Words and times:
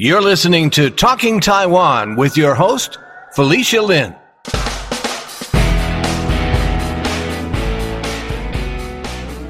You're 0.00 0.22
listening 0.22 0.70
to 0.78 0.90
Talking 0.90 1.40
Taiwan 1.40 2.14
with 2.14 2.36
your 2.36 2.54
host, 2.54 2.98
Felicia 3.32 3.82
Lin. 3.82 4.14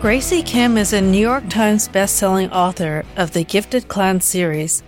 Graci 0.01 0.47
Kim 0.47 0.79
is 0.79 0.95
a 0.95 1.03
New 1.03 1.19
York 1.19 1.51
Times 1.51 1.87
bestselling 1.91 2.51
author 2.51 3.05
of 3.15 3.33
the 3.33 3.45
Gifted 3.45 3.89
Clan 3.89 4.23
series. 4.23 4.83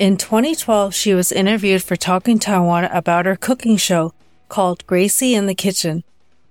In 0.00 0.16
2012, 0.16 0.92
she 0.92 1.14
was 1.14 1.30
interviewed 1.30 1.84
for 1.84 1.94
Talking 1.94 2.40
Taiwan 2.40 2.86
about 2.86 3.26
her 3.26 3.36
cooking 3.36 3.76
show 3.76 4.12
called 4.48 4.84
Gracie 4.88 5.36
in 5.36 5.46
the 5.46 5.54
Kitchen. 5.54 6.02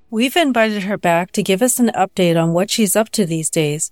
We've 0.09 0.37
invited 0.37 0.83
her 0.83 0.97
back 0.97 1.33
to 1.33 1.43
give 1.43 1.61
us 1.61 1.79
an 1.79 1.91
update 1.93 2.41
on 2.41 2.53
what 2.53 2.69
she's 2.69 2.95
up 2.95 3.09
to 3.09 3.25
these 3.25 3.49
days. 3.49 3.91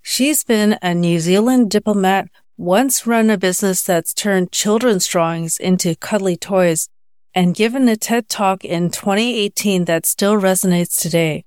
She's 0.00 0.44
been 0.44 0.78
a 0.80 0.94
New 0.94 1.20
Zealand 1.20 1.70
diplomat, 1.70 2.30
once 2.58 3.06
run 3.06 3.30
a 3.30 3.38
business 3.38 3.82
that's 3.82 4.12
turned 4.12 4.50
children's 4.50 5.06
drawings 5.06 5.58
into 5.58 5.94
cuddly 5.94 6.36
toys, 6.36 6.88
and 7.32 7.54
given 7.54 7.88
a 7.88 7.94
TED 7.94 8.28
talk 8.28 8.64
in 8.64 8.90
2018 8.90 9.84
that 9.84 10.04
still 10.04 10.34
resonates 10.34 11.00
today. 11.00 11.44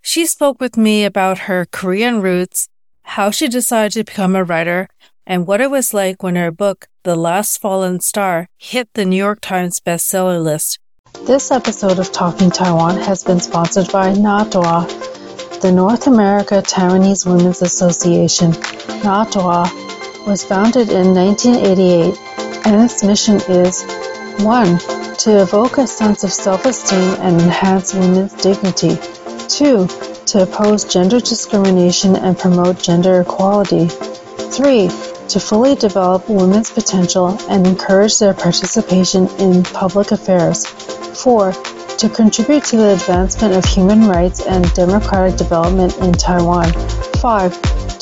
She 0.00 0.24
spoke 0.24 0.60
with 0.60 0.76
me 0.76 1.04
about 1.04 1.50
her 1.50 1.66
Korean 1.72 2.20
roots, 2.20 2.68
how 3.02 3.32
she 3.32 3.48
decided 3.48 3.92
to 3.94 4.04
become 4.04 4.36
a 4.36 4.44
writer, 4.44 4.86
and 5.26 5.44
what 5.44 5.60
it 5.60 5.72
was 5.72 5.92
like 5.92 6.22
when 6.22 6.36
her 6.36 6.52
book, 6.52 6.86
The 7.02 7.16
Last 7.16 7.60
Fallen 7.60 7.98
Star, 7.98 8.48
hit 8.56 8.88
the 8.94 9.04
New 9.04 9.16
York 9.16 9.40
Times 9.40 9.80
bestseller 9.80 10.40
list. 10.40 10.78
This 11.26 11.50
episode 11.50 11.98
of 11.98 12.12
Talking 12.12 12.52
Taiwan 12.52 12.98
has 12.98 13.24
been 13.24 13.40
sponsored 13.40 13.90
by 13.90 14.12
NATWA, 14.12 15.60
the 15.60 15.72
North 15.72 16.06
America 16.06 16.62
Taiwanese 16.62 17.26
Women's 17.26 17.60
Association. 17.60 18.52
NATWA 19.02 19.84
was 20.26 20.44
founded 20.44 20.90
in 20.90 21.14
1988 21.14 22.18
and 22.66 22.82
its 22.82 23.04
mission 23.04 23.36
is 23.48 23.84
1. 24.40 24.78
To 25.18 25.42
evoke 25.42 25.78
a 25.78 25.86
sense 25.86 26.24
of 26.24 26.32
self-esteem 26.32 27.20
and 27.20 27.40
enhance 27.40 27.94
women's 27.94 28.32
dignity. 28.34 28.96
Two, 29.48 29.86
to 30.26 30.42
oppose 30.42 30.84
gender 30.84 31.20
discrimination 31.20 32.16
and 32.16 32.38
promote 32.38 32.82
gender 32.82 33.20
equality. 33.20 33.86
Three, 33.88 34.88
to 35.28 35.40
fully 35.40 35.74
develop 35.74 36.28
women's 36.28 36.70
potential 36.70 37.38
and 37.48 37.66
encourage 37.66 38.18
their 38.18 38.34
participation 38.34 39.28
in 39.38 39.62
public 39.62 40.10
affairs. 40.10 40.66
Four, 41.22 41.52
to 41.52 42.08
contribute 42.08 42.64
to 42.64 42.76
the 42.76 42.94
advancement 42.94 43.54
of 43.54 43.64
human 43.64 44.08
rights 44.08 44.44
and 44.46 44.70
democratic 44.74 45.36
development 45.36 45.96
in 45.98 46.12
Taiwan. 46.12 46.72
Five, 47.20 47.54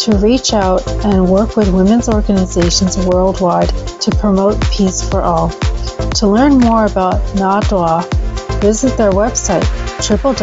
to 0.03 0.17
reach 0.17 0.53
out 0.53 0.87
and 1.05 1.29
work 1.29 1.57
with 1.57 1.73
women's 1.73 2.09
organizations 2.09 2.97
worldwide 3.07 3.69
to 4.01 4.11
promote 4.17 4.61
peace 4.73 5.09
for 5.09 5.23
all. 5.23 5.51
To 6.17 6.27
learn 6.27 6.59
more 6.59 6.87
about 6.87 7.21
NATWA, 7.37 8.03
visit 8.61 8.97
their 8.99 9.13
website 9.13 9.63
www.natwa.com. 10.03 10.35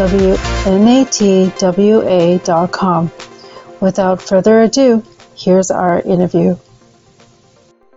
Without 3.81 4.21
further 4.21 4.61
ado, 4.61 5.03
here's 5.35 5.71
our 5.71 5.99
interview. 6.03 6.55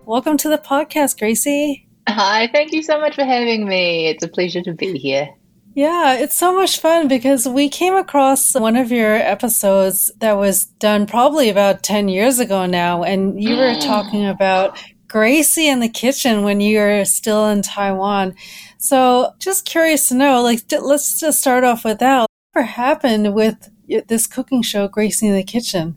Welcome 0.04 0.36
to 0.38 0.48
the 0.48 0.58
podcast, 0.58 1.20
Graci. 1.20 1.84
Hi, 2.08 2.48
thank 2.52 2.72
you 2.72 2.82
so 2.82 2.98
much 2.98 3.14
for 3.14 3.22
having 3.24 3.68
me. 3.68 4.08
It's 4.08 4.24
a 4.24 4.28
pleasure 4.28 4.62
to 4.62 4.72
be 4.72 4.98
here. 4.98 5.32
Yeah, 5.74 6.16
it's 6.18 6.36
so 6.36 6.54
much 6.54 6.80
fun 6.80 7.08
because 7.08 7.48
we 7.48 7.68
came 7.70 7.94
across 7.94 8.54
one 8.54 8.76
of 8.76 8.92
your 8.92 9.14
episodes 9.14 10.10
that 10.18 10.36
was 10.36 10.66
done 10.66 11.06
probably 11.06 11.48
about 11.48 11.82
10 11.82 12.08
years 12.08 12.38
ago 12.38 12.66
now, 12.66 13.02
and 13.04 13.42
you 13.42 13.56
were 13.56 13.72
mm. 13.72 13.80
talking 13.80 14.26
about 14.26 14.78
Gracie 15.08 15.68
in 15.68 15.80
the 15.80 15.88
kitchen 15.88 16.42
when 16.42 16.60
you 16.60 16.78
were 16.78 17.04
still 17.06 17.48
in 17.48 17.62
Taiwan. 17.62 18.34
So 18.76 19.32
just 19.38 19.64
curious 19.64 20.08
to 20.08 20.14
know, 20.14 20.42
like, 20.42 20.60
let's 20.70 21.18
just 21.18 21.40
start 21.40 21.64
off 21.64 21.84
with 21.84 22.00
that. 22.00 22.26
What 22.52 22.66
happened 22.66 23.34
with 23.34 23.70
this 24.08 24.26
cooking 24.26 24.62
show, 24.62 24.88
Gracie 24.88 25.28
in 25.28 25.34
the 25.34 25.42
Kitchen? 25.42 25.96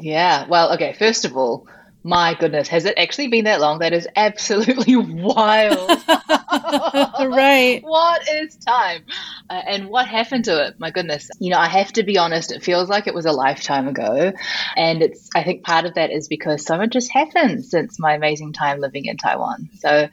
Yeah. 0.00 0.46
Well, 0.48 0.72
okay. 0.74 0.92
First 0.98 1.24
of 1.24 1.36
all, 1.36 1.68
my 2.06 2.34
goodness, 2.34 2.68
has 2.68 2.84
it 2.84 2.98
actually 2.98 3.28
been 3.28 3.46
that 3.46 3.62
long? 3.62 3.78
That 3.78 3.94
is 3.94 4.06
absolutely 4.14 4.94
wild. 4.96 5.88
right. 6.06 7.80
what 7.82 8.28
is 8.28 8.56
time? 8.56 9.04
Uh, 9.48 9.54
and 9.66 9.88
what 9.88 10.06
happened 10.06 10.44
to 10.44 10.66
it? 10.66 10.78
My 10.78 10.90
goodness. 10.90 11.30
You 11.40 11.50
know, 11.50 11.58
I 11.58 11.66
have 11.66 11.92
to 11.94 12.02
be 12.02 12.18
honest, 12.18 12.52
it 12.52 12.62
feels 12.62 12.90
like 12.90 13.06
it 13.06 13.14
was 13.14 13.24
a 13.24 13.32
lifetime 13.32 13.88
ago. 13.88 14.32
And 14.76 15.02
it's, 15.02 15.30
I 15.34 15.44
think 15.44 15.64
part 15.64 15.86
of 15.86 15.94
that 15.94 16.10
is 16.10 16.28
because 16.28 16.66
so 16.66 16.76
much 16.76 16.92
has 16.92 17.08
happened 17.08 17.64
since 17.64 17.98
my 17.98 18.12
amazing 18.12 18.52
time 18.52 18.80
living 18.80 19.06
in 19.06 19.16
Taiwan. 19.16 19.70
So 19.78 20.08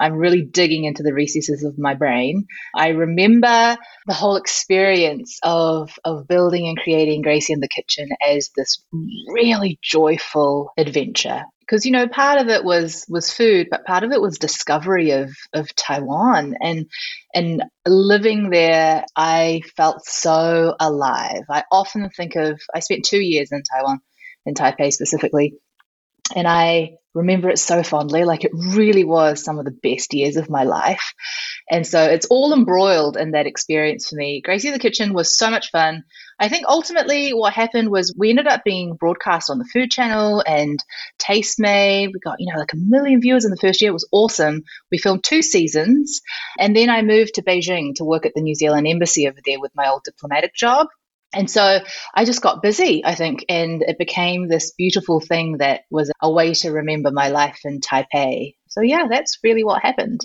I'm 0.00 0.14
really 0.14 0.42
digging 0.42 0.84
into 0.84 1.04
the 1.04 1.14
recesses 1.14 1.62
of 1.62 1.78
my 1.78 1.94
brain. 1.94 2.48
I 2.74 2.88
remember 2.88 3.78
the 4.08 4.14
whole 4.14 4.36
experience 4.36 5.38
of, 5.42 5.90
of 6.02 6.26
building 6.26 6.66
and 6.66 6.78
creating 6.78 7.20
Gracie 7.20 7.52
in 7.52 7.60
the 7.60 7.68
Kitchen 7.68 8.08
as 8.26 8.50
this 8.56 8.82
really 9.28 9.78
joyful 9.82 10.72
adventure. 10.78 11.44
Because 11.60 11.84
you 11.84 11.92
know 11.92 12.08
part 12.08 12.40
of 12.40 12.48
it 12.48 12.64
was 12.64 13.04
was 13.10 13.30
food 13.30 13.66
but 13.70 13.84
part 13.84 14.02
of 14.02 14.10
it 14.10 14.22
was 14.22 14.38
discovery 14.38 15.10
of 15.10 15.30
of 15.52 15.74
Taiwan. 15.74 16.54
And 16.62 16.86
and 17.34 17.62
living 17.86 18.48
there 18.48 19.04
I 19.14 19.60
felt 19.76 20.06
so 20.06 20.74
alive. 20.80 21.42
I 21.50 21.64
often 21.70 22.08
think 22.08 22.36
of 22.36 22.58
I 22.74 22.80
spent 22.80 23.04
2 23.04 23.18
years 23.18 23.52
in 23.52 23.62
Taiwan 23.62 24.00
in 24.46 24.54
Taipei 24.54 24.90
specifically 24.90 25.52
and 26.34 26.48
I 26.48 26.92
remember 27.18 27.48
it 27.50 27.58
so 27.58 27.82
fondly. 27.82 28.24
Like 28.24 28.44
it 28.44 28.52
really 28.54 29.04
was 29.04 29.42
some 29.44 29.58
of 29.58 29.64
the 29.64 29.70
best 29.82 30.14
years 30.14 30.36
of 30.36 30.48
my 30.48 30.64
life. 30.64 31.12
And 31.70 31.86
so 31.86 32.02
it's 32.04 32.26
all 32.26 32.54
embroiled 32.54 33.16
in 33.16 33.32
that 33.32 33.46
experience 33.46 34.08
for 34.08 34.16
me. 34.16 34.40
Gracie 34.40 34.70
the 34.70 34.78
Kitchen 34.78 35.12
was 35.12 35.36
so 35.36 35.50
much 35.50 35.70
fun. 35.70 36.04
I 36.40 36.48
think 36.48 36.66
ultimately 36.68 37.34
what 37.34 37.52
happened 37.52 37.90
was 37.90 38.14
we 38.16 38.30
ended 38.30 38.46
up 38.46 38.64
being 38.64 38.94
broadcast 38.94 39.50
on 39.50 39.58
the 39.58 39.68
Food 39.72 39.90
Channel 39.90 40.42
and 40.46 40.78
Tastemade. 41.18 42.12
We 42.12 42.20
got, 42.20 42.36
you 42.38 42.52
know, 42.52 42.58
like 42.58 42.72
a 42.72 42.76
million 42.76 43.20
viewers 43.20 43.44
in 43.44 43.50
the 43.50 43.56
first 43.56 43.80
year. 43.80 43.90
It 43.90 43.94
was 43.94 44.08
awesome. 44.12 44.62
We 44.90 44.98
filmed 44.98 45.24
two 45.24 45.42
seasons. 45.42 46.22
And 46.58 46.74
then 46.74 46.88
I 46.88 47.02
moved 47.02 47.34
to 47.34 47.42
Beijing 47.42 47.96
to 47.96 48.04
work 48.04 48.24
at 48.24 48.32
the 48.34 48.40
New 48.40 48.54
Zealand 48.54 48.86
Embassy 48.86 49.26
over 49.26 49.38
there 49.44 49.60
with 49.60 49.72
my 49.74 49.88
old 49.88 50.04
diplomatic 50.04 50.54
job. 50.54 50.86
And 51.34 51.50
so 51.50 51.80
I 52.14 52.24
just 52.24 52.42
got 52.42 52.62
busy, 52.62 53.04
I 53.04 53.14
think, 53.14 53.44
and 53.48 53.82
it 53.82 53.98
became 53.98 54.48
this 54.48 54.72
beautiful 54.72 55.20
thing 55.20 55.58
that 55.58 55.82
was 55.90 56.10
a 56.22 56.30
way 56.30 56.54
to 56.54 56.70
remember 56.70 57.10
my 57.10 57.28
life 57.28 57.60
in 57.64 57.80
Taipei. 57.80 58.56
So, 58.68 58.80
yeah, 58.80 59.06
that's 59.10 59.38
really 59.44 59.64
what 59.64 59.82
happened. 59.82 60.22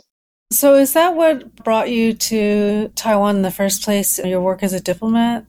So, 0.52 0.76
is 0.76 0.94
that 0.94 1.16
what 1.16 1.56
brought 1.56 1.90
you 1.90 2.14
to 2.14 2.90
Taiwan 2.96 3.38
in 3.38 3.42
the 3.42 3.52
first 3.52 3.84
place, 3.84 4.20
your 4.20 4.42
work 4.42 4.64
as 4.64 4.72
a 4.72 4.80
diplomat? 4.80 5.46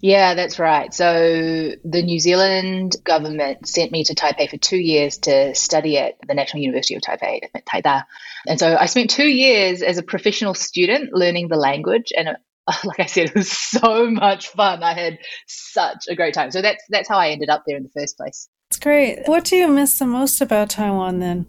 Yeah, 0.00 0.34
that's 0.34 0.58
right. 0.58 0.92
So 0.92 1.72
the 1.84 2.02
New 2.02 2.18
Zealand 2.18 2.96
government 3.04 3.68
sent 3.68 3.92
me 3.92 4.02
to 4.04 4.14
Taipei 4.14 4.50
for 4.50 4.56
two 4.56 4.76
years 4.76 5.18
to 5.18 5.54
study 5.54 5.98
at 5.98 6.14
the 6.26 6.34
National 6.34 6.62
University 6.62 6.96
of 6.96 7.02
Taipei, 7.02 7.40
at 7.54 7.64
Taida. 7.64 8.04
And 8.46 8.58
so 8.58 8.76
I 8.76 8.86
spent 8.86 9.10
two 9.10 9.28
years 9.28 9.82
as 9.82 9.98
a 9.98 10.02
professional 10.02 10.54
student 10.54 11.12
learning 11.12 11.48
the 11.48 11.56
language, 11.56 12.12
and 12.16 12.36
like 12.84 13.00
I 13.00 13.06
said, 13.06 13.30
it 13.30 13.34
was 13.34 13.50
so 13.50 14.10
much 14.10 14.48
fun. 14.48 14.82
I 14.82 14.94
had 14.94 15.18
such 15.46 16.04
a 16.08 16.14
great 16.14 16.34
time. 16.34 16.50
So 16.50 16.62
that's 16.62 16.84
that's 16.88 17.08
how 17.08 17.18
I 17.18 17.30
ended 17.30 17.48
up 17.48 17.64
there 17.66 17.76
in 17.76 17.82
the 17.82 18.00
first 18.00 18.16
place. 18.16 18.48
It's 18.70 18.78
great. 18.78 19.20
What 19.26 19.44
do 19.44 19.56
you 19.56 19.68
miss 19.68 19.98
the 19.98 20.06
most 20.06 20.40
about 20.40 20.70
Taiwan 20.70 21.18
then? 21.18 21.46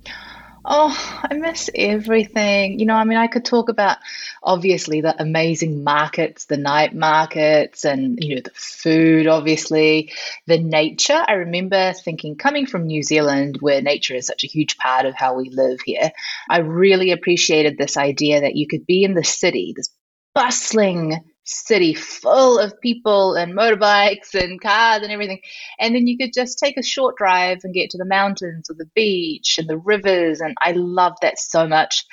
Oh, 0.66 1.22
I 1.29 1.34
miss 1.34 1.69
everything. 1.75 2.79
You 2.79 2.85
know, 2.85 2.96
I 2.96 3.03
mean, 3.03 3.18
I 3.18 3.28
could 3.28 3.44
talk 3.44 3.68
about 3.68 3.97
obviously 4.41 5.02
the 5.02 5.13
amazing 5.22 5.84
markets, 5.84 6.46
the 6.46 6.56
night 6.56 6.96
markets, 6.96 7.84
and, 7.84 8.18
you 8.22 8.35
know, 8.35 8.41
the 8.41 8.52
food, 8.53 9.28
obviously, 9.28 10.13
the 10.47 10.57
nature. 10.57 11.22
I 11.28 11.34
remember 11.34 11.91
thinking, 11.91 12.38
coming 12.38 12.66
from 12.66 12.88
New 12.88 13.03
Zealand, 13.03 13.57
where 13.59 13.81
nature 13.81 14.16
is 14.16 14.25
such 14.25 14.46
a 14.46 14.47
huge 14.47 14.78
part 14.78 15.06
of 15.06 15.16
how 15.16 15.35
we 15.35 15.50
live 15.50 15.79
here, 15.84 16.12
I 16.50 16.59
really 16.59 17.11
appreciated 17.11 17.78
this 17.78 17.97
idea 17.97 18.41
that 18.41 18.55
you 18.55 18.66
could 18.66 18.85
be 18.85 19.03
in 19.03 19.16
the 19.16 19.23
city, 19.23 19.73
this 19.76 19.90
bustling 20.34 21.20
city 21.46 21.94
full 21.94 22.58
of 22.58 22.80
people 22.82 23.35
and 23.35 23.53
motorbikes 23.53 24.34
and 24.34 24.62
cars 24.62 25.02
and 25.02 25.12
everything. 25.12 25.40
And 25.80 25.94
then 25.94 26.08
you 26.08 26.18
could 26.18 26.32
just 26.34 26.58
take 26.59 26.78
a 26.78 26.84
short 26.84 27.18
drive 27.18 27.59
and 27.64 27.74
get 27.74 27.90
to 27.91 27.97
the 27.97 28.06
mountains 28.06 28.70
or 28.70 28.76
the 28.78 28.90
beach 28.96 29.58
and 29.58 29.68
the 29.68 29.78
rivers. 29.78 30.40
And 30.40 30.56
I 30.62 30.72
loved 30.72 31.18
that 31.22 31.38
so 31.38 31.68
much. 31.68 32.06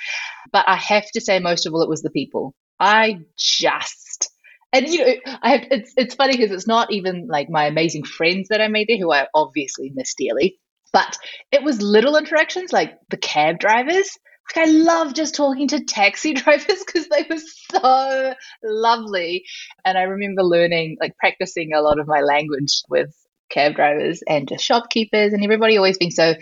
But 0.51 0.67
I 0.67 0.75
have 0.75 1.09
to 1.11 1.21
say, 1.21 1.39
most 1.39 1.65
of 1.65 1.73
all, 1.73 1.81
it 1.81 1.89
was 1.89 2.01
the 2.01 2.09
people. 2.09 2.53
I 2.79 3.19
just. 3.37 4.29
And 4.73 4.87
you 4.87 5.05
know, 5.05 5.13
I 5.41 5.51
have, 5.51 5.67
it's 5.69 5.93
it's 5.97 6.15
funny 6.15 6.37
because 6.37 6.51
it's 6.51 6.67
not 6.67 6.91
even 6.91 7.27
like 7.27 7.49
my 7.49 7.65
amazing 7.65 8.03
friends 8.03 8.47
that 8.49 8.61
I 8.61 8.69
made 8.69 8.87
there, 8.87 8.97
who 8.97 9.11
I 9.11 9.27
obviously 9.33 9.91
miss 9.93 10.13
dearly, 10.15 10.59
but 10.93 11.17
it 11.51 11.61
was 11.61 11.81
little 11.81 12.15
interactions 12.15 12.71
like 12.71 12.97
the 13.09 13.17
cab 13.17 13.59
drivers 13.59 14.17
like 14.55 14.67
I 14.67 14.71
love 14.71 15.13
just 15.13 15.35
talking 15.35 15.67
to 15.69 15.83
taxi 15.83 16.33
drivers 16.35 16.83
because 16.85 17.07
they 17.07 17.25
were 17.29 17.41
so 17.71 18.33
lovely. 18.63 19.45
And 19.85 19.97
I 19.97 20.03
remember 20.03 20.43
learning, 20.43 20.97
like 20.99 21.17
practicing 21.17 21.73
a 21.73 21.81
lot 21.81 21.99
of 21.99 22.07
my 22.07 22.21
language 22.21 22.81
with 22.89 23.09
cab 23.49 23.75
drivers 23.75 24.21
and 24.27 24.47
just 24.47 24.63
shopkeepers 24.63 25.33
and 25.33 25.43
everybody 25.43 25.77
always 25.77 25.97
being 25.97 26.11
so 26.11 26.35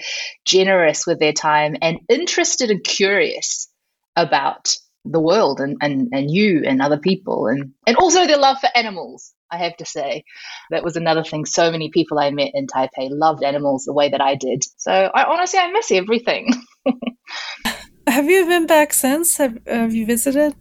generous 0.46 1.08
with 1.08 1.20
their 1.20 1.34
time 1.34 1.76
and 1.82 2.00
interested 2.08 2.70
and 2.70 2.84
curious 2.84 3.68
about 4.16 4.76
the 5.06 5.20
world 5.20 5.60
and, 5.60 5.78
and, 5.82 6.10
and 6.12 6.30
you 6.30 6.64
and 6.66 6.82
other 6.82 7.00
people 7.00 7.48
and, 7.48 7.72
and 7.88 7.98
also 7.98 8.28
their 8.28 8.38
love 8.38 8.58
for 8.60 8.70
animals. 8.76 9.34
I 9.52 9.58
have 9.58 9.76
to 9.78 9.86
say, 9.86 10.24
that 10.70 10.84
was 10.84 10.96
another 10.96 11.24
thing. 11.24 11.46
So 11.46 11.72
many 11.72 11.90
people 11.90 12.20
I 12.20 12.30
met 12.30 12.52
in 12.54 12.68
Taipei 12.68 13.10
loved 13.10 13.44
animals 13.44 13.86
the 13.86 13.94
way 13.94 14.10
that 14.10 14.22
I 14.22 14.36
did. 14.36 14.64
So 14.78 14.92
I 14.92 15.24
honestly, 15.24 15.58
I 15.58 15.72
miss 15.72 15.92
everything. 15.92 16.54
have 18.10 18.30
you 18.30 18.46
been 18.46 18.68
back 18.68 18.94
since? 18.94 19.38
Have, 19.38 19.60
have 19.66 19.94
you 19.94 20.06
visited? 20.06 20.56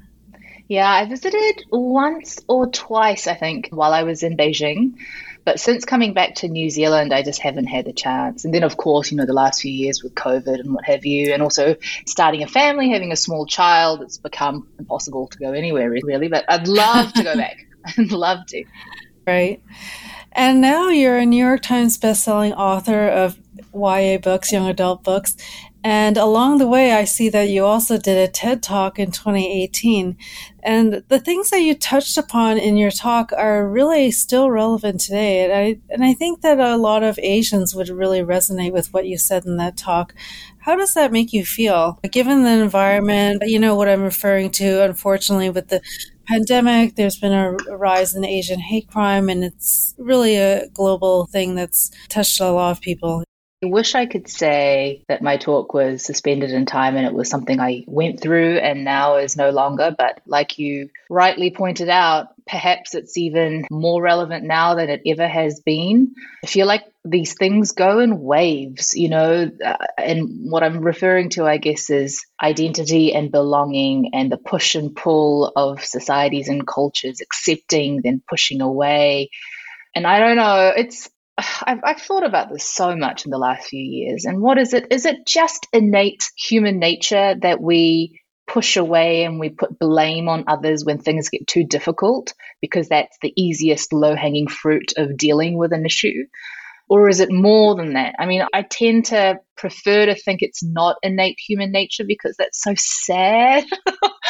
Yeah, 0.69 0.91
I 0.91 1.07
visited 1.07 1.65
once 1.71 2.41
or 2.47 2.67
twice, 2.67 3.27
I 3.27 3.35
think, 3.35 3.69
while 3.71 3.95
I 3.95 4.03
was 4.03 4.23
in 4.23 4.37
Beijing. 4.37 4.99
But 5.45 5.61
since 5.61 5.87
coming 5.87 6.13
back 6.13 6.35
to 6.37 6.49
New 6.49 6.69
Zealand, 6.69 7.15
I 7.15 7.23
just 7.23 7.41
haven't 7.41 7.69
had 7.69 7.87
the 7.87 7.93
chance. 7.95 8.45
And 8.45 8.53
then, 8.53 8.65
of 8.65 8.77
course, 8.77 9.11
you 9.11 9.17
know, 9.17 9.25
the 9.25 9.33
last 9.33 9.63
few 9.63 9.73
years 9.73 10.03
with 10.03 10.15
COVID 10.15 10.61
and 10.61 10.75
what 10.75 10.85
have 10.85 11.07
you, 11.07 11.33
and 11.33 11.43
also 11.43 11.77
starting 12.07 12.43
a 12.43 12.47
family, 12.47 12.91
having 12.91 13.13
a 13.13 13.17
small 13.17 13.47
child, 13.47 14.03
it's 14.03 14.19
become 14.19 14.69
impossible 14.79 15.29
to 15.29 15.39
go 15.39 15.53
anywhere 15.53 15.89
really. 15.89 16.29
But 16.29 16.45
I'd 16.51 16.69
love 16.69 17.15
to 17.15 17.23
go 17.23 17.35
back. 17.45 17.67
I'd 17.97 18.13
love 18.13 18.47
to. 18.49 18.65
Right. 19.27 19.63
And 20.33 20.61
now 20.61 20.91
you're 20.91 21.17
a 21.17 21.25
New 21.25 21.43
York 21.43 21.63
Times 21.63 21.99
bestselling 21.99 22.55
author 22.55 23.09
of 23.09 23.39
YA 23.75 24.19
books, 24.19 24.53
young 24.53 24.69
adult 24.69 25.03
books. 25.03 25.37
And 25.85 26.17
along 26.17 26.59
the 26.59 26.67
way, 26.67 26.93
I 26.93 27.05
see 27.05 27.29
that 27.29 27.49
you 27.49 27.65
also 27.65 27.99
did 27.99 28.19
a 28.19 28.31
TED 28.31 28.63
talk 28.63 28.99
in 28.99 29.13
2018. 29.13 30.17
And 30.63 31.05
the 31.09 31.21
things 31.21 31.51
that 31.51 31.61
you 31.61 31.75
touched 31.75 32.19
upon 32.19 32.59
in 32.59 32.77
your 32.77 32.91
talk 32.91 33.33
are 33.33 33.67
really 33.67 34.11
still 34.11 34.51
relevant 34.51 35.01
today. 35.01 35.45
And 35.45 35.53
I, 35.53 35.79
and 35.89 36.05
I 36.05 36.15
think 36.15 36.41
that 36.41 36.59
a 36.59 36.77
lot 36.77 37.05
of 37.05 37.19
Asians 37.21 37.75
would 37.77 37.89
really 37.89 38.21
resonate 38.21 38.73
with 38.73 38.93
what 38.93 39.07
you 39.07 39.17
said 39.17 39.47
in 39.47 39.57
that 39.59 39.77
talk. 39.77 40.15
How 40.59 40.75
does 40.75 40.95
that 40.95 41.13
make 41.13 41.33
you 41.33 41.45
feel? 41.45 41.99
Given 42.11 42.43
the 42.43 42.51
environment, 42.51 43.45
you 43.47 43.61
know 43.61 43.77
what 43.77 43.89
I'm 43.89 44.03
referring 44.03 44.51
to, 44.53 44.83
unfortunately, 44.83 45.49
with 45.51 45.69
the 45.69 45.81
pandemic, 46.27 46.97
there's 46.97 47.19
been 47.19 47.33
a 47.33 47.53
rise 47.77 48.15
in 48.15 48.25
Asian 48.25 48.59
hate 48.59 48.89
crime, 48.89 49.29
and 49.29 49.45
it's 49.45 49.95
really 49.97 50.37
a 50.37 50.69
global 50.71 51.27
thing 51.27 51.55
that's 51.55 51.91
touched 52.09 52.41
a 52.41 52.51
lot 52.51 52.73
of 52.73 52.81
people. 52.81 53.25
I 53.61 53.67
wish 53.67 53.97
I 53.97 54.07
could 54.07 54.29
say 54.29 55.03
that 55.09 55.21
my 55.21 55.37
talk 55.37 55.75
was 55.75 56.05
suspended 56.05 56.53
in 56.53 56.65
time 56.65 56.97
and 56.97 57.05
it 57.05 57.13
was 57.13 57.29
something 57.29 57.59
I 57.59 57.83
went 57.89 58.21
through 58.21 58.59
and 58.59 58.85
now 58.85 59.17
is 59.17 59.37
no 59.37 59.51
longer. 59.51 59.93
But 59.99 60.21
like 60.27 60.61
you 60.61 60.91
rightly 61.11 61.51
pointed 61.51 61.89
out, 61.89 62.29
perhaps 62.47 62.95
it's 62.95 63.19
even 63.19 63.67
more 63.69 64.01
relevant 64.01 64.45
now 64.45 64.77
than 64.77 64.89
it 64.91 65.03
ever 65.05 65.27
has 65.27 65.59
been. 65.59 66.15
I 66.45 66.47
feel 66.47 66.69
like 66.69 66.85
these 67.05 67.35
things 67.35 67.73
go 67.73 67.99
in 67.99 68.21
waves, 68.21 68.95
you 68.95 69.09
know, 69.09 69.51
uh, 69.65 69.77
and 69.97 70.51
what 70.51 70.63
I'm 70.63 70.79
referring 70.81 71.31
to, 71.31 71.45
I 71.45 71.57
guess, 71.57 71.91
is 71.91 72.25
identity 72.41 73.13
and 73.13 73.33
belonging 73.33 74.11
and 74.15 74.31
the 74.31 74.39
push 74.39 74.77
and 74.77 74.95
pull 74.95 75.53
of 75.57 75.85
societies 75.85 76.49
and 76.49 76.65
cultures, 76.65 77.21
accepting, 77.21 78.03
then 78.05 78.23
pushing 78.29 78.61
away. 78.61 79.31
And 79.97 80.07
I 80.07 80.21
don't 80.21 80.37
know, 80.37 80.73
it's 80.77 81.11
I've, 81.39 81.81
I've 81.85 82.03
thought 82.03 82.25
about 82.25 82.51
this 82.51 82.65
so 82.65 82.97
much 82.97 83.25
in 83.25 83.31
the 83.31 83.39
last 83.39 83.69
few 83.69 83.81
years. 83.81 84.25
And 84.25 84.43
what 84.43 84.59
is 84.59 84.75
it? 84.75 84.87
Is 84.91 85.07
it 85.07 85.27
just 85.27 85.67
innate 85.73 86.25
human 86.37 86.79
nature 86.79 87.37
that 87.41 87.61
we 87.61 88.21
push 88.49 88.77
away 88.77 89.25
and 89.25 89.39
we 89.39 89.51
put 89.51 89.79
blame 89.79 90.29
on 90.29 90.45
others 90.49 90.85
when 90.85 90.99
things 90.99 91.29
get 91.29 91.47
too 91.47 91.65
difficult 91.65 92.33
because 92.61 92.89
that's 92.89 93.17
the 93.23 93.33
easiest 93.37 93.93
low 93.93 94.17
hanging 94.17 94.49
fruit 94.49 94.95
of 94.97 95.17
dealing 95.17 95.57
with 95.57 95.73
an 95.73 95.87
issue? 95.87 96.25
Or 96.89 97.09
is 97.09 97.21
it 97.21 97.31
more 97.31 97.77
than 97.77 97.93
that? 97.93 98.15
I 98.19 98.27
mean, 98.27 98.43
I 98.53 98.63
tend 98.63 99.07
to 99.07 99.39
prefer 99.57 100.07
to 100.07 100.15
think 100.15 100.41
it's 100.41 100.65
not 100.65 100.97
innate 101.03 101.39
human 101.39 101.71
nature 101.71 102.05
because 102.07 102.35
that's 102.39 102.63
so 102.63 102.75
sad. 102.77 103.65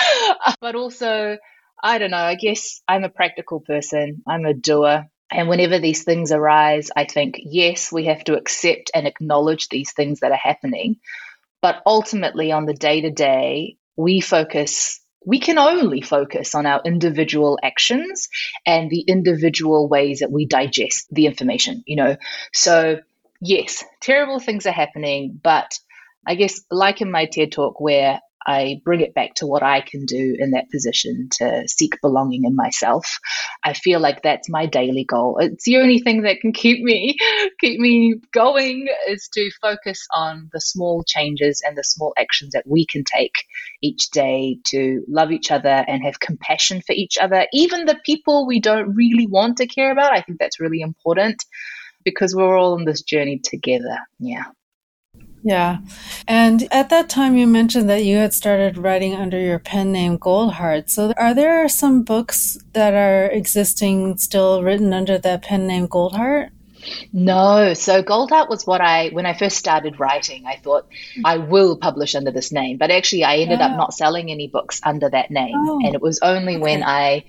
but 0.61 0.75
also, 0.75 1.39
I 1.83 1.99
don't 1.99 2.11
know, 2.11 2.17
I 2.17 2.35
guess 2.35 2.83
I'm 2.89 3.05
a 3.05 3.09
practical 3.09 3.61
person, 3.61 4.23
I'm 4.27 4.45
a 4.45 4.55
doer. 4.55 5.07
And 5.31 5.49
whenever 5.49 5.79
these 5.79 6.05
things 6.05 6.33
arise, 6.33 6.91
I 6.97 7.05
think, 7.05 7.41
yes, 7.43 7.93
we 7.93 8.07
have 8.07 8.25
to 8.25 8.37
accept 8.37 8.91
and 8.95 9.07
acknowledge 9.07 9.69
these 9.69 9.93
things 9.93 10.21
that 10.21 10.33
are 10.33 10.41
happening. 10.43 10.97
But 11.61 11.83
ultimately, 11.85 12.53
on 12.53 12.67
the 12.67 12.75
day 12.75 13.03
to 13.03 13.11
day, 13.11 13.77
we 13.97 14.21
focus, 14.21 15.01
we 15.27 15.39
can 15.39 15.59
only 15.59 16.01
focus 16.01 16.55
on 16.55 16.65
our 16.67 16.81
individual 16.85 17.59
actions 17.63 18.29
and 18.65 18.89
the 18.89 19.01
individual 19.01 19.89
ways 19.89 20.21
that 20.21 20.31
we 20.31 20.47
digest 20.47 21.09
the 21.11 21.27
information, 21.27 21.83
you 21.87 21.97
know. 21.97 22.17
So, 22.55 23.01
yes, 23.41 23.85
terrible 24.01 24.41
things 24.41 24.67
are 24.67 24.73
happening, 24.73 25.39
but 25.43 25.79
I 26.27 26.37
guess, 26.37 26.61
like 26.71 27.01
in 27.01 27.11
my 27.11 27.27
TED 27.27 27.53
talk, 27.53 27.81
where 27.81 28.21
I 28.49 28.81
bring 28.83 29.03
it 29.03 29.15
back 29.15 29.35
to 29.35 29.47
what 29.47 29.63
I 29.63 29.83
can 29.83 30.07
do 30.07 30.35
in 30.39 30.53
that 30.53 30.71
position 30.71 31.29
to 31.33 31.69
seek 31.69 32.01
belonging 32.01 32.45
in 32.45 32.57
myself. 32.57 33.07
I 33.63 33.75
feel 33.75 34.01
like 34.01 34.23
that's 34.23 34.49
my 34.49 34.65
daily 34.65 35.05
goal. 35.05 35.37
It's 35.39 35.65
the 35.65 35.77
only 35.77 35.99
thing 35.99 36.23
that 36.23 36.41
can 36.41 36.53
keep 36.53 36.83
me 36.83 37.17
keep 37.61 37.79
me 37.79 38.15
going 38.33 38.89
is 39.07 39.29
to 39.35 39.51
focus 39.61 40.07
on 40.15 40.49
the 40.55 40.63
small 40.63 41.05
changes 41.05 41.63
and 41.65 41.77
the 41.77 41.85
small 41.85 42.15
actions 42.19 42.53
that 42.55 42.65
we 42.67 42.87
can 42.87 43.05
take 43.05 43.35
each 43.83 44.09
day 44.11 44.59
to 44.69 45.05
love 45.09 45.31
each 45.31 45.51
other 45.51 45.85
and 45.87 46.03
have 46.03 46.19
compassion 46.19 46.81
for 46.81 46.95
each 46.95 47.19
other, 47.21 47.47
even 47.53 47.85
the 47.85 48.01
people 48.07 48.47
we 48.47 48.61
don't 48.61 48.95
really 48.95 49.27
want 49.27 49.59
to 49.59 49.67
care 49.67 49.93
about. 49.93 50.15
I 50.15 50.23
think 50.23 50.39
that's 50.39 50.59
really 50.59 50.81
important 50.81 51.45
because 52.03 52.35
we're 52.35 52.57
all 52.57 52.75
on 52.75 52.87
this 52.87 53.03
journey 53.03 53.43
together. 53.45 53.99
Yeah. 54.19 54.45
Yeah. 55.43 55.79
And 56.27 56.67
at 56.73 56.91
that 56.91 57.09
time, 57.09 57.37
you 57.37 57.47
mentioned 57.47 57.89
that 57.89 58.05
you 58.05 58.17
had 58.17 58.35
started 58.35 58.77
writing 58.77 59.15
under 59.15 59.39
your 59.39 59.59
pen 59.59 59.93
name 59.93 60.19
Goldheart. 60.19 60.91
So, 60.91 61.13
are 61.17 61.35
there 61.35 61.69
some 61.69 62.03
books 62.03 62.59
that 62.73 62.95
are 62.95 63.27
existing 63.31 64.19
still 64.19 64.63
written 64.63 64.93
under 64.93 65.19
that 65.19 65.43
pen 65.43 65.67
name 65.67 65.89
Goldheart? 65.89 66.51
No. 67.13 67.75
So 67.75 68.03
Goldheart 68.03 68.49
was 68.49 68.67
what 68.67 68.81
I, 68.81 69.09
when 69.11 69.27
I 69.27 69.37
first 69.37 69.57
started 69.57 69.99
writing, 69.99 70.47
I 70.47 70.57
thought 70.57 70.89
I 71.25 71.39
will 71.39 71.77
publish 71.77 72.15
under 72.15 72.31
this 72.31 72.53
name. 72.53 72.79
But 72.79 72.91
actually, 72.91 73.25
I 73.25 73.37
ended 73.37 73.61
up 73.61 73.77
not 73.77 73.95
selling 73.95 74.31
any 74.31 74.49
books 74.49 74.81
under 74.85 75.09
that 75.11 75.31
name. 75.31 75.55
Oh, 75.57 75.81
and 75.85 75.95
it 75.95 76.01
was 76.01 76.21
only 76.21 76.55
okay. 76.55 76.63
when 76.63 76.83
I 76.83 77.25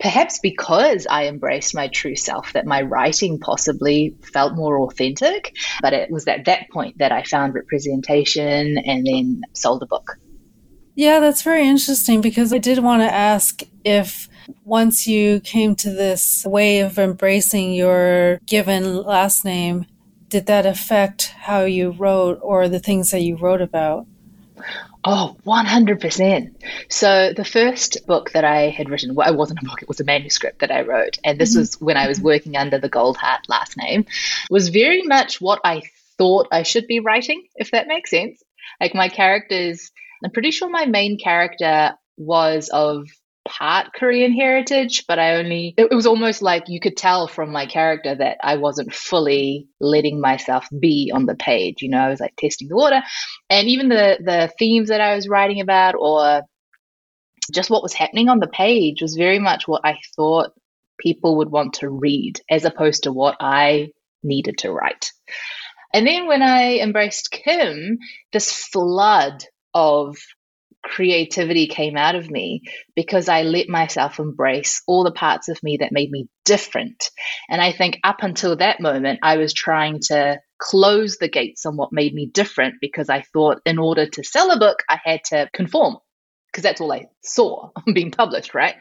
perhaps 0.00 0.38
because 0.38 1.06
I 1.08 1.26
embraced 1.26 1.74
my 1.74 1.88
true 1.88 2.16
self, 2.16 2.54
that 2.54 2.66
my 2.66 2.82
writing 2.82 3.38
possibly 3.38 4.16
felt 4.32 4.54
more 4.54 4.80
authentic. 4.80 5.54
But 5.82 5.92
it 5.92 6.10
was 6.10 6.26
at 6.26 6.46
that 6.46 6.70
point 6.70 6.98
that 6.98 7.12
I 7.12 7.22
found 7.22 7.54
representation 7.54 8.78
and 8.78 9.06
then 9.06 9.42
sold 9.52 9.82
a 9.82 9.86
book. 9.86 10.16
Yeah, 10.94 11.20
that's 11.20 11.42
very 11.42 11.68
interesting 11.68 12.20
because 12.20 12.52
I 12.52 12.58
did 12.58 12.80
want 12.80 13.02
to 13.02 13.12
ask 13.12 13.62
if 13.84 14.28
once 14.64 15.06
you 15.06 15.40
came 15.40 15.74
to 15.76 15.90
this 15.90 16.44
way 16.44 16.80
of 16.80 16.98
embracing 16.98 17.72
your 17.72 18.38
given 18.46 19.02
last 19.02 19.44
name, 19.44 19.86
did 20.28 20.46
that 20.46 20.66
affect 20.66 21.28
how 21.28 21.64
you 21.64 21.90
wrote 21.90 22.38
or 22.42 22.68
the 22.68 22.80
things 22.80 23.10
that 23.10 23.22
you 23.22 23.36
wrote 23.36 23.62
about? 23.62 24.06
Oh, 25.02 25.36
100%. 25.46 26.54
So 26.88 27.32
the 27.34 27.44
first 27.44 28.06
book 28.06 28.32
that 28.32 28.44
I 28.44 28.68
had 28.68 28.90
written, 28.90 29.14
well, 29.14 29.32
it 29.32 29.36
wasn't 29.36 29.60
a 29.62 29.64
book, 29.64 29.82
it 29.82 29.88
was 29.88 30.00
a 30.00 30.04
manuscript 30.04 30.60
that 30.60 30.70
I 30.70 30.82
wrote. 30.82 31.18
And 31.24 31.38
this 31.38 31.52
mm-hmm. 31.52 31.60
was 31.60 31.80
when 31.80 31.96
I 31.96 32.08
was 32.08 32.20
working 32.20 32.56
under 32.56 32.78
the 32.78 32.90
Goldheart 32.90 33.48
last 33.48 33.76
name, 33.76 34.04
was 34.50 34.68
very 34.68 35.02
much 35.02 35.40
what 35.40 35.60
I 35.64 35.82
thought 36.18 36.48
I 36.52 36.64
should 36.64 36.86
be 36.86 37.00
writing, 37.00 37.42
if 37.56 37.70
that 37.70 37.88
makes 37.88 38.10
sense. 38.10 38.42
Like 38.78 38.94
my 38.94 39.08
characters, 39.08 39.90
I'm 40.22 40.30
pretty 40.32 40.50
sure 40.50 40.68
my 40.68 40.84
main 40.84 41.18
character 41.18 41.94
was 42.18 42.68
of 42.68 43.08
part 43.50 43.92
Korean 43.92 44.32
heritage, 44.32 45.04
but 45.08 45.18
I 45.18 45.36
only, 45.36 45.74
it, 45.76 45.90
was 45.90 46.06
almost 46.06 46.40
like 46.40 46.68
you 46.68 46.80
could 46.80 46.96
tell 46.96 47.26
from 47.26 47.50
my 47.50 47.66
character 47.66 48.14
that 48.14 48.38
I 48.42 48.56
wasn't 48.56 48.94
fully 48.94 49.68
letting 49.80 50.20
myself 50.20 50.68
be 50.78 51.10
on 51.12 51.26
the 51.26 51.34
page. 51.34 51.82
You 51.82 51.90
know, 51.90 51.98
I 51.98 52.08
was 52.08 52.20
like 52.20 52.36
testing 52.36 52.68
the 52.68 52.76
water. 52.76 53.02
And 53.50 53.68
even 53.68 53.88
the, 53.88 54.18
the 54.24 54.52
themes 54.58 54.88
that 54.88 55.00
I 55.00 55.16
was 55.16 55.28
writing 55.28 55.60
about 55.60 55.96
or 55.98 56.42
just 57.52 57.70
what 57.70 57.82
was 57.82 57.92
happening 57.92 58.28
on 58.28 58.38
the 58.38 58.46
page 58.46 59.02
was 59.02 59.16
very 59.16 59.40
much 59.40 59.66
what 59.66 59.82
I 59.84 59.98
thought 60.14 60.52
people 60.98 61.38
would 61.38 61.50
want 61.50 61.74
to 61.74 61.90
read 61.90 62.40
as 62.48 62.64
opposed 62.64 63.02
to 63.04 63.12
what 63.12 63.36
I 63.40 63.90
needed 64.22 64.58
to 64.58 64.70
write. 64.70 65.10
And 65.92 66.06
then 66.06 66.26
when 66.26 66.42
I 66.42 66.78
embraced 66.78 67.32
Kim, 67.32 67.98
this 68.32 68.52
flood 68.52 69.44
of 69.74 70.16
creativity 70.82 71.66
came 71.66 71.96
out 71.96 72.14
of 72.14 72.30
me 72.30 72.62
because 72.94 73.28
I 73.28 73.42
let 73.42 73.68
myself 73.68 74.18
embrace 74.18 74.82
all 74.86 75.04
the 75.04 75.12
parts 75.12 75.48
of 75.48 75.62
me 75.62 75.78
that 75.78 75.92
made 75.92 76.10
me 76.10 76.28
different. 76.44 77.10
And 77.48 77.60
I 77.60 77.72
think 77.72 77.98
up 78.04 78.22
until 78.22 78.56
that 78.56 78.80
moment, 78.80 79.20
I 79.22 79.36
was 79.36 79.52
trying 79.52 80.00
to 80.04 80.40
close 80.58 81.16
the 81.18 81.28
gates 81.28 81.66
on 81.66 81.76
what 81.76 81.92
made 81.92 82.14
me 82.14 82.26
different 82.26 82.76
because 82.80 83.08
I 83.08 83.22
thought 83.32 83.60
in 83.64 83.78
order 83.78 84.06
to 84.06 84.24
sell 84.24 84.50
a 84.50 84.58
book, 84.58 84.82
I 84.88 84.98
had 85.02 85.20
to 85.26 85.48
conform 85.52 85.96
because 86.50 86.62
that's 86.62 86.80
all 86.80 86.92
I 86.92 87.06
saw 87.22 87.70
being 87.94 88.10
published, 88.10 88.54
right? 88.54 88.74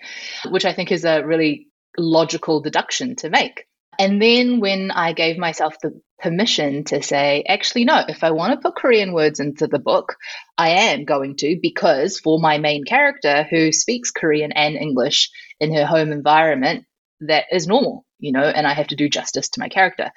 Which 0.50 0.66
I 0.66 0.74
think 0.74 0.92
is 0.92 1.06
a 1.06 1.24
really 1.26 1.68
logical 1.98 2.62
deduction 2.62 3.16
to 3.18 3.30
make. 3.30 3.66
And 4.00 4.22
then 4.22 4.62
when 4.62 4.92
I 4.92 5.12
gave 5.12 5.38
myself 5.38 5.76
the 5.82 6.02
permission 6.20 6.86
to 6.86 7.04
say, 7.04 7.44
actually, 7.48 7.84
no, 7.84 8.04
if 8.08 8.24
I 8.24 8.32
want 8.32 8.54
to 8.54 8.62
put 8.62 8.78
Korean 8.78 9.14
words 9.14 9.42
into 9.42 9.68
the 9.68 9.78
book, 9.78 10.16
I 10.58 10.70
am 10.70 11.04
going 11.04 11.36
to, 11.38 11.60
because 11.62 12.20
for 12.20 12.40
my 12.40 12.58
main 12.58 12.86
character 12.86 13.46
who 13.50 13.74
speaks 13.74 14.12
Korean 14.12 14.54
and 14.54 14.76
English 14.76 15.30
in 15.60 15.74
her 15.76 15.86
home 15.86 16.14
environment, 16.14 16.86
that 17.22 17.46
is 17.52 17.68
normal, 17.68 18.06
you 18.20 18.32
know, 18.32 18.44
and 18.44 18.66
I 18.66 18.74
have 18.74 18.88
to 18.88 18.96
do 18.96 19.10
justice 19.10 19.50
to 19.50 19.60
my 19.60 19.68
character. 19.68 20.12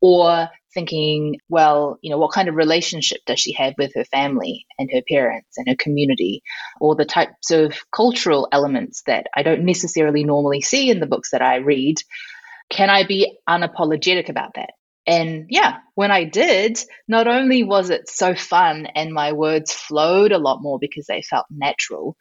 Or 0.00 0.48
thinking, 0.72 1.38
well, 1.48 1.98
you 2.02 2.10
know, 2.10 2.18
what 2.18 2.32
kind 2.32 2.48
of 2.48 2.54
relationship 2.54 3.18
does 3.26 3.40
she 3.40 3.52
have 3.54 3.74
with 3.78 3.92
her 3.94 4.04
family 4.04 4.66
and 4.78 4.90
her 4.92 5.02
parents 5.08 5.56
and 5.56 5.68
her 5.68 5.76
community, 5.76 6.42
or 6.80 6.94
the 6.94 7.04
types 7.04 7.50
of 7.50 7.74
cultural 7.92 8.48
elements 8.52 9.02
that 9.06 9.26
I 9.34 9.42
don't 9.42 9.64
necessarily 9.64 10.24
normally 10.24 10.60
see 10.60 10.90
in 10.90 11.00
the 11.00 11.06
books 11.06 11.30
that 11.30 11.42
I 11.42 11.56
read. 11.56 11.96
Can 12.74 12.90
I 12.90 13.04
be 13.06 13.38
unapologetic 13.48 14.28
about 14.28 14.54
that? 14.56 14.70
And 15.06 15.46
yeah, 15.50 15.78
when 15.94 16.10
I 16.10 16.24
did, 16.24 16.78
not 17.08 17.28
only 17.28 17.62
was 17.64 17.90
it 17.90 18.08
so 18.08 18.34
fun 18.34 18.86
and 18.86 19.12
my 19.14 19.32
words 19.32 19.72
flowed 19.72 20.32
a 20.32 20.38
lot 20.38 20.62
more 20.62 20.78
because 20.78 21.06
they 21.06 21.22
felt 21.22 21.46
natural, 21.50 22.16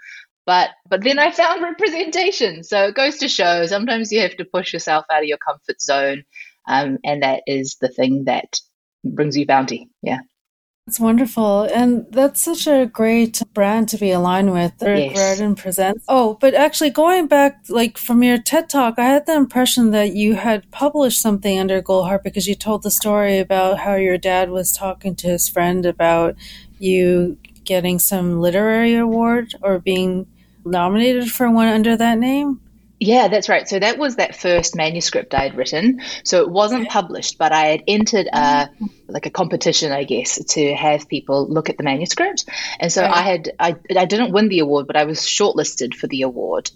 but 0.45 0.71
but 0.89 1.03
then 1.03 1.19
I 1.19 1.31
found 1.31 1.61
representation. 1.63 2.63
So 2.63 2.87
it 2.87 2.95
goes 2.95 3.17
to 3.19 3.29
show 3.29 3.65
sometimes 3.65 4.11
you 4.11 4.21
have 4.21 4.37
to 4.37 4.45
push 4.45 4.73
yourself 4.73 5.05
out 5.11 5.23
of 5.23 5.27
your 5.27 5.39
comfort 5.39 5.81
zone 5.81 6.23
um, 6.67 6.99
and 7.05 7.23
that 7.23 7.43
is 7.47 7.77
the 7.81 7.89
thing 7.89 8.25
that 8.25 8.59
brings 9.03 9.37
you 9.37 9.47
bounty. 9.47 9.89
Yeah. 10.01 10.19
It's 10.85 10.99
wonderful. 10.99 11.63
And 11.63 12.05
that's 12.11 12.41
such 12.41 12.67
a 12.67 12.85
great 12.85 13.41
brand 13.53 13.87
to 13.89 13.97
be 13.97 14.11
aligned 14.11 14.51
with. 14.51 14.73
Yes. 14.81 15.41
presents. 15.55 16.03
Oh, 16.09 16.37
but 16.41 16.53
actually 16.53 16.89
going 16.89 17.27
back 17.27 17.63
like 17.69 17.97
from 17.97 18.21
your 18.21 18.37
TED 18.37 18.69
talk, 18.69 18.99
I 18.99 19.05
had 19.05 19.25
the 19.25 19.35
impression 19.35 19.91
that 19.91 20.13
you 20.13 20.35
had 20.35 20.69
published 20.71 21.21
something 21.21 21.57
under 21.57 21.81
Goldheart 21.81 22.23
because 22.23 22.47
you 22.47 22.55
told 22.55 22.83
the 22.83 22.91
story 22.91 23.39
about 23.39 23.79
how 23.79 23.95
your 23.95 24.17
dad 24.17 24.49
was 24.49 24.73
talking 24.73 25.15
to 25.15 25.27
his 25.27 25.47
friend 25.47 25.85
about 25.85 26.35
you 26.79 27.37
getting 27.63 27.97
some 27.97 28.41
literary 28.41 28.95
award 28.95 29.55
or 29.61 29.79
being 29.79 30.27
nominated 30.65 31.31
for 31.31 31.49
one 31.49 31.69
under 31.69 31.95
that 31.95 32.17
name. 32.17 32.59
Yeah, 32.99 33.27
that's 33.27 33.49
right. 33.49 33.67
So 33.67 33.79
that 33.79 33.97
was 33.97 34.15
that 34.15 34.35
first 34.35 34.75
manuscript 34.75 35.33
I 35.33 35.43
had 35.43 35.55
written. 35.55 36.01
So 36.23 36.41
it 36.41 36.49
wasn't 36.49 36.87
published, 36.87 37.37
but 37.37 37.51
I 37.51 37.65
had 37.65 37.83
entered 37.87 38.27
a 38.31 38.69
like 39.07 39.25
a 39.25 39.29
competition, 39.29 39.91
I 39.91 40.03
guess, 40.05 40.43
to 40.53 40.73
have 40.73 41.07
people 41.07 41.47
look 41.47 41.69
at 41.69 41.77
the 41.77 41.83
manuscript. 41.83 42.45
And 42.79 42.91
so 42.91 43.01
right. 43.01 43.11
I 43.11 43.21
had 43.21 43.51
I 43.59 43.75
I 43.97 44.05
didn't 44.05 44.31
win 44.31 44.47
the 44.47 44.59
award, 44.59 44.87
but 44.87 44.95
I 44.95 45.03
was 45.03 45.19
shortlisted 45.19 45.95
for 45.95 46.07
the 46.07 46.21
award. 46.21 46.71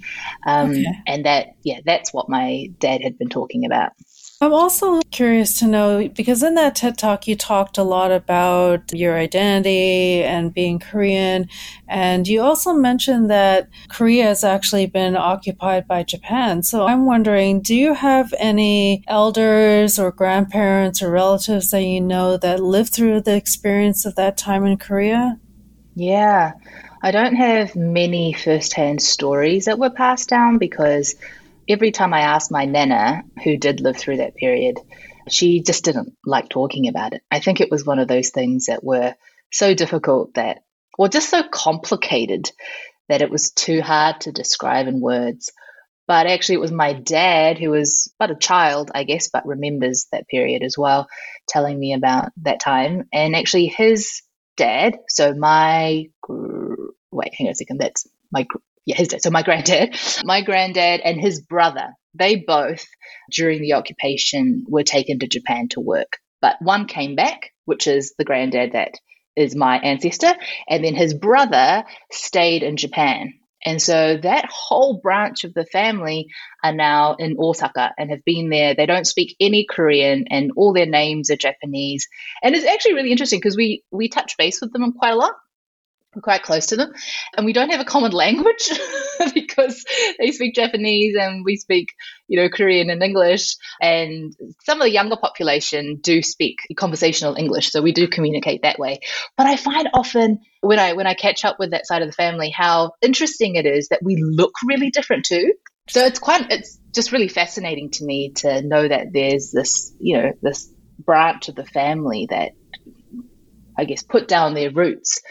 Um, 0.45 0.71
okay. 0.71 0.85
And 1.05 1.25
that 1.25 1.55
yeah, 1.63 1.79
that's 1.85 2.13
what 2.13 2.29
my 2.29 2.71
dad 2.79 3.01
had 3.01 3.17
been 3.17 3.29
talking 3.29 3.65
about. 3.65 3.93
I'm 4.39 4.53
also 4.53 5.01
curious 5.09 5.57
to 5.59 5.67
know 5.67 6.07
because 6.09 6.43
in 6.43 6.53
that 6.55 6.75
TED 6.75 6.95
talk, 6.95 7.27
you 7.27 7.35
talked 7.35 7.79
a 7.79 7.83
lot 7.83 8.11
about 8.11 8.93
your 8.93 9.17
identity 9.17 10.23
and 10.23 10.53
being 10.53 10.77
Korean. 10.77 11.49
And 11.87 12.27
you 12.27 12.41
also 12.41 12.73
mentioned 12.73 13.31
that 13.31 13.67
Korea 13.89 14.25
has 14.25 14.43
actually 14.43 14.85
been 14.85 15.17
occupied 15.17 15.87
by 15.87 16.03
Japan. 16.03 16.61
So 16.61 16.85
I'm 16.85 17.07
wondering 17.07 17.61
do 17.61 17.73
you 17.73 17.95
have 17.95 18.31
any 18.37 19.03
elders 19.07 19.97
or 19.97 20.11
grandparents 20.11 21.01
or 21.01 21.09
relatives 21.09 21.71
that 21.71 21.81
you 21.81 21.99
know 21.99 22.37
that 22.37 22.59
lived 22.59 22.93
through 22.93 23.21
the 23.21 23.35
experience 23.35 24.05
of 24.05 24.13
that 24.15 24.37
time 24.37 24.65
in 24.65 24.77
Korea? 24.77 25.39
Yeah. 25.95 26.53
I 27.01 27.09
don't 27.09 27.35
have 27.35 27.75
many 27.75 28.33
firsthand 28.33 29.01
stories 29.01 29.65
that 29.65 29.79
were 29.79 29.89
passed 29.89 30.29
down 30.29 30.59
because 30.59 31.15
every 31.67 31.91
time 31.91 32.13
I 32.13 32.21
asked 32.21 32.51
my 32.51 32.65
nana, 32.65 33.23
who 33.43 33.57
did 33.57 33.81
live 33.81 33.97
through 33.97 34.17
that 34.17 34.35
period, 34.35 34.79
she 35.29 35.61
just 35.61 35.83
didn't 35.83 36.15
like 36.25 36.49
talking 36.49 36.87
about 36.87 37.13
it. 37.13 37.21
I 37.29 37.39
think 37.39 37.59
it 37.59 37.71
was 37.71 37.85
one 37.85 37.99
of 37.99 38.07
those 38.07 38.29
things 38.29 38.67
that 38.67 38.83
were 38.83 39.15
so 39.51 39.73
difficult 39.73 40.33
that, 40.35 40.63
well, 40.97 41.09
just 41.09 41.29
so 41.29 41.43
complicated 41.43 42.51
that 43.09 43.21
it 43.21 43.29
was 43.29 43.51
too 43.51 43.81
hard 43.81 44.21
to 44.21 44.31
describe 44.31 44.87
in 44.87 44.99
words. 44.99 45.51
But 46.07 46.27
actually, 46.27 46.55
it 46.55 46.61
was 46.61 46.71
my 46.71 46.93
dad, 46.93 47.57
who 47.57 47.71
was 47.71 48.13
but 48.17 48.31
a 48.31 48.35
child, 48.35 48.91
I 48.95 49.03
guess, 49.03 49.29
but 49.29 49.45
remembers 49.45 50.07
that 50.11 50.27
period 50.27 50.63
as 50.63 50.77
well, 50.77 51.07
telling 51.47 51.77
me 51.77 51.93
about 51.93 52.31
that 52.43 52.61
time. 52.61 53.09
And 53.11 53.35
actually, 53.35 53.67
his 53.67 54.21
dad, 54.55 54.97
so 55.09 55.33
my, 55.33 56.05
wait, 56.29 57.33
hang 57.33 57.47
on 57.47 57.51
a 57.51 57.55
second, 57.55 57.79
that's 57.81 58.07
my 58.31 58.45
yeah, 58.87 58.95
his 58.95 59.09
dad. 59.09 59.21
So 59.21 59.29
my 59.29 59.43
granddad, 59.43 59.95
my 60.23 60.41
granddad 60.41 61.01
and 61.01 61.19
his 61.19 61.41
brother, 61.41 61.89
they 62.15 62.37
both 62.37 62.87
during 63.31 63.61
the 63.61 63.73
occupation 63.73 64.63
were 64.67 64.83
taken 64.83 65.19
to 65.19 65.27
Japan 65.27 65.67
to 65.71 65.81
work. 65.81 66.17
But 66.41 66.55
one 66.61 66.87
came 66.87 67.15
back, 67.15 67.51
which 67.65 67.85
is 67.85 68.15
the 68.17 68.23
granddad 68.23 68.71
that 68.71 68.93
is 69.35 69.55
my 69.55 69.77
ancestor, 69.79 70.33
and 70.67 70.83
then 70.83 70.95
his 70.95 71.13
brother 71.13 71.83
stayed 72.11 72.63
in 72.63 72.77
Japan. 72.77 73.33
And 73.65 73.81
so 73.81 74.17
that 74.17 74.45
whole 74.49 75.01
branch 75.03 75.43
of 75.43 75.53
the 75.53 75.65
family 75.65 76.27
are 76.63 76.73
now 76.73 77.15
in 77.15 77.35
Osaka 77.37 77.91
and 77.97 78.11
have 78.11 78.23
been 78.23 78.49
there. 78.49 78.73
They 78.73 78.85
don't 78.85 79.05
speak 79.05 79.35
any 79.41 79.65
Korean 79.69 80.25
and 80.29 80.51
all 80.55 80.73
their 80.73 80.85
names 80.85 81.29
are 81.29 81.35
Japanese. 81.35 82.07
And 82.41 82.55
it's 82.55 82.65
actually 82.65 82.93
really 82.93 83.11
interesting 83.11 83.39
because 83.39 83.57
we 83.57 83.83
we 83.91 84.07
touch 84.07 84.37
base 84.37 84.61
with 84.61 84.71
them 84.71 84.93
quite 84.93 85.11
a 85.11 85.17
lot 85.17 85.33
we're 86.15 86.21
quite 86.21 86.43
close 86.43 86.67
to 86.67 86.75
them. 86.75 86.93
And 87.35 87.45
we 87.45 87.53
don't 87.53 87.69
have 87.69 87.81
a 87.81 87.85
common 87.85 88.11
language 88.11 88.71
because 89.33 89.85
they 90.19 90.31
speak 90.31 90.55
Japanese 90.55 91.15
and 91.15 91.45
we 91.45 91.57
speak, 91.57 91.89
you 92.27 92.41
know, 92.41 92.49
Korean 92.49 92.89
and 92.89 93.03
English. 93.03 93.55
And 93.81 94.33
some 94.63 94.79
of 94.79 94.85
the 94.85 94.91
younger 94.91 95.17
population 95.17 95.99
do 96.01 96.21
speak 96.21 96.59
conversational 96.75 97.35
English. 97.35 97.71
So 97.71 97.81
we 97.81 97.91
do 97.91 98.07
communicate 98.07 98.63
that 98.63 98.79
way. 98.79 98.99
But 99.37 99.47
I 99.47 99.57
find 99.57 99.89
often 99.93 100.39
when 100.61 100.79
I 100.79 100.93
when 100.93 101.07
I 101.07 101.13
catch 101.13 101.45
up 101.45 101.57
with 101.59 101.71
that 101.71 101.85
side 101.85 102.01
of 102.01 102.07
the 102.07 102.13
family 102.13 102.49
how 102.49 102.93
interesting 103.01 103.55
it 103.55 103.65
is 103.65 103.89
that 103.89 104.01
we 104.03 104.15
look 104.15 104.53
really 104.65 104.89
different 104.89 105.25
too. 105.25 105.53
So 105.89 106.05
it's 106.05 106.19
quite 106.19 106.51
it's 106.51 106.79
just 106.93 107.11
really 107.11 107.29
fascinating 107.29 107.91
to 107.91 108.05
me 108.05 108.31
to 108.37 108.61
know 108.61 108.87
that 108.87 109.07
there's 109.13 109.51
this, 109.51 109.93
you 109.99 110.17
know, 110.17 110.31
this 110.41 110.71
branch 110.99 111.47
of 111.47 111.55
the 111.55 111.65
family 111.65 112.27
that 112.29 112.53
I 113.77 113.85
guess, 113.85 114.03
put 114.03 114.27
down 114.27 114.53
their 114.53 114.71
roots 114.71 115.21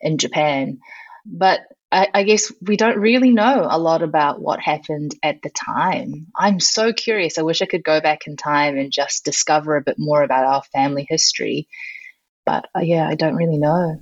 in 0.00 0.18
Japan. 0.18 0.80
But 1.24 1.60
I, 1.92 2.08
I, 2.14 2.22
guess 2.24 2.50
we 2.62 2.76
don't 2.76 2.98
really 2.98 3.30
know 3.30 3.66
a 3.68 3.78
lot 3.78 4.02
about 4.02 4.40
what 4.40 4.60
happened 4.60 5.14
at 5.22 5.42
the 5.42 5.50
time. 5.50 6.28
I'm 6.34 6.58
so 6.58 6.92
curious. 6.92 7.38
I 7.38 7.42
wish 7.42 7.60
I 7.60 7.66
could 7.66 7.84
go 7.84 8.00
back 8.00 8.26
in 8.26 8.36
time 8.36 8.78
and 8.78 8.90
just 8.90 9.24
discover 9.24 9.76
a 9.76 9.82
bit 9.82 9.96
more 9.98 10.22
about 10.22 10.46
our 10.46 10.62
family 10.72 11.06
history. 11.08 11.68
But 12.46 12.66
uh, 12.74 12.80
yeah, 12.80 13.06
I 13.06 13.14
don't 13.14 13.36
really 13.36 13.58
know. 13.58 14.00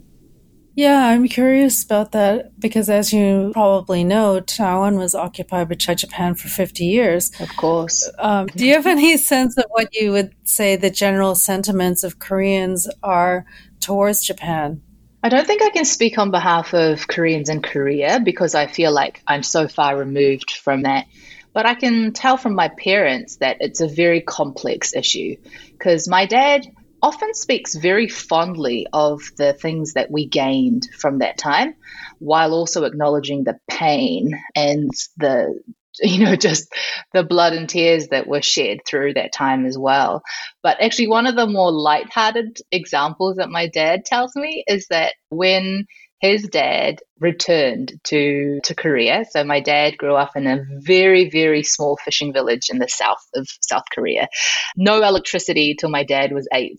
Yeah, 0.77 1.09
I'm 1.09 1.27
curious 1.27 1.85
about 1.85 2.13
that 2.13 2.59
because, 2.59 2.89
as 2.89 3.13
you 3.13 3.51
probably 3.53 4.05
know, 4.05 4.41
Taiwan 4.41 4.97
was 4.97 5.15
occupied 5.15 5.69
by 5.69 5.75
Japan 5.75 6.35
for 6.37 6.49
50 6.49 6.85
years. 6.85 7.33
Of 7.41 7.55
course. 7.57 8.09
Um, 8.19 8.47
do 8.47 8.65
you 8.65 8.75
have 8.75 8.87
any 8.87 9.17
sense 9.19 9.59
of 9.59 9.65
what 9.71 9.89
you 9.93 10.13
would 10.13 10.33
say 10.45 10.77
the 10.77 10.89
general 10.89 11.35
sentiments 11.35 12.05
of 12.05 12.21
Koreans 12.21 12.89
are 13.03 13.45
towards 13.81 14.23
Japan? 14.23 14.83
I 15.23 15.29
don't 15.29 15.47
think 15.47 15.63
I 15.63 15.71
can 15.71 15.85
speak 15.85 16.17
on 16.19 16.31
behalf 16.31 16.73
of 16.73 17.07
Koreans 17.07 17.51
in 17.51 17.61
Korea 17.61 18.21
because 18.21 18.55
I 18.55 18.67
feel 18.67 18.93
like 18.93 19.23
I'm 19.27 19.43
so 19.43 19.69
far 19.69 19.97
removed 19.97 20.53
from 20.53 20.83
that. 20.83 21.07
But 21.53 21.67
I 21.67 21.75
can 21.75 22.13
tell 22.13 22.37
from 22.37 22.55
my 22.55 22.69
parents 22.69 23.37
that 23.37 23.59
it's 23.61 23.81
a 23.81 23.89
very 23.89 24.21
complex 24.21 24.95
issue 24.95 25.37
because 25.73 26.09
my 26.09 26.27
dad 26.27 26.67
often 27.03 27.35
speaks 27.35 27.75
very 27.75 28.09
fondly 28.09 28.87
of 28.93 29.21
the 29.37 29.53
things 29.53 29.95
that 29.95 30.11
we 30.11 30.27
gained 30.27 30.89
from 30.97 31.19
that 31.19 31.39
time 31.39 31.75
while 32.19 32.53
also 32.53 32.85
acknowledging 32.85 33.45
the 33.45 33.59
pain 33.69 34.33
and 34.55 34.91
the 35.17 35.61
you 36.03 36.25
know, 36.25 36.37
just 36.37 36.73
the 37.13 37.23
blood 37.23 37.53
and 37.53 37.69
tears 37.69 38.09
that 38.09 38.27
were 38.27 38.43
shed 38.43 38.79
through 38.87 39.15
that 39.15 39.33
time 39.33 39.67
as 39.67 39.77
well. 39.79 40.23
But 40.63 40.81
actually, 40.81 41.09
one 41.09 41.27
of 41.27 41.37
the 41.37 41.47
more 41.47 41.71
light-hearted 41.71 42.59
examples 42.71 43.37
that 43.37 43.51
my 43.51 43.69
dad 43.69 44.05
tells 44.05 44.35
me 44.35 44.65
is 44.67 44.87
that 44.91 45.15
when 45.29 45.87
his 46.21 46.43
dad 46.43 47.01
returned 47.19 47.99
to 48.05 48.61
to 48.65 48.75
Korea. 48.75 49.25
So 49.31 49.43
my 49.43 49.61
dad 49.61 49.97
grew 49.97 50.15
up 50.15 50.37
in 50.37 50.47
a 50.47 50.65
very 50.81 51.31
very 51.31 51.63
small 51.63 51.97
fishing 51.97 52.33
village 52.33 52.69
in 52.71 52.79
the 52.79 52.89
south 52.89 53.27
of 53.35 53.49
South 53.63 53.85
Korea. 53.93 54.29
No 54.77 55.03
electricity 55.03 55.75
till 55.79 55.89
my 55.89 56.05
dad 56.05 56.33
was 56.33 56.47
8 56.53 56.79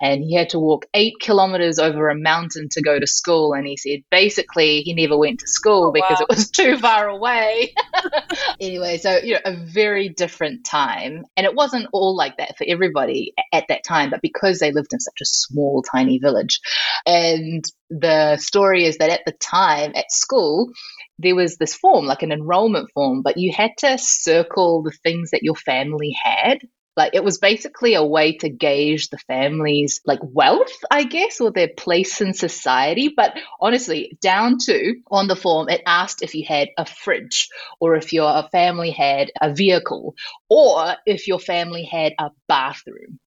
and 0.00 0.22
he 0.22 0.34
had 0.34 0.50
to 0.50 0.58
walk 0.58 0.86
eight 0.94 1.14
kilometers 1.20 1.78
over 1.78 2.08
a 2.08 2.14
mountain 2.14 2.68
to 2.72 2.82
go 2.82 2.98
to 2.98 3.06
school. 3.06 3.52
And 3.52 3.66
he 3.66 3.76
said 3.76 4.00
basically 4.10 4.82
he 4.82 4.94
never 4.94 5.16
went 5.16 5.40
to 5.40 5.48
school 5.48 5.88
oh, 5.88 5.92
because 5.92 6.18
wow. 6.20 6.26
it 6.28 6.36
was 6.36 6.50
too 6.58 6.76
far 6.78 7.08
away. 7.08 7.74
anyway, 8.60 8.98
so 8.98 9.18
you 9.18 9.34
know, 9.34 9.40
a 9.44 9.56
very 9.56 10.08
different 10.08 10.64
time, 10.64 11.24
and 11.36 11.46
it 11.46 11.54
wasn't 11.54 11.88
all 11.92 12.16
like 12.16 12.36
that 12.38 12.56
for 12.56 12.64
everybody 12.68 13.32
at 13.52 13.64
that 13.68 13.84
time, 13.84 14.10
but 14.10 14.22
because 14.22 14.58
they 14.58 14.72
lived 14.72 14.92
in 14.92 15.00
such 15.00 15.20
a 15.20 15.26
small, 15.26 15.82
tiny 15.82 16.18
village, 16.18 16.60
and 17.06 17.64
the 17.90 18.36
story 18.36 18.84
is 18.84 18.98
that 18.98 19.10
at 19.10 19.22
the 19.24 19.32
time 19.32 19.92
at 19.94 20.12
school 20.12 20.70
there 21.18 21.34
was 21.34 21.56
this 21.56 21.74
form, 21.74 22.06
like 22.06 22.22
an 22.22 22.32
enrollment 22.32 22.90
form, 22.94 23.22
but 23.22 23.36
you 23.36 23.52
had 23.52 23.72
to 23.78 23.98
circle 23.98 24.82
the 24.82 24.96
things 25.02 25.30
that 25.30 25.42
your 25.42 25.56
family 25.56 26.16
had 26.22 26.60
Like 26.98 27.14
it 27.14 27.22
was 27.22 27.38
basically 27.38 27.94
a 27.94 28.02
way 28.04 28.36
to 28.38 28.48
gauge 28.48 29.08
the 29.08 29.18
family's 29.18 30.00
like 30.04 30.18
wealth, 30.20 30.76
I 30.90 31.04
guess, 31.04 31.40
or 31.40 31.52
their 31.52 31.68
place 31.68 32.20
in 32.20 32.34
society. 32.34 33.14
But 33.16 33.38
honestly, 33.60 34.18
down 34.20 34.58
to 34.66 34.96
on 35.08 35.28
the 35.28 35.36
form, 35.36 35.68
it 35.68 35.80
asked 35.86 36.22
if 36.22 36.34
you 36.34 36.44
had 36.44 36.70
a 36.76 36.84
fridge 36.84 37.50
or 37.78 37.94
if 37.94 38.12
your 38.12 38.42
family 38.50 38.90
had 38.90 39.30
a 39.40 39.54
vehicle 39.54 40.16
or 40.50 40.96
if 41.06 41.28
your 41.28 41.38
family 41.38 41.84
had 41.84 42.14
a 42.18 42.32
bathroom 42.48 43.20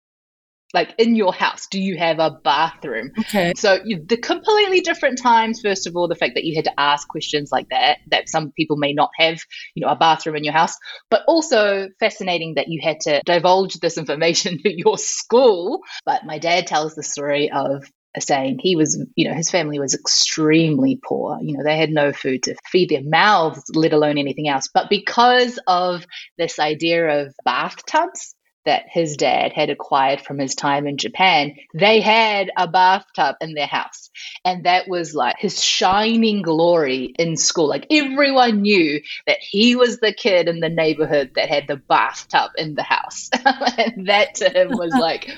like 0.73 0.93
in 0.97 1.15
your 1.15 1.33
house 1.33 1.67
do 1.69 1.79
you 1.79 1.97
have 1.97 2.19
a 2.19 2.31
bathroom 2.43 3.11
okay 3.19 3.53
so 3.55 3.79
you, 3.83 4.03
the 4.05 4.17
completely 4.17 4.81
different 4.81 5.17
times 5.17 5.61
first 5.61 5.87
of 5.87 5.95
all 5.95 6.07
the 6.07 6.15
fact 6.15 6.35
that 6.35 6.43
you 6.43 6.55
had 6.55 6.65
to 6.65 6.79
ask 6.79 7.07
questions 7.07 7.51
like 7.51 7.67
that 7.69 7.97
that 8.07 8.29
some 8.29 8.51
people 8.51 8.77
may 8.77 8.93
not 8.93 9.09
have 9.17 9.39
you 9.75 9.85
know 9.85 9.91
a 9.91 9.95
bathroom 9.95 10.35
in 10.35 10.43
your 10.43 10.53
house 10.53 10.75
but 11.09 11.21
also 11.27 11.87
fascinating 11.99 12.55
that 12.55 12.67
you 12.67 12.79
had 12.81 12.99
to 12.99 13.21
divulge 13.25 13.75
this 13.75 13.97
information 13.97 14.57
to 14.63 14.71
your 14.71 14.97
school 14.97 15.81
but 16.05 16.25
my 16.25 16.37
dad 16.37 16.67
tells 16.67 16.95
the 16.95 17.03
story 17.03 17.51
of 17.51 17.83
saying 18.19 18.59
he 18.59 18.75
was, 18.75 19.01
you 19.15 19.29
know, 19.29 19.35
his 19.35 19.49
family 19.49 19.79
was 19.79 19.95
extremely 19.95 20.99
poor. 21.01 21.39
You 21.41 21.57
know, 21.57 21.63
they 21.63 21.77
had 21.77 21.89
no 21.89 22.11
food 22.11 22.43
to 22.43 22.55
feed 22.69 22.89
their 22.89 23.03
mouths, 23.03 23.63
let 23.73 23.93
alone 23.93 24.17
anything 24.17 24.49
else. 24.49 24.67
But 24.73 24.89
because 24.89 25.59
of 25.65 26.05
this 26.37 26.59
idea 26.59 27.21
of 27.21 27.33
bathtubs, 27.45 28.35
that 28.65 28.83
his 28.89 29.17
dad 29.17 29.51
had 29.53 29.69
acquired 29.69 30.21
from 30.21 30.37
his 30.37 30.55
time 30.55 30.87
in 30.87 30.97
Japan, 30.97 31.55
they 31.73 31.99
had 31.99 32.51
a 32.57 32.67
bathtub 32.67 33.35
in 33.41 33.53
their 33.53 33.67
house. 33.67 34.09
And 34.45 34.65
that 34.65 34.87
was 34.87 35.15
like 35.15 35.37
his 35.39 35.63
shining 35.63 36.41
glory 36.41 37.13
in 37.17 37.37
school. 37.37 37.67
Like 37.67 37.87
everyone 37.89 38.61
knew 38.61 39.01
that 39.25 39.39
he 39.39 39.75
was 39.75 39.99
the 39.99 40.13
kid 40.13 40.47
in 40.47 40.59
the 40.59 40.69
neighborhood 40.69 41.31
that 41.35 41.49
had 41.49 41.67
the 41.67 41.77
bathtub 41.77 42.51
in 42.57 42.75
the 42.75 42.83
house. 42.83 43.29
and 43.45 44.07
that 44.07 44.35
to 44.35 44.49
him 44.49 44.69
was 44.71 44.93
like, 44.99 45.29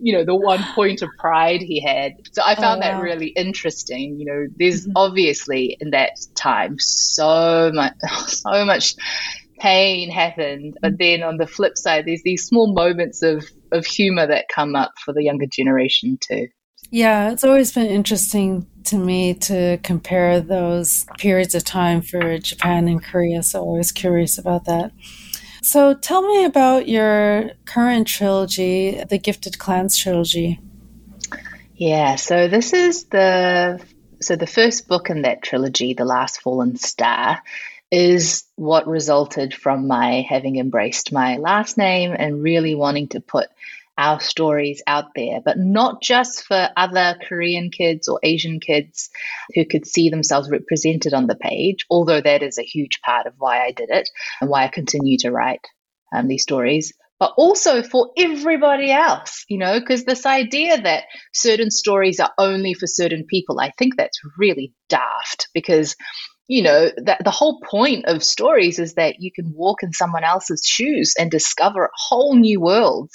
you 0.00 0.14
know, 0.14 0.24
the 0.24 0.34
one 0.34 0.62
point 0.74 1.02
of 1.02 1.10
pride 1.18 1.60
he 1.60 1.80
had. 1.80 2.14
So 2.32 2.42
I 2.44 2.54
found 2.54 2.82
oh, 2.82 2.86
wow. 2.86 2.98
that 2.98 3.02
really 3.02 3.28
interesting. 3.28 4.18
You 4.18 4.26
know, 4.26 4.46
there's 4.56 4.86
mm-hmm. 4.86 4.92
obviously 4.96 5.76
in 5.80 5.90
that 5.90 6.12
time 6.34 6.78
so 6.78 7.70
much, 7.74 7.94
so 8.26 8.64
much 8.64 8.94
pain 9.60 10.10
happened. 10.10 10.76
But 10.82 10.94
mm. 10.94 10.98
then 10.98 11.22
on 11.22 11.36
the 11.36 11.46
flip 11.46 11.76
side, 11.76 12.06
there's 12.06 12.22
these 12.22 12.44
small 12.44 12.72
moments 12.72 13.22
of, 13.22 13.48
of 13.70 13.86
humor 13.86 14.26
that 14.26 14.46
come 14.48 14.74
up 14.74 14.92
for 15.04 15.12
the 15.12 15.22
younger 15.22 15.46
generation 15.46 16.18
too. 16.20 16.48
Yeah, 16.90 17.30
it's 17.30 17.44
always 17.44 17.72
been 17.72 17.86
interesting 17.86 18.66
to 18.84 18.96
me 18.96 19.34
to 19.34 19.78
compare 19.84 20.40
those 20.40 21.06
periods 21.18 21.54
of 21.54 21.64
time 21.64 22.02
for 22.02 22.38
Japan 22.38 22.88
and 22.88 23.02
Korea. 23.02 23.42
So 23.42 23.60
I 23.60 23.78
was 23.78 23.92
curious 23.92 24.38
about 24.38 24.64
that. 24.64 24.92
So 25.62 25.94
tell 25.94 26.22
me 26.22 26.44
about 26.44 26.88
your 26.88 27.50
current 27.66 28.08
trilogy, 28.08 29.02
the 29.08 29.18
Gifted 29.18 29.58
Clans 29.58 29.96
trilogy. 29.96 30.58
Yeah, 31.76 32.16
so 32.16 32.48
this 32.48 32.72
is 32.72 33.04
the 33.04 33.80
so 34.20 34.36
the 34.36 34.46
first 34.46 34.88
book 34.88 35.10
in 35.10 35.22
that 35.22 35.42
trilogy, 35.42 35.94
The 35.94 36.04
Last 36.04 36.42
Fallen 36.42 36.76
Star, 36.76 37.42
is 37.90 38.44
what 38.56 38.86
resulted 38.86 39.54
from 39.54 39.88
my 39.88 40.24
having 40.28 40.56
embraced 40.56 41.12
my 41.12 41.36
last 41.36 41.76
name 41.76 42.14
and 42.16 42.42
really 42.42 42.74
wanting 42.74 43.08
to 43.08 43.20
put 43.20 43.48
our 43.98 44.18
stories 44.18 44.82
out 44.86 45.06
there, 45.14 45.40
but 45.44 45.58
not 45.58 46.00
just 46.00 46.44
for 46.44 46.70
other 46.74 47.18
Korean 47.28 47.70
kids 47.70 48.08
or 48.08 48.18
Asian 48.22 48.58
kids 48.58 49.10
who 49.54 49.66
could 49.66 49.86
see 49.86 50.08
themselves 50.08 50.50
represented 50.50 51.12
on 51.12 51.26
the 51.26 51.36
page, 51.36 51.84
although 51.90 52.20
that 52.20 52.42
is 52.42 52.58
a 52.58 52.62
huge 52.62 53.00
part 53.04 53.26
of 53.26 53.34
why 53.36 53.62
I 53.62 53.72
did 53.72 53.90
it 53.90 54.08
and 54.40 54.48
why 54.48 54.64
I 54.64 54.68
continue 54.68 55.18
to 55.18 55.30
write 55.30 55.66
um, 56.14 56.28
these 56.28 56.42
stories, 56.42 56.94
but 57.18 57.34
also 57.36 57.82
for 57.82 58.12
everybody 58.16 58.90
else, 58.90 59.44
you 59.48 59.58
know, 59.58 59.78
because 59.78 60.04
this 60.04 60.24
idea 60.24 60.80
that 60.80 61.04
certain 61.34 61.70
stories 61.70 62.20
are 62.20 62.32
only 62.38 62.72
for 62.72 62.86
certain 62.86 63.26
people, 63.26 63.60
I 63.60 63.70
think 63.76 63.96
that's 63.96 64.18
really 64.38 64.72
daft 64.88 65.48
because 65.52 65.94
you 66.50 66.62
know 66.62 66.90
that 66.96 67.22
the 67.22 67.30
whole 67.30 67.60
point 67.60 68.06
of 68.06 68.24
stories 68.24 68.80
is 68.80 68.94
that 68.94 69.20
you 69.20 69.30
can 69.30 69.54
walk 69.54 69.84
in 69.84 69.92
someone 69.92 70.24
else's 70.24 70.64
shoes 70.66 71.14
and 71.16 71.30
discover 71.30 71.88
whole 71.94 72.34
new 72.34 72.60
worlds. 72.60 73.12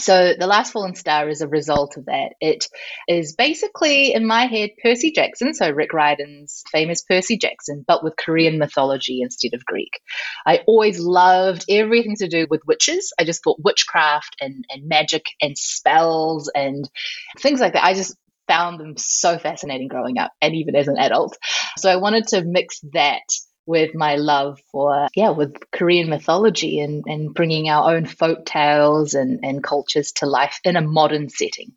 So 0.00 0.34
the 0.36 0.48
last 0.48 0.72
fallen 0.72 0.96
star 0.96 1.28
is 1.28 1.40
a 1.40 1.46
result 1.46 1.96
of 1.96 2.06
that. 2.06 2.30
It 2.40 2.66
is 3.06 3.36
basically 3.36 4.12
in 4.12 4.26
my 4.26 4.46
head 4.46 4.70
percy 4.82 5.12
jackson 5.12 5.54
so 5.54 5.70
rick 5.70 5.92
riordan's 5.92 6.64
famous 6.72 7.02
percy 7.02 7.38
jackson 7.38 7.84
but 7.86 8.02
with 8.02 8.16
korean 8.16 8.58
mythology 8.58 9.20
instead 9.22 9.54
of 9.54 9.64
greek. 9.64 10.00
I 10.44 10.64
always 10.66 10.98
loved 10.98 11.64
everything 11.68 12.16
to 12.16 12.26
do 12.26 12.48
with 12.50 12.66
witches. 12.66 13.12
I 13.20 13.24
just 13.24 13.44
thought 13.44 13.62
witchcraft 13.62 14.34
and, 14.40 14.64
and 14.68 14.88
magic 14.88 15.26
and 15.40 15.56
spells 15.56 16.50
and 16.56 16.90
things 17.38 17.60
like 17.60 17.74
that. 17.74 17.84
I 17.84 17.94
just 17.94 18.16
found 18.48 18.78
them 18.78 18.94
so 18.96 19.38
fascinating 19.38 19.88
growing 19.88 20.18
up 20.18 20.32
and 20.40 20.54
even 20.54 20.76
as 20.76 20.88
an 20.88 20.98
adult. 20.98 21.36
So 21.78 21.90
I 21.90 21.96
wanted 21.96 22.28
to 22.28 22.42
mix 22.42 22.80
that 22.92 23.22
with 23.66 23.94
my 23.94 24.16
love 24.16 24.60
for, 24.70 25.08
yeah, 25.14 25.30
with 25.30 25.54
Korean 25.70 26.10
mythology 26.10 26.80
and, 26.80 27.04
and 27.06 27.32
bringing 27.32 27.68
our 27.68 27.94
own 27.94 28.04
folk 28.04 28.44
tales 28.44 29.14
and, 29.14 29.40
and 29.42 29.64
cultures 29.64 30.12
to 30.12 30.26
life 30.26 30.60
in 30.64 30.76
a 30.76 30.82
modern 30.82 31.28
setting. 31.30 31.72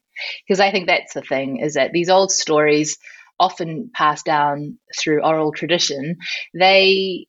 Because 0.45 0.60
I 0.60 0.71
think 0.71 0.88
that's 0.88 1.13
the 1.13 1.21
thing 1.21 1.60
is 1.60 1.75
that 1.75 1.91
these 1.93 2.10
old 2.10 2.32
stories, 2.32 2.97
often 3.39 3.89
passed 3.93 4.25
down 4.25 4.77
through 4.97 5.23
oral 5.23 5.51
tradition, 5.51 6.17
they, 6.53 7.27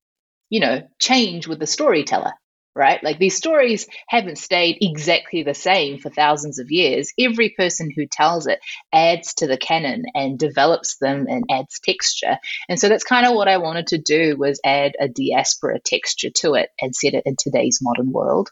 you 0.48 0.61
know, 0.61 0.83
change 0.98 1.46
with 1.46 1.59
the 1.59 1.66
storyteller 1.66 2.33
right? 2.79 3.03
Like 3.03 3.19
these 3.19 3.37
stories 3.37 3.87
haven't 4.09 4.38
stayed 4.38 4.79
exactly 4.81 5.43
the 5.43 5.55
same 5.55 5.99
for 5.99 6.09
thousands 6.09 6.59
of 6.59 6.71
years. 6.71 7.12
Every 7.19 7.51
person 7.51 7.91
who 7.95 8.07
tells 8.07 8.47
it 8.47 8.61
adds 8.93 9.35
to 9.35 9.47
the 9.49 9.59
canon 9.59 10.05
and 10.14 10.38
develops 10.38 10.97
them 10.99 11.27
and 11.29 11.45
adds 11.51 11.81
texture. 11.81 12.38
And 12.69 12.79
so 12.79 12.88
that's 12.88 13.05
kind 13.05 13.27
of 13.27 13.35
what 13.35 13.49
I 13.49 13.59
wanted 13.59 13.88
to 13.88 13.99
do 13.99 14.37
was 14.38 14.61
add 14.64 14.93
a 15.01 15.09
diaspora 15.09 15.81
texture 15.85 16.31
to 16.37 16.55
it 16.55 16.71
and 16.81 16.95
set 16.95 17.14
it 17.14 17.25
in 17.27 17.37
today's 17.37 17.81
modern 17.83 18.12
world. 18.12 18.51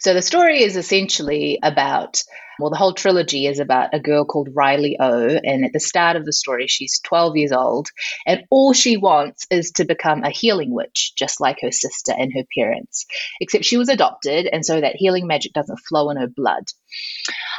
So 0.00 0.14
the 0.14 0.22
story 0.22 0.62
is 0.62 0.76
essentially 0.76 1.58
about 1.62 2.22
well, 2.62 2.70
the 2.70 2.76
whole 2.76 2.94
trilogy 2.94 3.46
is 3.46 3.58
about 3.58 3.92
a 3.92 4.00
girl 4.00 4.24
called 4.24 4.48
Riley 4.54 4.96
O. 5.00 5.28
And 5.28 5.64
at 5.64 5.72
the 5.72 5.80
start 5.80 6.16
of 6.16 6.24
the 6.24 6.32
story, 6.32 6.68
she's 6.68 7.00
12 7.00 7.36
years 7.36 7.52
old. 7.52 7.88
And 8.24 8.44
all 8.50 8.72
she 8.72 8.96
wants 8.96 9.46
is 9.50 9.72
to 9.72 9.84
become 9.84 10.22
a 10.22 10.30
healing 10.30 10.72
witch, 10.72 11.12
just 11.16 11.40
like 11.40 11.58
her 11.62 11.72
sister 11.72 12.12
and 12.16 12.32
her 12.34 12.44
parents. 12.56 13.04
Except 13.40 13.64
she 13.64 13.76
was 13.76 13.88
adopted, 13.88 14.48
and 14.50 14.64
so 14.64 14.80
that 14.80 14.94
healing 14.96 15.26
magic 15.26 15.52
doesn't 15.52 15.80
flow 15.88 16.10
in 16.10 16.16
her 16.16 16.28
blood. 16.28 16.64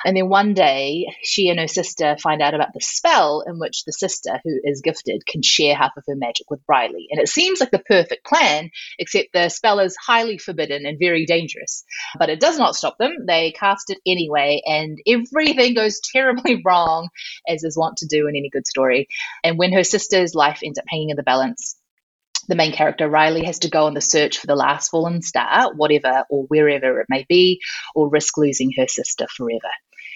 And 0.05 0.17
then 0.17 0.29
one 0.29 0.53
day, 0.53 1.07
she 1.23 1.49
and 1.49 1.59
her 1.59 1.67
sister 1.67 2.17
find 2.21 2.41
out 2.41 2.53
about 2.53 2.73
the 2.73 2.81
spell 2.81 3.43
in 3.47 3.57
which 3.57 3.83
the 3.85 3.93
sister, 3.93 4.39
who 4.43 4.59
is 4.63 4.81
gifted, 4.81 5.25
can 5.25 5.41
share 5.41 5.75
half 5.75 5.91
of 5.97 6.03
her 6.07 6.15
magic 6.15 6.49
with 6.49 6.59
Riley. 6.67 7.07
And 7.09 7.19
it 7.19 7.29
seems 7.29 7.59
like 7.59 7.71
the 7.71 7.79
perfect 7.79 8.25
plan, 8.25 8.69
except 8.99 9.29
the 9.33 9.49
spell 9.49 9.79
is 9.79 9.95
highly 9.95 10.37
forbidden 10.37 10.85
and 10.85 10.99
very 10.99 11.25
dangerous. 11.25 11.83
But 12.19 12.29
it 12.29 12.39
does 12.39 12.57
not 12.57 12.75
stop 12.75 12.97
them. 12.97 13.25
They 13.25 13.51
cast 13.51 13.89
it 13.89 13.99
anyway, 14.05 14.61
and 14.65 14.92
everything 15.07 15.73
goes 15.73 15.99
terribly 15.99 16.61
wrong, 16.65 17.09
as 17.47 17.63
is 17.63 17.77
wont 17.77 17.97
to 17.97 18.07
do 18.07 18.27
in 18.27 18.35
any 18.35 18.49
good 18.49 18.67
story. 18.67 19.07
And 19.43 19.57
when 19.57 19.73
her 19.73 19.83
sister's 19.83 20.35
life 20.35 20.59
ends 20.63 20.79
up 20.79 20.85
hanging 20.87 21.09
in 21.11 21.15
the 21.17 21.23
balance, 21.23 21.77
the 22.47 22.55
main 22.55 22.73
character, 22.73 23.09
Riley, 23.09 23.45
has 23.45 23.59
to 23.59 23.69
go 23.69 23.85
on 23.85 23.93
the 23.93 24.01
search 24.01 24.37
for 24.37 24.47
the 24.47 24.55
last 24.55 24.89
fallen 24.89 25.21
star, 25.21 25.73
whatever 25.73 26.25
or 26.29 26.43
wherever 26.43 26.99
it 26.99 27.07
may 27.09 27.25
be, 27.27 27.61
or 27.95 28.09
risk 28.09 28.37
losing 28.37 28.71
her 28.77 28.87
sister 28.87 29.27
forever. 29.35 29.69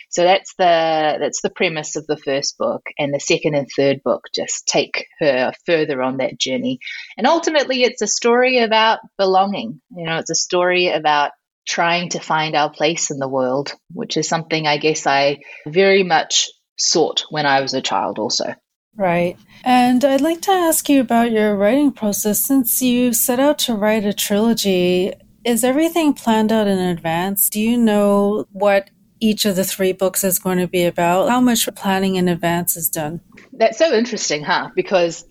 So 0.09 0.23
that's 0.23 0.53
the 0.55 1.17
that's 1.19 1.41
the 1.41 1.49
premise 1.49 1.95
of 1.95 2.07
the 2.07 2.17
first 2.17 2.57
book, 2.57 2.81
and 2.97 3.13
the 3.13 3.19
second 3.19 3.55
and 3.55 3.67
third 3.75 4.01
book 4.03 4.27
just 4.33 4.65
take 4.65 5.05
her 5.19 5.51
further 5.65 6.01
on 6.01 6.17
that 6.17 6.39
journey. 6.39 6.79
And 7.17 7.27
ultimately, 7.27 7.83
it's 7.83 8.01
a 8.01 8.07
story 8.07 8.59
about 8.59 8.99
belonging. 9.17 9.81
You 9.95 10.05
know, 10.05 10.17
it's 10.17 10.29
a 10.29 10.35
story 10.35 10.87
about 10.87 11.31
trying 11.67 12.09
to 12.09 12.19
find 12.19 12.55
our 12.55 12.69
place 12.69 13.11
in 13.11 13.19
the 13.19 13.27
world, 13.27 13.73
which 13.91 14.17
is 14.17 14.27
something 14.27 14.65
I 14.65 14.77
guess 14.77 15.05
I 15.05 15.39
very 15.67 16.03
much 16.03 16.49
sought 16.77 17.25
when 17.29 17.45
I 17.45 17.61
was 17.61 17.73
a 17.73 17.81
child, 17.81 18.19
also. 18.19 18.55
Right. 18.95 19.37
And 19.63 20.03
I'd 20.03 20.21
like 20.21 20.41
to 20.41 20.51
ask 20.51 20.89
you 20.89 21.01
about 21.01 21.31
your 21.31 21.55
writing 21.55 21.91
process. 21.91 22.39
Since 22.39 22.81
you 22.81 23.13
set 23.13 23.39
out 23.39 23.59
to 23.59 23.75
write 23.75 24.05
a 24.05 24.13
trilogy, 24.13 25.13
is 25.43 25.63
everything 25.63 26.13
planned 26.13 26.51
out 26.51 26.67
in 26.67 26.79
advance? 26.79 27.49
Do 27.49 27.59
you 27.61 27.77
know 27.77 28.45
what 28.51 28.89
each 29.19 29.45
of 29.45 29.55
the 29.55 29.63
three 29.63 29.91
books 29.91 30.23
is 30.23 30.39
going 30.39 30.57
to 30.57 30.67
be 30.67 30.85
about? 30.85 31.29
How 31.29 31.41
much 31.41 31.67
planning 31.75 32.15
in 32.15 32.27
advance 32.27 32.75
is 32.75 32.89
done? 32.89 33.21
That's 33.53 33.77
so 33.77 33.93
interesting, 33.93 34.43
huh? 34.43 34.69
Because 34.75 35.25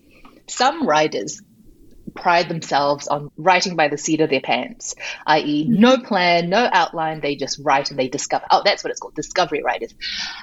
some 0.47 0.87
writers 0.87 1.41
pride 2.17 2.49
themselves 2.49 3.07
on 3.07 3.31
writing 3.37 3.75
by 3.75 3.87
the 3.87 3.97
seat 3.97 4.21
of 4.21 4.29
their 4.29 4.41
pants, 4.41 4.95
i.e., 5.25 5.65
no 5.69 5.97
plan, 5.97 6.49
no 6.49 6.67
outline, 6.71 7.21
they 7.21 7.35
just 7.35 7.59
write 7.63 7.89
and 7.89 7.99
they 7.99 8.07
discover. 8.07 8.45
Oh, 8.51 8.61
that's 8.65 8.83
what 8.83 8.91
it's 8.91 8.99
called, 8.99 9.15
discovery 9.15 9.63
writers. 9.63 9.93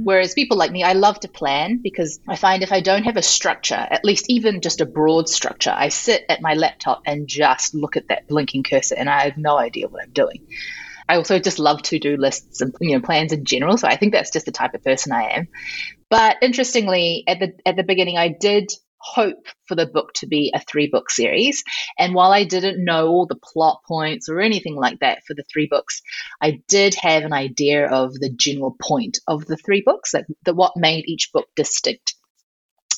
Whereas 0.01 0.35
people 0.35 0.57
like 0.57 0.71
me, 0.71 0.83
I 0.83 0.93
love 0.93 1.21
to 1.21 1.29
plan 1.29 1.81
because 1.83 2.21
I 2.29 2.37
find 2.37 2.63
if 2.63 2.73
I 2.73 2.81
don't 2.81 3.05
have 3.05 3.17
a 3.17 3.23
structure, 3.23 3.75
at 3.75 4.05
least 4.05 4.27
even 4.29 4.61
just 4.61 4.81
a 4.81 4.87
broad 4.87 5.29
structure, 5.29 5.75
I 5.77 5.89
sit 5.89 6.25
at 6.29 6.41
my 6.41 6.55
laptop 6.55 7.03
and 7.07 7.29
just 7.29 7.75
look 7.75 7.97
at 7.97 8.09
that 8.09 8.29
blinking 8.29 8.63
cursor 8.65 8.95
and 8.97 9.11
I 9.11 9.25
have 9.25 9.37
no 9.37 9.59
idea 9.59 9.89
what 9.89 10.03
I'm 10.03 10.13
doing. 10.13 10.47
I 11.09 11.17
also 11.17 11.39
just 11.39 11.59
love 11.59 11.83
to 11.83 11.99
do 11.99 12.17
lists 12.17 12.61
and 12.61 12.75
you 12.81 12.97
know 12.97 13.03
plans 13.05 13.33
in 13.33 13.45
general. 13.45 13.77
So 13.77 13.89
I 13.89 13.97
think 13.97 14.13
that's 14.13 14.31
just 14.31 14.47
the 14.47 14.53
type 14.53 14.75
of 14.75 14.83
person 14.83 15.13
I 15.13 15.31
am. 15.31 15.49
But 16.09 16.37
interestingly, 16.43 17.25
at 17.27 17.41
the 17.41 17.53
at 17.67 17.77
the 17.77 17.83
beginning, 17.83 18.17
I 18.17 18.29
did 18.29 18.73
hope 19.05 19.47
for 19.67 19.75
the 19.75 19.87
book 19.87 20.13
to 20.15 20.27
be 20.27 20.51
a 20.55 20.61
three 20.61 20.89
book 20.89 21.11
series. 21.11 21.63
And 21.99 22.15
while 22.15 22.33
I 22.33 22.45
didn't 22.45 22.85
know 22.85 23.09
all 23.09 23.27
the 23.27 23.37
plot 23.37 23.81
points 23.87 24.29
or 24.29 24.41
anything 24.41 24.77
like 24.77 25.01
that 25.01 25.23
for 25.27 25.35
the 25.35 25.45
three 25.53 25.67
books, 25.67 26.01
I 26.41 26.61
did 26.69 26.95
have 26.95 27.23
an 27.23 27.33
idea 27.33 27.87
of 27.87 28.15
the 28.15 28.31
general 28.31 28.77
point 28.81 29.19
of 29.29 29.45
the 29.45 29.57
three 29.57 29.83
books, 29.85 30.13
that, 30.13 30.25
that 30.45 30.57
what 30.57 30.73
made 30.77 31.05
each 31.07 31.31
book 31.33 31.47
distinct. 31.55 32.15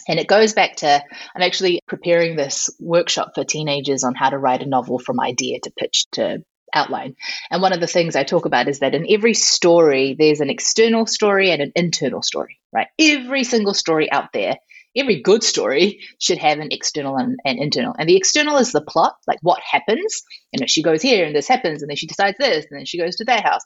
And 0.09 0.21
it 0.21 0.29
goes 0.29 0.53
back 0.53 0.77
to 0.77 1.03
I'm 1.35 1.42
actually 1.42 1.81
preparing 1.88 2.37
this 2.37 2.71
workshop 2.79 3.33
for 3.35 3.45
teenagers 3.45 4.05
on 4.05 4.14
how 4.14 4.31
to 4.31 4.38
write 4.38 4.62
a 4.62 4.66
novel 4.66 5.01
from 5.01 5.21
idea 5.21 5.59
to 5.64 5.73
pitch 5.77 6.07
to 6.12 6.45
outline. 6.73 7.16
And 7.51 7.62
one 7.62 7.73
of 7.73 7.81
the 7.81 7.87
things 7.88 8.14
I 8.14 8.23
talk 8.23 8.45
about 8.45 8.69
is 8.69 8.81
that 8.81 8.95
in 8.95 9.07
every 9.09 9.35
story, 9.35 10.14
there's 10.16 10.40
an 10.40 10.51
external 10.51 11.07
story 11.07 11.51
and 11.51 11.61
an 11.61 11.73
internal 11.75 12.23
story, 12.23 12.61
right? 12.73 12.88
Every 12.99 13.42
single 13.42 13.75
story 13.75 14.11
out 14.11 14.33
there 14.33 14.57
every 14.97 15.21
good 15.21 15.43
story 15.43 16.01
should 16.19 16.39
have 16.39 16.59
an 16.59 16.69
external 16.71 17.17
and, 17.17 17.39
and, 17.45 17.59
internal. 17.59 17.95
And 17.99 18.09
the 18.09 18.17
external 18.17 18.57
is 18.57 18.73
the 18.73 18.81
plot, 18.81 19.17
like 19.27 19.39
what 19.43 19.61
happens. 19.61 20.23
You 20.53 20.61
know, 20.61 20.67
she 20.67 20.83
goes 20.83 21.03
here 21.03 21.27
and 21.27 21.35
this 21.35 21.49
happens, 21.49 21.83
and 21.83 21.91
then 21.91 21.97
she 21.97 22.07
decides 22.07 22.39
this, 22.39 22.67
and 22.71 22.79
then 22.79 22.87
she 22.87 22.99
goes 22.99 23.17
to 23.17 23.25
that 23.25 23.45
house. 23.45 23.63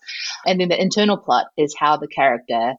And 0.47 0.61
then 0.61 0.69
the 0.69 0.81
internal 0.81 1.17
plot 1.17 1.47
is 1.57 1.75
how 1.79 1.97
the 1.97 2.09
character 2.09 2.75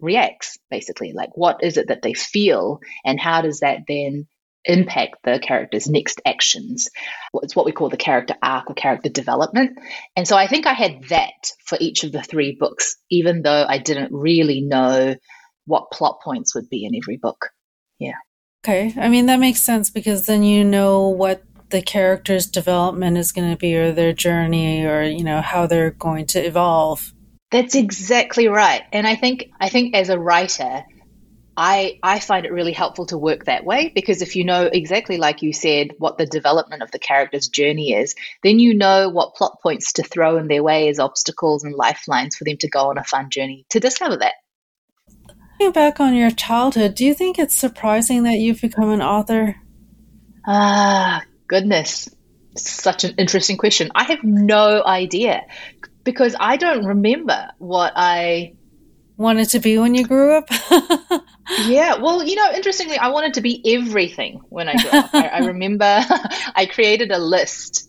reacts, 0.00 0.58
basically. 0.70 1.12
Like 1.12 1.30
what 1.34 1.62
is 1.62 1.76
it 1.76 1.88
that 1.88 2.02
they 2.02 2.14
feel, 2.14 2.80
and 3.04 3.20
how 3.20 3.42
does 3.42 3.60
that 3.60 3.80
then 3.88 4.26
impact 4.66 5.16
the 5.24 5.38
character's 5.38 5.88
next 5.88 6.20
actions. 6.26 6.88
It's 7.34 7.56
what 7.56 7.66
we 7.66 7.72
call 7.72 7.88
the 7.88 7.96
character 7.96 8.34
arc 8.42 8.68
or 8.68 8.74
character 8.74 9.08
development. 9.08 9.78
And 10.16 10.26
so 10.26 10.36
I 10.36 10.48
think 10.48 10.66
I 10.66 10.72
had 10.72 11.04
that 11.08 11.52
for 11.64 11.78
each 11.80 12.04
of 12.04 12.12
the 12.12 12.22
three 12.22 12.56
books, 12.58 12.96
even 13.10 13.42
though 13.42 13.64
I 13.68 13.78
didn't 13.78 14.12
really 14.12 14.60
know 14.60 15.14
what 15.66 15.90
plot 15.92 16.18
points 16.22 16.54
would 16.54 16.68
be 16.68 16.84
in 16.84 16.94
every 16.96 17.16
book. 17.16 17.50
Yeah. 17.98 18.14
Okay. 18.64 18.92
I 18.96 19.08
mean, 19.08 19.26
that 19.26 19.40
makes 19.40 19.60
sense 19.60 19.90
because 19.90 20.26
then 20.26 20.42
you 20.42 20.64
know 20.64 21.08
what 21.08 21.42
the 21.70 21.82
character's 21.82 22.46
development 22.46 23.16
is 23.16 23.32
going 23.32 23.50
to 23.50 23.56
be 23.56 23.76
or 23.76 23.92
their 23.92 24.12
journey 24.12 24.84
or, 24.84 25.02
you 25.02 25.24
know, 25.24 25.40
how 25.40 25.66
they're 25.66 25.90
going 25.90 26.26
to 26.26 26.40
evolve. 26.40 27.12
That's 27.50 27.74
exactly 27.74 28.48
right. 28.48 28.82
And 28.92 29.06
I 29.06 29.14
think 29.14 29.50
I 29.60 29.68
think 29.68 29.94
as 29.94 30.08
a 30.08 30.18
writer, 30.18 30.84
I 31.56 31.98
I 32.02 32.18
find 32.18 32.44
it 32.44 32.52
really 32.52 32.72
helpful 32.72 33.06
to 33.06 33.18
work 33.18 33.44
that 33.44 33.64
way 33.64 33.90
because 33.94 34.20
if 34.20 34.36
you 34.36 34.44
know 34.44 34.68
exactly 34.70 35.16
like 35.16 35.42
you 35.42 35.52
said 35.52 35.92
what 35.98 36.18
the 36.18 36.26
development 36.26 36.82
of 36.82 36.90
the 36.90 36.98
character's 36.98 37.48
journey 37.48 37.94
is, 37.94 38.14
then 38.42 38.58
you 38.58 38.74
know 38.74 39.08
what 39.08 39.34
plot 39.34 39.58
points 39.62 39.94
to 39.94 40.02
throw 40.02 40.36
in 40.38 40.48
their 40.48 40.62
way 40.62 40.88
as 40.88 40.98
obstacles 40.98 41.64
and 41.64 41.74
lifelines 41.74 42.36
for 42.36 42.44
them 42.44 42.58
to 42.58 42.68
go 42.68 42.90
on 42.90 42.98
a 42.98 43.04
fun 43.04 43.30
journey 43.30 43.64
to 43.70 43.80
discover 43.80 44.16
that. 44.18 44.34
Looking 45.58 45.72
back 45.72 46.00
on 46.00 46.14
your 46.14 46.30
childhood, 46.30 46.94
do 46.94 47.06
you 47.06 47.14
think 47.14 47.38
it's 47.38 47.56
surprising 47.56 48.24
that 48.24 48.34
you've 48.34 48.60
become 48.60 48.90
an 48.90 49.00
author? 49.00 49.56
Ah, 50.46 51.22
goodness. 51.46 52.10
Such 52.58 53.04
an 53.04 53.14
interesting 53.16 53.56
question. 53.56 53.90
I 53.94 54.04
have 54.04 54.22
no 54.22 54.84
idea 54.84 55.46
because 56.04 56.36
I 56.38 56.58
don't 56.58 56.84
remember 56.84 57.48
what 57.56 57.94
I 57.96 58.52
wanted 59.16 59.48
to 59.50 59.60
be 59.60 59.78
when 59.78 59.94
you 59.94 60.06
grew 60.06 60.36
up. 60.36 60.50
yeah, 61.64 61.96
well, 62.02 62.22
you 62.22 62.34
know, 62.34 62.52
interestingly, 62.52 62.98
I 62.98 63.08
wanted 63.08 63.32
to 63.34 63.40
be 63.40 63.62
everything 63.74 64.42
when 64.50 64.68
I 64.68 64.74
grew 64.74 64.90
up. 64.90 65.14
I, 65.14 65.28
I 65.28 65.38
remember 65.46 65.86
I 66.54 66.68
created 66.70 67.12
a 67.12 67.18
list 67.18 67.88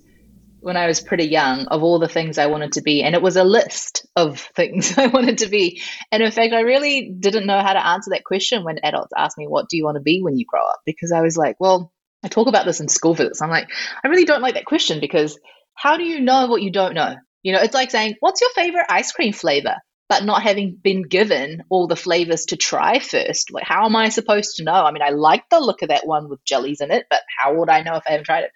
when 0.60 0.78
I 0.78 0.88
was 0.88 1.02
pretty 1.02 1.26
young 1.26 1.68
of 1.68 1.84
all 1.84 2.00
the 2.00 2.08
things 2.08 2.38
I 2.38 2.48
wanted 2.48 2.74
to 2.74 2.82
be. 2.82 3.04
And 3.04 3.16
it 3.16 3.22
was 3.22 3.36
a 3.36 3.44
list 3.44 4.06
of 4.16 4.40
things 4.56 4.98
I 4.98 5.08
wanted 5.08 5.40
to 5.40 5.48
be. 5.48 5.82
And 6.12 6.24
in 6.24 6.32
fact, 6.32 6.54
I 6.54 6.62
really 6.62 7.14
didn't 7.20 7.48
know 7.48 7.62
how 7.62 7.74
to 7.74 7.86
answer 7.86 8.12
that 8.12 8.24
question 8.24 8.64
when 8.64 8.80
adults 8.84 9.14
asked 9.16 9.38
me, 9.38 9.48
What 9.48 9.70
do 9.70 9.78
you 9.78 9.86
want 9.86 9.96
to 9.96 10.02
be 10.02 10.22
when 10.22 10.38
you 10.38 10.46
grow 10.48 10.66
up? 10.66 10.80
Because 10.86 11.12
I 11.12 11.22
was 11.22 11.38
like, 11.38 11.58
Well, 11.60 11.92
I 12.24 12.28
talk 12.28 12.48
about 12.48 12.66
this 12.66 12.80
in 12.80 12.88
school 12.88 13.14
visits. 13.14 13.42
I'm 13.42 13.50
like, 13.50 13.70
I 14.04 14.08
really 14.08 14.26
don't 14.26 14.42
like 14.42 14.56
that 14.56 14.66
question 14.66 15.00
because 15.00 15.40
how 15.76 15.98
do 15.98 16.04
you 16.04 16.20
know 16.20 16.48
what 16.48 16.62
you 16.62 16.72
don't 16.72 16.96
know? 16.96 17.16
You 17.44 17.54
know, 17.54 17.62
it's 17.62 17.74
like 17.74 17.92
saying, 17.92 18.16
What's 18.20 18.42
your 18.42 18.50
favorite 18.52 18.88
ice 18.90 19.12
cream 19.12 19.34
flavor? 19.34 19.76
But 20.10 20.24
not 20.24 20.42
having 20.42 20.76
been 20.76 21.04
given 21.04 21.64
all 21.70 21.88
the 21.88 21.96
flavors 21.96 22.46
to 22.46 22.58
try 22.58 23.00
first. 23.00 23.52
Like, 23.52 23.66
how 23.66 23.86
am 23.86 23.96
I 23.96 24.10
supposed 24.10 24.58
to 24.58 24.64
know? 24.64 24.72
I 24.72 24.92
mean, 24.92 25.04
I 25.04 25.10
like 25.10 25.50
the 25.50 25.60
look 25.60 25.82
of 25.82 25.90
that 25.90 26.08
one 26.08 26.30
with 26.30 26.44
jellies 26.46 26.82
in 26.82 26.92
it, 26.92 27.08
but 27.10 27.22
how 27.38 27.56
would 27.56 27.70
I 27.70 27.82
know 27.82 27.96
if 27.96 28.04
I 28.08 28.12
haven't 28.12 28.26
tried 28.26 28.46
it? 28.46 28.52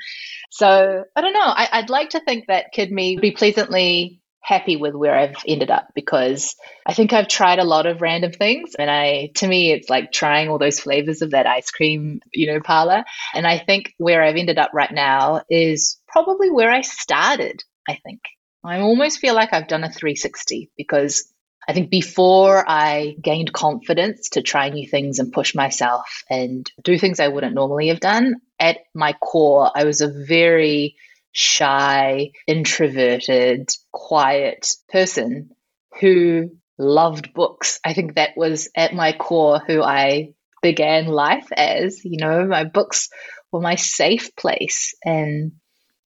So 0.49 1.03
I 1.15 1.21
don't 1.21 1.33
know. 1.33 1.39
I, 1.41 1.81
would 1.81 1.89
like 1.89 2.11
to 2.11 2.21
think 2.21 2.47
that 2.47 2.71
kid 2.71 2.91
me 2.91 3.17
be 3.17 3.31
pleasantly 3.31 4.21
happy 4.43 4.75
with 4.75 4.95
where 4.95 5.15
I've 5.15 5.35
ended 5.47 5.69
up 5.69 5.89
because 5.93 6.55
I 6.85 6.93
think 6.93 7.13
I've 7.13 7.27
tried 7.27 7.59
a 7.59 7.63
lot 7.63 7.85
of 7.85 8.01
random 8.01 8.31
things 8.31 8.73
and 8.77 8.89
I 8.89 9.29
to 9.35 9.47
me 9.47 9.71
it's 9.71 9.87
like 9.89 10.11
trying 10.11 10.49
all 10.49 10.57
those 10.57 10.79
flavors 10.79 11.21
of 11.21 11.31
that 11.31 11.45
ice 11.45 11.69
cream, 11.69 12.21
you 12.33 12.47
know, 12.47 12.59
parlor. 12.59 13.03
And 13.35 13.45
I 13.45 13.59
think 13.59 13.93
where 13.97 14.23
I've 14.23 14.37
ended 14.37 14.57
up 14.57 14.71
right 14.73 14.91
now 14.91 15.43
is 15.49 15.99
probably 16.07 16.49
where 16.49 16.71
I 16.71 16.81
started, 16.81 17.63
I 17.87 17.99
think. 18.03 18.21
I 18.63 18.79
almost 18.79 19.19
feel 19.19 19.35
like 19.35 19.53
I've 19.53 19.67
done 19.67 19.83
a 19.83 19.91
360 19.91 20.71
because 20.77 21.31
I 21.67 21.73
think 21.73 21.89
before 21.89 22.63
I 22.67 23.15
gained 23.21 23.53
confidence 23.53 24.29
to 24.29 24.41
try 24.41 24.69
new 24.69 24.87
things 24.87 25.19
and 25.19 25.31
push 25.31 25.53
myself 25.53 26.23
and 26.29 26.69
do 26.83 26.97
things 26.97 27.19
I 27.19 27.27
wouldn't 27.27 27.53
normally 27.53 27.89
have 27.89 27.99
done, 27.99 28.35
at 28.59 28.77
my 28.95 29.13
core, 29.13 29.71
I 29.73 29.83
was 29.83 30.01
a 30.01 30.11
very 30.11 30.95
shy, 31.31 32.31
introverted, 32.47 33.69
quiet 33.91 34.67
person 34.89 35.51
who 35.99 36.51
loved 36.77 37.33
books. 37.33 37.79
I 37.85 37.93
think 37.93 38.15
that 38.15 38.31
was 38.35 38.69
at 38.75 38.93
my 38.93 39.13
core 39.13 39.59
who 39.59 39.81
I 39.81 40.33
began 40.61 41.05
life 41.05 41.47
as. 41.55 42.03
You 42.03 42.17
know, 42.17 42.45
my 42.45 42.63
books 42.63 43.09
were 43.51 43.61
my 43.61 43.75
safe 43.75 44.35
place 44.35 44.95
and 45.05 45.53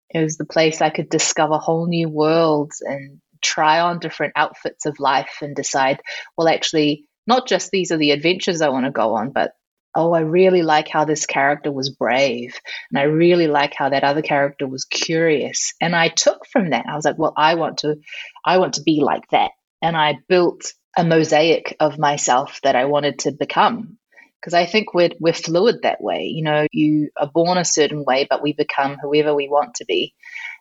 it 0.09 0.19
was 0.21 0.37
the 0.37 0.45
place 0.45 0.81
I 0.81 0.89
could 0.89 1.09
discover 1.09 1.57
whole 1.57 1.87
new 1.87 2.09
worlds 2.09 2.81
and 2.81 3.19
try 3.45 3.79
on 3.79 3.99
different 3.99 4.33
outfits 4.35 4.85
of 4.85 4.99
life 4.99 5.37
and 5.41 5.55
decide, 5.55 6.01
well, 6.37 6.47
actually, 6.47 7.05
not 7.27 7.47
just 7.47 7.71
these 7.71 7.91
are 7.91 7.97
the 7.97 8.11
adventures 8.11 8.61
I 8.61 8.69
want 8.69 8.85
to 8.85 8.91
go 8.91 9.15
on, 9.15 9.31
but 9.31 9.51
oh, 9.95 10.13
I 10.13 10.21
really 10.21 10.61
like 10.61 10.89
how 10.89 11.05
this 11.05 11.25
character 11.25 11.71
was 11.71 11.89
brave. 11.89 12.55
And 12.91 12.99
I 12.99 13.03
really 13.03 13.47
like 13.47 13.73
how 13.73 13.89
that 13.89 14.03
other 14.03 14.21
character 14.21 14.67
was 14.67 14.83
curious. 14.83 15.73
And 15.79 15.95
I 15.95 16.09
took 16.09 16.45
from 16.51 16.71
that, 16.71 16.85
I 16.89 16.95
was 16.95 17.05
like, 17.05 17.17
well, 17.17 17.33
I 17.37 17.55
want 17.55 17.79
to, 17.79 17.95
I 18.43 18.57
want 18.57 18.73
to 18.73 18.83
be 18.83 18.99
like 19.01 19.23
that. 19.31 19.51
And 19.81 19.95
I 19.95 20.19
built 20.27 20.73
a 20.97 21.03
mosaic 21.03 21.75
of 21.79 21.97
myself 21.97 22.59
that 22.63 22.75
I 22.75 22.85
wanted 22.85 23.19
to 23.19 23.31
become. 23.31 23.97
Because 24.41 24.53
I 24.53 24.65
think 24.67 24.93
we're, 24.93 25.11
we're 25.19 25.33
fluid 25.33 25.77
that 25.81 26.01
way. 26.01 26.25
You 26.25 26.43
know, 26.43 26.67
you 26.71 27.09
are 27.17 27.31
born 27.33 27.57
a 27.57 27.65
certain 27.65 28.03
way, 28.05 28.27
but 28.29 28.43
we 28.43 28.53
become 28.53 28.97
whoever 29.01 29.33
we 29.33 29.47
want 29.47 29.75
to 29.75 29.85
be. 29.85 30.13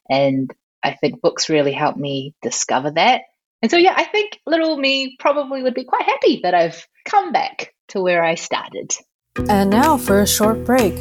And 0.09 0.51
I 0.85 0.93
think 0.93 1.23
books 1.23 1.49
really 1.49 1.73
helped 1.73 1.99
me 1.99 2.35
discover 2.43 2.91
that. 2.93 3.23
And 3.63 3.71
so, 3.71 3.79
yeah, 3.79 3.95
I 3.97 4.05
think 4.05 4.39
little 4.47 4.77
me 4.77 5.17
probably 5.19 5.63
would 5.63 5.73
be 5.73 5.85
quite 5.85 6.03
happy 6.03 6.41
that 6.43 6.55
I've 6.55 6.87
come 7.07 7.33
back 7.33 7.73
to 7.89 8.03
where 8.03 8.23
I 8.23 8.35
started. 8.35 8.93
And 9.49 9.71
now 9.71 9.97
for 9.97 10.21
a 10.21 10.27
short 10.27 10.65
break. 10.65 10.95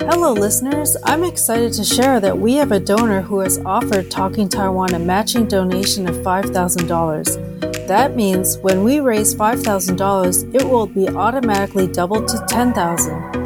Hello, 0.00 0.32
listeners. 0.32 0.96
I'm 1.04 1.22
excited 1.22 1.72
to 1.74 1.84
share 1.84 2.18
that 2.18 2.36
we 2.36 2.54
have 2.54 2.72
a 2.72 2.80
donor 2.80 3.20
who 3.22 3.38
has 3.38 3.58
offered 3.64 4.10
Talking 4.10 4.48
Taiwan 4.48 4.94
a 4.94 4.98
matching 4.98 5.46
donation 5.46 6.08
of 6.08 6.16
$5,000. 6.16 7.86
That 7.86 8.16
means 8.16 8.58
when 8.58 8.82
we 8.82 8.98
raise 8.98 9.32
$5,000, 9.32 10.54
it 10.54 10.68
will 10.68 10.86
be 10.88 11.08
automatically 11.08 11.86
doubled 11.86 12.26
to 12.28 12.36
$10,000. 12.38 13.41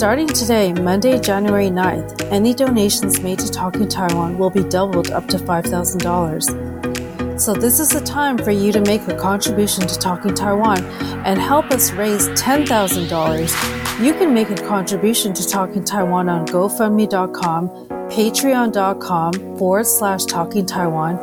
Starting 0.00 0.28
today, 0.28 0.72
Monday, 0.72 1.20
January 1.20 1.68
9th, 1.68 2.22
any 2.32 2.54
donations 2.54 3.20
made 3.20 3.38
to 3.38 3.50
Talking 3.50 3.86
Taiwan 3.86 4.38
will 4.38 4.48
be 4.48 4.62
doubled 4.62 5.10
up 5.10 5.26
to 5.26 5.36
$5,000. 5.36 7.38
So, 7.38 7.52
this 7.52 7.80
is 7.80 7.90
the 7.90 8.00
time 8.00 8.38
for 8.38 8.50
you 8.50 8.72
to 8.72 8.80
make 8.80 9.06
a 9.08 9.16
contribution 9.18 9.86
to 9.86 9.98
Talking 9.98 10.32
Taiwan 10.32 10.82
and 11.26 11.38
help 11.38 11.66
us 11.66 11.92
raise 11.92 12.28
$10,000. 12.28 14.02
You 14.02 14.14
can 14.14 14.32
make 14.32 14.48
a 14.48 14.56
contribution 14.66 15.34
to 15.34 15.46
Talking 15.46 15.84
Taiwan 15.84 16.30
on 16.30 16.46
GoFundMe.com, 16.46 17.68
Patreon.com 18.08 19.58
forward 19.58 19.84
slash 19.84 20.24
Talking 20.24 20.64
Taiwan, 20.64 21.18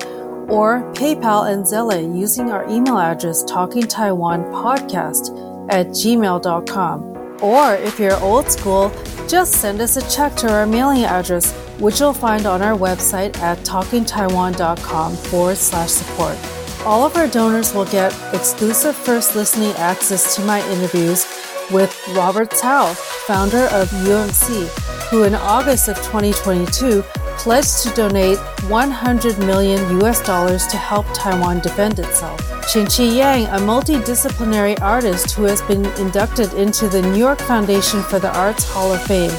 or 0.50 0.84
PayPal 0.94 1.52
and 1.52 1.66
Zelle 1.66 2.16
using 2.16 2.52
our 2.52 2.70
email 2.70 3.00
address 3.00 3.44
talkingtaiwanpodcast 3.44 5.72
at 5.72 5.88
gmail.com. 5.88 7.17
Or 7.42 7.76
if 7.76 8.00
you're 8.00 8.20
old 8.20 8.52
school, 8.52 8.92
just 9.28 9.54
send 9.54 9.82
us 9.82 9.98
a 9.98 10.10
check 10.10 10.36
to 10.38 10.52
our 10.52 10.66
mailing 10.66 11.04
address, 11.04 11.54
which 11.80 12.00
you'll 12.00 12.14
find 12.14 12.46
on 12.46 12.62
our 12.62 12.78
website 12.78 13.38
at 13.40 13.58
talkingtaiwan.com 13.60 15.16
forward 15.16 15.58
slash 15.58 15.90
support. 15.90 16.38
All 16.86 17.06
of 17.06 17.16
our 17.18 17.28
donors 17.28 17.74
will 17.74 17.86
get 17.86 18.16
exclusive 18.34 18.96
first 18.96 19.36
listening 19.36 19.72
access 19.74 20.36
to 20.36 20.42
my 20.44 20.68
interviews 20.72 21.26
with 21.72 21.96
Robert 22.16 22.52
Tsao, 22.52 22.94
founder 22.94 23.66
of 23.72 23.90
UMC, 23.90 24.68
who 25.10 25.24
in 25.24 25.36
August 25.36 25.88
of 25.88 25.96
2022 25.98 27.04
pledged 27.38 27.84
to 27.84 27.90
donate 27.92 28.38
100 28.70 29.38
million 29.40 30.02
US 30.02 30.22
dollars 30.26 30.66
to 30.68 30.78
help 30.78 31.06
Taiwan 31.14 31.60
defend 31.60 32.00
itself. 32.00 32.40
Chen-Chi 32.72 33.04
Yang, 33.04 33.46
a 33.46 33.58
multidisciplinary 33.60 34.80
artist 34.82 35.32
who 35.32 35.44
has 35.44 35.62
been 35.62 35.86
inducted 36.00 36.54
into 36.54 36.88
the 36.88 37.02
New 37.02 37.18
York 37.18 37.40
Foundation 37.40 38.02
for 38.02 38.20
the 38.20 38.36
Arts 38.38 38.68
Hall 38.70 38.92
of 38.94 39.02
Fame, 39.04 39.32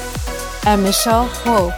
and 0.65 0.81
Michelle 0.81 1.27
Kuo, 1.29 1.71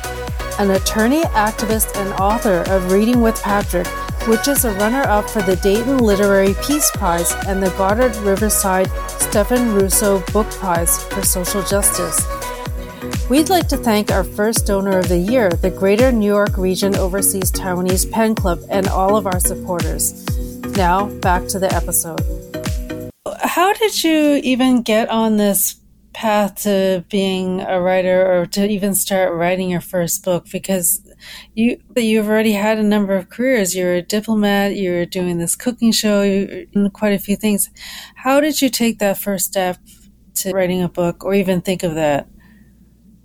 an 0.59 0.71
attorney, 0.71 1.21
activist, 1.33 1.95
and 1.95 2.13
author 2.13 2.63
of 2.67 2.91
Reading 2.91 3.21
with 3.21 3.41
Patrick, 3.41 3.87
which 4.27 4.47
is 4.47 4.65
a 4.65 4.73
runner 4.75 5.01
up 5.01 5.29
for 5.29 5.41
the 5.41 5.55
Dayton 5.57 5.97
Literary 5.97 6.53
Peace 6.63 6.91
Prize 6.91 7.33
and 7.47 7.61
the 7.61 7.71
Goddard 7.71 8.15
Riverside 8.17 8.89
Stephen 9.07 9.73
Russo 9.73 10.19
Book 10.31 10.49
Prize 10.51 11.03
for 11.05 11.23
Social 11.23 11.63
Justice. 11.63 12.21
We'd 13.29 13.49
like 13.49 13.67
to 13.69 13.77
thank 13.77 14.11
our 14.11 14.23
first 14.23 14.67
donor 14.67 14.99
of 14.99 15.07
the 15.07 15.17
year, 15.17 15.49
the 15.49 15.71
Greater 15.71 16.11
New 16.11 16.27
York 16.27 16.57
Region 16.57 16.95
Overseas 16.95 17.51
Taiwanese 17.51 18.11
Pen 18.11 18.35
Club, 18.35 18.59
and 18.69 18.87
all 18.87 19.15
of 19.15 19.25
our 19.25 19.39
supporters. 19.39 20.25
Now, 20.75 21.07
back 21.07 21.47
to 21.47 21.59
the 21.59 21.73
episode. 21.73 22.21
How 23.41 23.73
did 23.73 24.03
you 24.03 24.39
even 24.43 24.83
get 24.83 25.09
on 25.09 25.37
this 25.37 25.77
path 26.13 26.63
to 26.63 27.03
being 27.09 27.61
a 27.61 27.81
writer 27.81 28.41
or 28.41 28.45
to 28.47 28.67
even 28.69 28.93
start 28.93 29.33
writing 29.33 29.69
your 29.69 29.81
first 29.81 30.23
book? 30.23 30.45
Because 30.51 31.01
you 31.53 31.81
but 31.89 32.03
you've 32.03 32.27
already 32.27 32.53
had 32.53 32.77
a 32.77 32.83
number 32.83 33.15
of 33.15 33.29
careers. 33.29 33.75
You're 33.75 33.95
a 33.95 34.01
diplomat. 34.01 34.75
You're 34.75 35.05
doing 35.05 35.37
this 35.37 35.55
cooking 35.55 35.91
show. 35.91 36.21
You're 36.21 36.65
doing 36.65 36.89
quite 36.91 37.13
a 37.13 37.19
few 37.19 37.35
things. 37.35 37.69
How 38.15 38.39
did 38.39 38.61
you 38.61 38.69
take 38.69 38.99
that 38.99 39.17
first 39.17 39.45
step 39.45 39.77
to 40.35 40.51
writing 40.51 40.81
a 40.81 40.89
book, 40.89 41.23
or 41.23 41.33
even 41.33 41.61
think 41.61 41.83
of 41.83 41.95
that? 41.95 42.27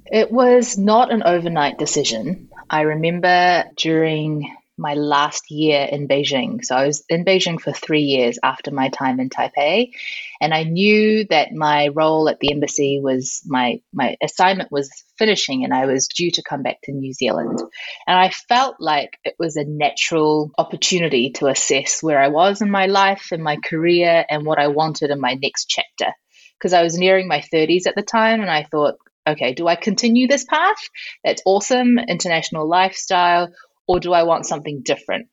It 0.06 0.30
was 0.30 0.78
not 0.78 1.12
an 1.12 1.22
overnight 1.24 1.78
decision. 1.78 2.48
I 2.70 2.82
remember 2.82 3.64
during 3.76 4.54
my 4.78 4.94
last 4.94 5.50
year 5.50 5.88
in 5.90 6.06
Beijing. 6.06 6.64
So 6.64 6.76
I 6.76 6.87
was 6.87 7.04
in 7.09 7.24
Beijing 7.24 7.61
for 7.61 7.72
three 7.72 8.02
years 8.02 8.38
after 8.42 8.70
my 8.70 8.88
time 8.90 9.20
in 9.20 9.30
Taipei. 9.30 9.92
And 10.40 10.53
I 10.53 10.64
knew 10.64 11.27
that 11.31 11.53
my 11.53 11.88
role 11.88 12.29
at 12.29 12.38
the 12.40 12.53
embassy 12.53 13.01
was 13.03 13.42
my, 13.46 13.81
my 13.92 14.16
assignment 14.22 14.70
was 14.70 14.90
finishing 15.18 15.64
and 15.64 15.72
I 15.72 15.87
was 15.87 16.09
due 16.09 16.31
to 16.33 16.42
come 16.42 16.62
back 16.62 16.79
to 16.85 16.92
New 16.92 17.12
Zealand. 17.12 17.59
And 18.07 18.18
I 18.18 18.31
felt 18.31 18.77
like 18.79 19.18
it 19.25 19.35
was 19.38 19.57
a 19.57 19.64
natural 19.64 20.51
opportunity 20.59 21.31
to 21.37 21.46
assess 21.46 22.03
where 22.03 22.20
I 22.20 22.29
was 22.29 22.61
in 22.61 22.70
my 22.70 22.87
life, 22.87 23.33
in 23.33 23.42
my 23.42 23.57
career, 23.57 24.25
and 24.29 24.44
what 24.46 24.59
I 24.59 24.68
wanted 24.68 25.11
in 25.11 25.20
my 25.20 25.35
next 25.35 25.66
chapter. 25.66 26.12
Because 26.59 26.72
I 26.72 26.83
was 26.83 26.99
nearing 26.99 27.29
my 27.29 27.42
30s 27.53 27.87
at 27.87 27.94
the 27.94 28.03
time 28.03 28.40
and 28.40 28.51
I 28.51 28.64
thought, 28.64 28.94
okay, 29.29 29.53
do 29.53 29.66
I 29.66 29.77
continue 29.77 30.29
this 30.29 30.44
path? 30.44 30.79
That's 31.25 31.42
awesome, 31.44 31.99
international 31.99 32.68
lifestyle 32.68 33.49
or 33.87 34.01
do 34.01 34.12
I 34.12 34.25
want 34.25 34.46
something 34.46 34.83
different? 34.85 35.29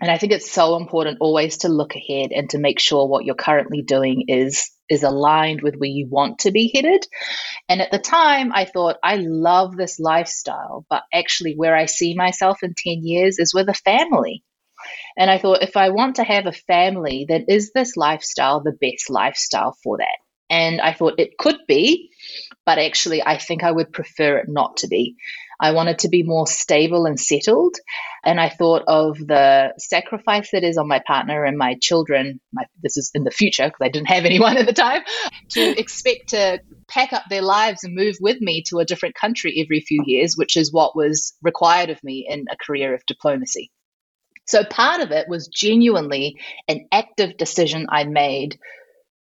And 0.00 0.10
I 0.10 0.16
think 0.16 0.32
it's 0.32 0.50
so 0.50 0.76
important 0.76 1.18
always 1.20 1.58
to 1.58 1.68
look 1.68 1.94
ahead 1.94 2.32
and 2.32 2.48
to 2.50 2.58
make 2.58 2.80
sure 2.80 3.06
what 3.06 3.24
you're 3.24 3.34
currently 3.34 3.82
doing 3.82 4.24
is 4.28 4.70
is 4.88 5.02
aligned 5.04 5.62
with 5.62 5.76
where 5.76 5.88
you 5.88 6.08
want 6.08 6.40
to 6.40 6.50
be 6.50 6.72
headed. 6.74 7.06
And 7.68 7.80
at 7.80 7.92
the 7.92 7.98
time, 7.98 8.52
I 8.52 8.64
thought, 8.64 8.96
I 9.04 9.16
love 9.16 9.76
this 9.76 10.00
lifestyle, 10.00 10.84
but 10.90 11.04
actually, 11.14 11.54
where 11.54 11.76
I 11.76 11.86
see 11.86 12.14
myself 12.14 12.58
in 12.62 12.74
10 12.76 13.06
years 13.06 13.38
is 13.38 13.54
with 13.54 13.68
a 13.68 13.74
family. 13.74 14.42
And 15.16 15.30
I 15.30 15.38
thought, 15.38 15.62
if 15.62 15.76
I 15.76 15.90
want 15.90 16.16
to 16.16 16.24
have 16.24 16.46
a 16.46 16.52
family, 16.52 17.26
then 17.28 17.44
is 17.48 17.70
this 17.72 17.96
lifestyle 17.96 18.60
the 18.60 18.72
best 18.72 19.10
lifestyle 19.10 19.76
for 19.84 19.98
that? 19.98 20.18
And 20.50 20.80
I 20.80 20.92
thought 20.92 21.20
it 21.20 21.38
could 21.38 21.58
be, 21.68 22.10
but 22.66 22.78
actually, 22.78 23.22
I 23.22 23.38
think 23.38 23.62
I 23.62 23.70
would 23.70 23.92
prefer 23.92 24.38
it 24.38 24.48
not 24.48 24.78
to 24.78 24.88
be. 24.88 25.16
I 25.60 25.72
wanted 25.72 26.00
to 26.00 26.08
be 26.08 26.22
more 26.22 26.46
stable 26.46 27.06
and 27.06 27.20
settled. 27.20 27.76
And 28.24 28.40
I 28.40 28.48
thought 28.48 28.82
of 28.88 29.18
the 29.18 29.72
sacrifice 29.78 30.50
that 30.52 30.64
is 30.64 30.76
on 30.76 30.88
my 30.88 31.00
partner 31.06 31.44
and 31.44 31.56
my 31.56 31.76
children. 31.80 32.40
My, 32.52 32.64
this 32.82 32.96
is 32.96 33.10
in 33.14 33.24
the 33.24 33.30
future 33.30 33.66
because 33.66 33.80
I 33.80 33.90
didn't 33.90 34.08
have 34.08 34.24
anyone 34.24 34.56
at 34.56 34.66
the 34.66 34.72
time 34.72 35.02
to 35.50 35.78
expect 35.78 36.30
to 36.30 36.60
pack 36.88 37.12
up 37.12 37.24
their 37.28 37.42
lives 37.42 37.84
and 37.84 37.94
move 37.94 38.16
with 38.20 38.40
me 38.40 38.62
to 38.68 38.78
a 38.78 38.84
different 38.84 39.14
country 39.14 39.62
every 39.64 39.80
few 39.80 40.02
years, 40.04 40.34
which 40.36 40.56
is 40.56 40.72
what 40.72 40.96
was 40.96 41.34
required 41.42 41.90
of 41.90 42.02
me 42.02 42.26
in 42.28 42.46
a 42.50 42.56
career 42.56 42.94
of 42.94 43.04
diplomacy. 43.06 43.70
So 44.46 44.64
part 44.64 45.00
of 45.00 45.12
it 45.12 45.28
was 45.28 45.46
genuinely 45.46 46.40
an 46.66 46.88
active 46.90 47.36
decision 47.36 47.86
I 47.88 48.04
made 48.04 48.58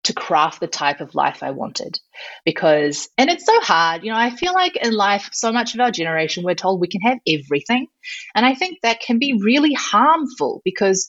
to 0.09 0.15
craft 0.15 0.61
the 0.61 0.67
type 0.67 1.01
of 1.01 1.15
life 1.15 1.43
I 1.43 1.53
wanted. 1.53 2.01
Because, 2.45 3.09
and 3.17 3.31
it's 3.31 3.47
so 3.47 3.61
hard, 3.61 4.03
you 4.03 4.11
know, 4.11 4.19
I 4.19 4.31
feel 4.31 4.53
like 4.53 4.77
in 4.77 4.93
life, 4.93 5.29
so 5.33 5.53
much 5.53 5.75
of 5.75 5.81
our 5.81 5.91
generation, 5.91 6.45
we're 6.45 6.55
told 6.55 6.81
we 6.81 6.89
can 6.89 7.03
have 7.03 7.19
everything. 7.27 7.87
And 8.35 8.45
I 8.45 8.55
think 8.55 8.79
that 8.83 9.01
can 9.01 9.19
be 9.19 9.41
really 9.41 9.75
harmful 9.75 10.63
because 10.65 11.09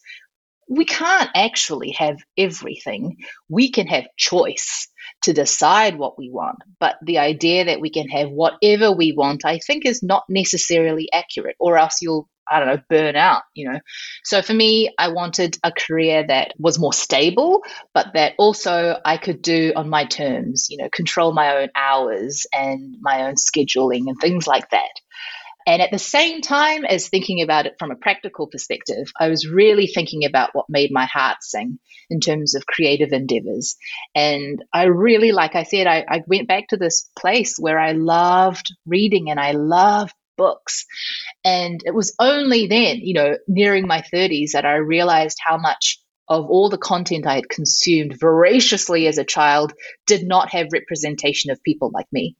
we 0.69 0.85
can't 0.85 1.29
actually 1.33 1.91
have 1.91 2.17
everything. 2.37 3.17
We 3.49 3.71
can 3.71 3.87
have 3.87 4.05
choice 4.17 4.87
to 5.23 5.33
decide 5.33 5.97
what 5.97 6.17
we 6.17 6.29
want. 6.29 6.59
But 6.79 6.97
the 7.01 7.17
idea 7.17 7.65
that 7.65 7.81
we 7.81 7.89
can 7.89 8.07
have 8.09 8.29
whatever 8.29 8.91
we 8.91 9.13
want, 9.13 9.45
I 9.45 9.59
think, 9.59 9.85
is 9.85 10.03
not 10.03 10.23
necessarily 10.29 11.09
accurate, 11.11 11.55
or 11.59 11.77
else 11.77 11.97
you'll 12.01 12.29
I 12.49 12.59
don't 12.59 12.67
know, 12.67 12.81
burn 12.89 13.15
out, 13.15 13.43
you 13.53 13.69
know. 13.69 13.79
So 14.23 14.41
for 14.41 14.53
me, 14.53 14.93
I 14.97 15.09
wanted 15.09 15.57
a 15.63 15.71
career 15.71 16.25
that 16.27 16.53
was 16.57 16.79
more 16.79 16.93
stable, 16.93 17.63
but 17.93 18.07
that 18.13 18.33
also 18.37 18.97
I 19.03 19.17
could 19.17 19.41
do 19.41 19.73
on 19.75 19.89
my 19.89 20.05
terms, 20.05 20.67
you 20.69 20.77
know, 20.77 20.89
control 20.91 21.33
my 21.33 21.57
own 21.57 21.69
hours 21.75 22.45
and 22.53 22.95
my 23.01 23.27
own 23.27 23.35
scheduling 23.35 24.07
and 24.07 24.19
things 24.19 24.47
like 24.47 24.69
that. 24.71 24.91
And 25.67 25.83
at 25.83 25.91
the 25.91 25.99
same 25.99 26.41
time 26.41 26.83
as 26.83 27.09
thinking 27.09 27.41
about 27.43 27.67
it 27.67 27.75
from 27.77 27.91
a 27.91 27.95
practical 27.95 28.47
perspective, 28.47 29.11
I 29.19 29.27
was 29.27 29.47
really 29.47 29.85
thinking 29.85 30.25
about 30.25 30.49
what 30.53 30.65
made 30.67 30.91
my 30.91 31.05
heart 31.05 31.37
sing 31.41 31.77
in 32.09 32.19
terms 32.19 32.55
of 32.55 32.65
creative 32.65 33.11
endeavors. 33.11 33.75
And 34.15 34.63
I 34.73 34.85
really, 34.85 35.31
like 35.31 35.55
I 35.55 35.63
said, 35.63 35.85
I, 35.85 36.05
I 36.09 36.23
went 36.25 36.47
back 36.47 36.69
to 36.69 36.77
this 36.77 37.09
place 37.15 37.57
where 37.59 37.77
I 37.77 37.91
loved 37.91 38.73
reading 38.87 39.29
and 39.29 39.39
I 39.39 39.51
loved 39.51 40.15
books. 40.39 40.85
And 41.43 41.81
it 41.85 41.93
was 41.93 42.15
only 42.17 42.65
then, 42.65 42.97
you 43.01 43.13
know, 43.13 43.37
nearing 43.47 43.85
my 43.85 44.01
30s, 44.11 44.53
that 44.53 44.65
I 44.65 44.75
realized 44.77 45.37
how 45.39 45.57
much 45.57 45.99
of 46.27 46.45
all 46.45 46.69
the 46.69 46.77
content 46.77 47.27
I 47.27 47.35
had 47.35 47.49
consumed 47.49 48.17
voraciously 48.19 49.07
as 49.07 49.17
a 49.17 49.23
child 49.23 49.73
did 50.07 50.27
not 50.27 50.51
have 50.51 50.67
representation 50.71 51.51
of 51.51 51.63
people 51.63 51.91
like 51.93 52.07
me. 52.11 52.35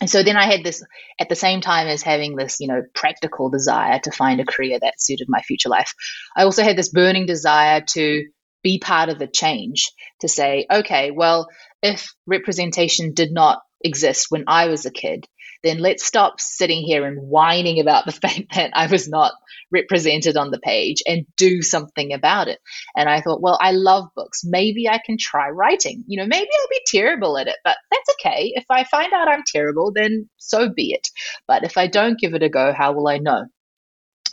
And 0.00 0.10
so 0.10 0.22
then 0.24 0.36
I 0.36 0.46
had 0.46 0.64
this, 0.64 0.82
at 1.20 1.28
the 1.28 1.36
same 1.36 1.60
time 1.60 1.86
as 1.86 2.02
having 2.02 2.34
this, 2.34 2.58
you 2.58 2.66
know, 2.66 2.82
practical 2.94 3.50
desire 3.50 4.00
to 4.00 4.10
find 4.10 4.40
a 4.40 4.44
career 4.44 4.78
that 4.80 5.00
suited 5.00 5.28
my 5.28 5.42
future 5.42 5.68
life, 5.68 5.94
I 6.36 6.42
also 6.42 6.64
had 6.64 6.76
this 6.76 6.88
burning 6.88 7.26
desire 7.26 7.82
to 7.90 8.24
be 8.64 8.78
part 8.78 9.10
of 9.10 9.18
the 9.18 9.28
change, 9.28 9.92
to 10.20 10.28
say, 10.28 10.66
okay, 10.70 11.10
well, 11.10 11.48
if 11.82 12.14
representation 12.26 13.12
did 13.12 13.32
not 13.32 13.60
exist 13.84 14.26
when 14.30 14.44
I 14.46 14.66
was 14.66 14.86
a 14.86 14.90
kid, 14.90 15.26
then 15.62 15.78
let's 15.78 16.04
stop 16.04 16.40
sitting 16.40 16.82
here 16.82 17.06
and 17.06 17.20
whining 17.20 17.80
about 17.80 18.06
the 18.06 18.12
fact 18.22 18.54
that 18.54 18.70
I 18.74 18.86
was 18.86 19.08
not 19.08 19.32
represented 19.70 20.36
on 20.36 20.50
the 20.50 20.60
page 20.60 21.02
and 21.06 21.26
do 21.36 21.62
something 21.62 22.12
about 22.12 22.48
it. 22.48 22.60
And 22.96 23.08
I 23.08 23.20
thought, 23.20 23.40
well, 23.40 23.58
I 23.60 23.72
love 23.72 24.08
books. 24.14 24.42
Maybe 24.44 24.88
I 24.88 25.00
can 25.04 25.16
try 25.18 25.48
writing. 25.48 26.04
You 26.06 26.18
know, 26.18 26.26
maybe 26.26 26.48
I'll 26.52 26.68
be 26.68 26.82
terrible 26.86 27.38
at 27.38 27.48
it, 27.48 27.56
but 27.64 27.76
that's 27.90 28.16
okay. 28.20 28.52
If 28.54 28.64
I 28.70 28.84
find 28.84 29.12
out 29.12 29.28
I'm 29.28 29.44
terrible, 29.46 29.92
then 29.92 30.28
so 30.36 30.68
be 30.68 30.92
it. 30.92 31.08
But 31.48 31.64
if 31.64 31.76
I 31.78 31.86
don't 31.86 32.18
give 32.18 32.34
it 32.34 32.42
a 32.42 32.48
go, 32.48 32.72
how 32.72 32.92
will 32.92 33.08
I 33.08 33.18
know? 33.18 33.46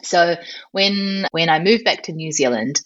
So 0.02 0.38
when 0.72 1.26
when 1.32 1.50
I 1.50 1.60
moved 1.60 1.84
back 1.84 2.04
to 2.04 2.14
New 2.14 2.32
Zealand, 2.32 2.80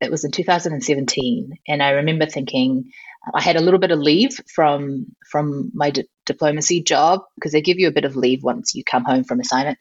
it 0.00 0.10
was 0.10 0.24
in 0.24 0.30
2017, 0.30 1.50
and 1.66 1.82
I 1.82 1.90
remember 1.90 2.26
thinking, 2.26 2.92
I 3.34 3.42
had 3.42 3.56
a 3.56 3.60
little 3.60 3.80
bit 3.80 3.90
of 3.90 3.98
leave 3.98 4.40
from 4.52 5.06
from 5.30 5.70
my 5.74 5.90
di- 5.90 6.08
diplomacy 6.24 6.82
job 6.82 7.20
because 7.34 7.52
they 7.52 7.60
give 7.60 7.78
you 7.78 7.88
a 7.88 7.92
bit 7.92 8.04
of 8.04 8.16
leave 8.16 8.42
once 8.42 8.74
you 8.74 8.82
come 8.84 9.04
home 9.04 9.24
from 9.24 9.40
assignment. 9.40 9.78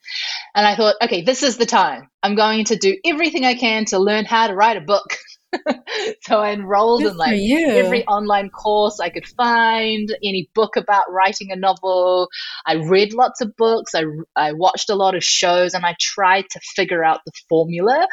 And 0.55 0.67
I 0.67 0.75
thought, 0.75 0.95
okay, 1.01 1.21
this 1.21 1.43
is 1.43 1.57
the 1.57 1.65
time. 1.65 2.09
I'm 2.21 2.35
going 2.35 2.65
to 2.65 2.75
do 2.75 2.97
everything 3.05 3.45
I 3.45 3.55
can 3.55 3.85
to 3.85 3.99
learn 3.99 4.25
how 4.25 4.47
to 4.47 4.55
write 4.55 4.77
a 4.77 4.81
book. 4.81 5.17
so 6.21 6.39
I 6.39 6.51
enrolled 6.51 7.01
Good 7.01 7.13
in 7.13 7.17
like 7.17 7.39
every 7.69 8.05
online 8.05 8.49
course 8.49 8.99
I 8.99 9.09
could 9.09 9.25
find, 9.25 10.09
any 10.23 10.49
book 10.53 10.75
about 10.75 11.11
writing 11.11 11.51
a 11.51 11.55
novel. 11.55 12.29
I 12.65 12.75
read 12.75 13.13
lots 13.13 13.41
of 13.41 13.55
books. 13.55 13.95
I, 13.95 14.03
I 14.35 14.53
watched 14.53 14.89
a 14.89 14.95
lot 14.95 15.15
of 15.15 15.23
shows 15.23 15.73
and 15.73 15.85
I 15.85 15.95
tried 15.99 16.45
to 16.51 16.59
figure 16.75 17.03
out 17.03 17.21
the 17.25 17.31
formula. 17.47 18.07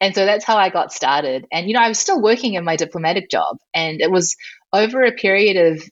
And 0.00 0.14
so 0.14 0.24
that's 0.24 0.44
how 0.44 0.56
I 0.56 0.70
got 0.70 0.92
started. 0.92 1.46
And, 1.50 1.66
you 1.66 1.74
know, 1.74 1.80
I 1.80 1.88
was 1.88 1.98
still 1.98 2.22
working 2.22 2.54
in 2.54 2.64
my 2.64 2.76
diplomatic 2.76 3.30
job. 3.30 3.56
And 3.74 4.00
it 4.00 4.10
was 4.10 4.36
over 4.72 5.02
a 5.02 5.12
period 5.12 5.72
of, 5.72 5.82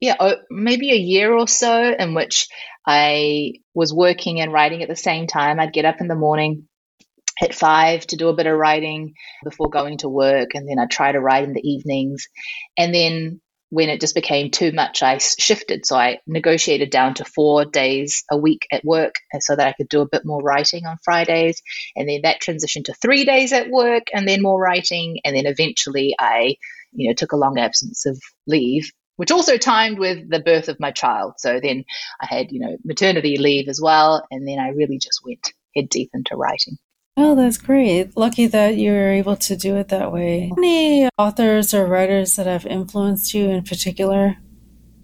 yeah, 0.00 0.34
maybe 0.50 0.92
a 0.92 0.96
year 0.96 1.32
or 1.32 1.48
so 1.48 1.94
in 1.98 2.14
which 2.14 2.48
I 2.86 3.54
was 3.74 3.92
working 3.92 4.40
and 4.40 4.52
writing 4.52 4.82
at 4.82 4.88
the 4.88 4.96
same 4.96 5.26
time. 5.26 5.58
I'd 5.58 5.72
get 5.72 5.84
up 5.84 6.00
in 6.00 6.08
the 6.08 6.14
morning 6.14 6.68
at 7.40 7.54
five 7.54 8.06
to 8.08 8.16
do 8.16 8.28
a 8.28 8.34
bit 8.34 8.46
of 8.46 8.56
writing 8.56 9.14
before 9.44 9.70
going 9.70 9.98
to 9.98 10.08
work. 10.08 10.50
And 10.54 10.68
then 10.68 10.78
I'd 10.78 10.90
try 10.90 11.12
to 11.12 11.20
write 11.20 11.44
in 11.44 11.52
the 11.52 11.66
evenings. 11.66 12.26
And 12.76 12.94
then 12.94 13.40
when 13.70 13.90
it 13.90 14.00
just 14.00 14.14
became 14.14 14.50
too 14.50 14.72
much, 14.72 15.02
I 15.02 15.18
shifted. 15.18 15.84
So 15.84 15.96
I 15.96 16.20
negotiated 16.26 16.90
down 16.90 17.14
to 17.14 17.24
four 17.24 17.64
days 17.64 18.24
a 18.30 18.36
week 18.36 18.66
at 18.72 18.84
work 18.84 19.16
uh, 19.34 19.40
so 19.40 19.56
that 19.56 19.66
I 19.66 19.72
could 19.72 19.88
do 19.88 20.00
a 20.00 20.08
bit 20.08 20.24
more 20.24 20.42
writing 20.42 20.86
on 20.86 20.96
Fridays. 21.04 21.62
And 21.94 22.08
then 22.08 22.22
that 22.22 22.40
transitioned 22.40 22.84
to 22.84 22.94
three 22.94 23.24
days 23.24 23.52
at 23.52 23.70
work 23.70 24.04
and 24.14 24.26
then 24.26 24.42
more 24.42 24.60
writing. 24.60 25.18
And 25.24 25.36
then 25.36 25.46
eventually 25.46 26.14
I, 26.18 26.56
you 26.92 27.08
know, 27.08 27.14
took 27.14 27.32
a 27.32 27.36
long 27.36 27.58
absence 27.58 28.06
of 28.06 28.18
leave, 28.46 28.90
which 29.16 29.30
also 29.30 29.58
timed 29.58 29.98
with 29.98 30.30
the 30.30 30.40
birth 30.40 30.68
of 30.68 30.80
my 30.80 30.90
child. 30.90 31.34
So 31.38 31.60
then 31.62 31.84
I 32.20 32.26
had, 32.26 32.50
you 32.50 32.60
know, 32.60 32.76
maternity 32.84 33.36
leave 33.36 33.68
as 33.68 33.80
well. 33.82 34.26
And 34.30 34.48
then 34.48 34.58
I 34.58 34.68
really 34.68 34.98
just 34.98 35.20
went 35.24 35.52
head 35.76 35.90
deep 35.90 36.10
into 36.14 36.36
writing. 36.36 36.78
Oh, 37.20 37.34
that's 37.34 37.58
great. 37.58 38.16
Lucky 38.16 38.46
that 38.46 38.76
you 38.76 38.92
were 38.92 39.10
able 39.10 39.34
to 39.34 39.56
do 39.56 39.74
it 39.74 39.88
that 39.88 40.12
way. 40.12 40.52
Any 40.56 41.08
authors 41.18 41.74
or 41.74 41.84
writers 41.84 42.36
that 42.36 42.46
have 42.46 42.64
influenced 42.64 43.34
you 43.34 43.50
in 43.50 43.64
particular? 43.64 44.36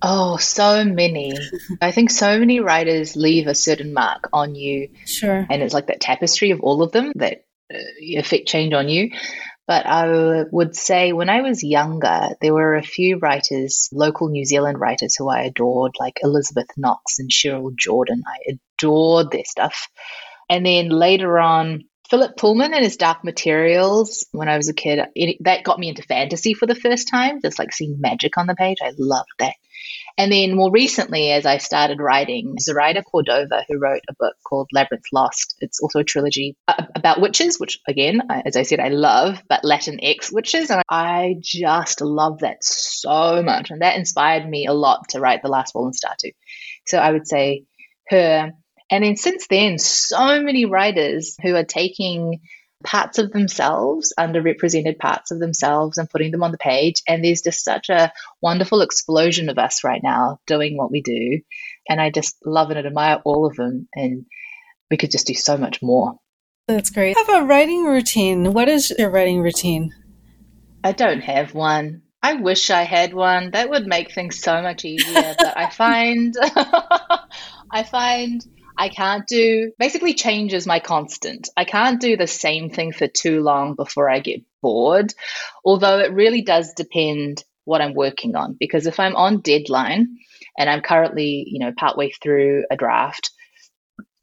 Oh, 0.00 0.37
so 0.37 0.85
many. 0.85 1.33
I 1.83 1.90
think 1.90 2.11
so 2.11 2.38
many 2.38 2.61
writers 2.61 3.16
leave 3.16 3.48
a 3.48 3.55
certain 3.55 3.92
mark 3.92 4.29
on 4.33 4.55
you. 4.55 4.90
Sure. 5.07 5.44
And 5.50 5.61
it's 5.61 5.74
like 5.74 5.88
that 5.88 6.00
tapestry 6.00 6.53
of 6.53 6.61
all 6.61 6.85
of 6.85 6.92
them 6.92 7.11
that 7.16 7.46
uh, 7.74 7.79
affect 8.16 8.46
change 8.46 8.72
on 8.74 8.88
you. 8.88 9.11
But 9.66 9.85
I 9.85 10.44
would 10.53 10.77
say 10.77 11.12
when 11.12 11.31
I 11.31 11.40
was 11.40 11.64
younger, 11.64 12.29
there 12.40 12.55
were 12.55 12.77
a 12.77 12.83
few 12.85 13.18
writers, 13.18 13.88
local 13.92 14.29
New 14.29 14.44
Zealand 14.44 14.79
writers 14.79 15.16
who 15.16 15.29
I 15.29 15.42
adored, 15.42 15.96
like 15.98 16.20
Elizabeth 16.22 16.68
Knox 16.77 17.18
and 17.18 17.29
Sherryl 17.29 17.74
Jordan. 17.74 18.22
I 18.24 18.57
adored 18.79 19.33
their 19.33 19.44
stuff. 19.44 19.88
And 20.48 20.64
then 20.64 20.90
later 20.90 21.40
on, 21.40 21.85
Philip 22.10 22.36
Pullman 22.36 22.74
and 22.74 22.84
his 22.84 22.96
Dark 22.96 23.24
Materials, 23.24 24.26
when 24.32 24.48
I 24.48 24.56
was 24.56 24.68
a 24.68 24.74
kid, 24.74 25.00
it, 25.14 25.38
that 25.40 25.64
got 25.64 25.78
me 25.78 25.88
into 25.88 26.02
fantasy 26.02 26.54
for 26.54 26.66
the 26.66 26.74
first 26.74 27.08
time, 27.08 27.40
just 27.40 27.58
like 27.58 27.72
seeing 27.72 28.00
magic 28.00 28.36
on 28.36 28.46
the 28.46 28.54
page. 28.54 28.78
I 28.82 28.92
loved 28.98 29.30
that. 29.38 29.54
And 30.16 30.30
then 30.30 30.54
more 30.54 30.70
recently, 30.70 31.32
as 31.32 31.44
I 31.44 31.58
started 31.58 31.98
writing, 31.98 32.54
Zoraida 32.60 33.02
Cordova, 33.02 33.64
who 33.66 33.78
wrote 33.78 34.02
a 34.08 34.14
book 34.14 34.34
called 34.46 34.68
Labyrinth 34.72 35.06
Lost. 35.12 35.56
It's 35.60 35.80
also 35.80 36.00
a 36.00 36.04
trilogy 36.04 36.56
uh, 36.68 36.84
about 36.94 37.20
witches, 37.20 37.58
which 37.58 37.80
again, 37.88 38.22
as 38.30 38.56
I 38.56 38.62
said, 38.62 38.78
I 38.78 38.88
love, 38.88 39.42
but 39.48 39.64
Latinx 39.64 40.32
witches. 40.32 40.70
And 40.70 40.82
I 40.88 41.36
just 41.40 42.00
love 42.00 42.40
that 42.40 42.62
so 42.62 43.42
much. 43.42 43.70
And 43.70 43.82
that 43.82 43.96
inspired 43.96 44.48
me 44.48 44.66
a 44.66 44.72
lot 44.72 45.08
to 45.10 45.20
write 45.20 45.42
The 45.42 45.48
Last 45.48 45.72
Fallen 45.72 45.92
Star 45.92 46.14
too. 46.20 46.30
So 46.86 46.98
I 46.98 47.10
would 47.10 47.26
say 47.26 47.64
her 48.08 48.52
and 48.90 49.04
then 49.04 49.16
since 49.16 49.46
then, 49.48 49.78
so 49.78 50.42
many 50.42 50.66
writers 50.66 51.36
who 51.42 51.54
are 51.54 51.64
taking 51.64 52.40
parts 52.84 53.18
of 53.18 53.32
themselves, 53.32 54.12
underrepresented 54.18 54.98
parts 54.98 55.30
of 55.30 55.40
themselves, 55.40 55.96
and 55.98 56.08
putting 56.08 56.30
them 56.30 56.42
on 56.42 56.52
the 56.52 56.58
page. 56.58 57.02
And 57.08 57.24
there's 57.24 57.42
just 57.42 57.64
such 57.64 57.88
a 57.88 58.12
wonderful 58.40 58.82
explosion 58.82 59.48
of 59.48 59.58
us 59.58 59.82
right 59.84 60.02
now 60.02 60.38
doing 60.46 60.76
what 60.76 60.90
we 60.90 61.00
do. 61.00 61.40
And 61.88 62.00
I 62.00 62.10
just 62.10 62.36
love 62.44 62.70
and 62.70 62.78
admire 62.78 63.20
all 63.24 63.46
of 63.46 63.56
them. 63.56 63.88
And 63.94 64.26
we 64.90 64.96
could 64.96 65.10
just 65.10 65.26
do 65.26 65.34
so 65.34 65.56
much 65.56 65.82
more. 65.82 66.14
That's 66.68 66.90
great. 66.90 67.16
Have 67.16 67.42
a 67.42 67.46
writing 67.46 67.84
routine. 67.84 68.52
What 68.52 68.68
is 68.68 68.92
your 68.98 69.10
writing 69.10 69.40
routine? 69.40 69.94
I 70.82 70.92
don't 70.92 71.20
have 71.20 71.54
one. 71.54 72.02
I 72.22 72.34
wish 72.34 72.70
I 72.70 72.82
had 72.82 73.12
one. 73.12 73.50
That 73.50 73.68
would 73.68 73.86
make 73.86 74.12
things 74.12 74.40
so 74.40 74.62
much 74.62 74.84
easier. 74.84 75.34
but 75.38 75.56
I 75.58 75.68
find, 75.70 76.34
I 77.70 77.82
find 77.82 78.44
I 78.76 78.88
can't 78.88 79.26
do 79.26 79.72
basically 79.78 80.14
change 80.14 80.52
is 80.52 80.66
my 80.66 80.80
constant. 80.80 81.48
I 81.56 81.64
can't 81.64 82.00
do 82.00 82.16
the 82.16 82.26
same 82.26 82.70
thing 82.70 82.92
for 82.92 83.06
too 83.06 83.40
long 83.42 83.74
before 83.74 84.10
I 84.10 84.20
get 84.20 84.42
bored. 84.62 85.14
Although 85.64 86.00
it 86.00 86.12
really 86.12 86.42
does 86.42 86.72
depend 86.74 87.44
what 87.64 87.80
I'm 87.80 87.94
working 87.94 88.37
on 88.37 88.56
because 88.58 88.87
if 88.87 89.00
I'm 89.00 89.16
on 89.16 89.40
deadline 89.40 90.18
and 90.58 90.68
I'm 90.68 90.80
currently, 90.80 91.44
you 91.46 91.60
know, 91.60 91.72
partway 91.76 92.10
through 92.10 92.64
a 92.70 92.76
draft, 92.76 93.30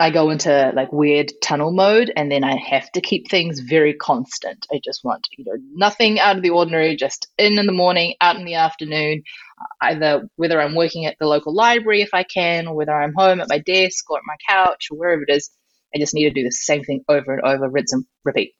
I 0.01 0.09
go 0.09 0.31
into 0.31 0.71
like 0.75 0.91
weird 0.91 1.31
tunnel 1.43 1.71
mode 1.71 2.11
and 2.15 2.31
then 2.31 2.43
I 2.43 2.55
have 2.55 2.91
to 2.93 3.01
keep 3.01 3.29
things 3.29 3.59
very 3.59 3.93
constant. 3.93 4.65
I 4.73 4.81
just 4.83 5.03
want, 5.03 5.27
you 5.37 5.45
know, 5.45 5.53
nothing 5.75 6.19
out 6.19 6.37
of 6.37 6.41
the 6.41 6.49
ordinary, 6.49 6.95
just 6.95 7.27
in 7.37 7.59
in 7.59 7.67
the 7.67 7.71
morning, 7.71 8.15
out 8.19 8.35
in 8.35 8.43
the 8.43 8.55
afternoon, 8.55 9.21
uh, 9.61 9.65
either 9.83 10.27
whether 10.37 10.59
I'm 10.59 10.73
working 10.73 11.05
at 11.05 11.17
the 11.19 11.27
local 11.27 11.53
library 11.53 12.01
if 12.01 12.15
I 12.15 12.23
can, 12.23 12.65
or 12.65 12.73
whether 12.73 12.95
I'm 12.95 13.13
home 13.15 13.41
at 13.41 13.49
my 13.49 13.59
desk 13.59 14.09
or 14.09 14.17
at 14.17 14.23
my 14.25 14.37
couch 14.49 14.87
or 14.89 14.97
wherever 14.97 15.21
it 15.21 15.31
is. 15.31 15.51
I 15.93 15.99
just 15.99 16.15
need 16.15 16.23
to 16.23 16.33
do 16.33 16.43
the 16.43 16.51
same 16.51 16.83
thing 16.83 17.03
over 17.07 17.35
and 17.35 17.43
over, 17.43 17.69
rinse 17.69 17.93
and 17.93 18.03
repeat. 18.25 18.55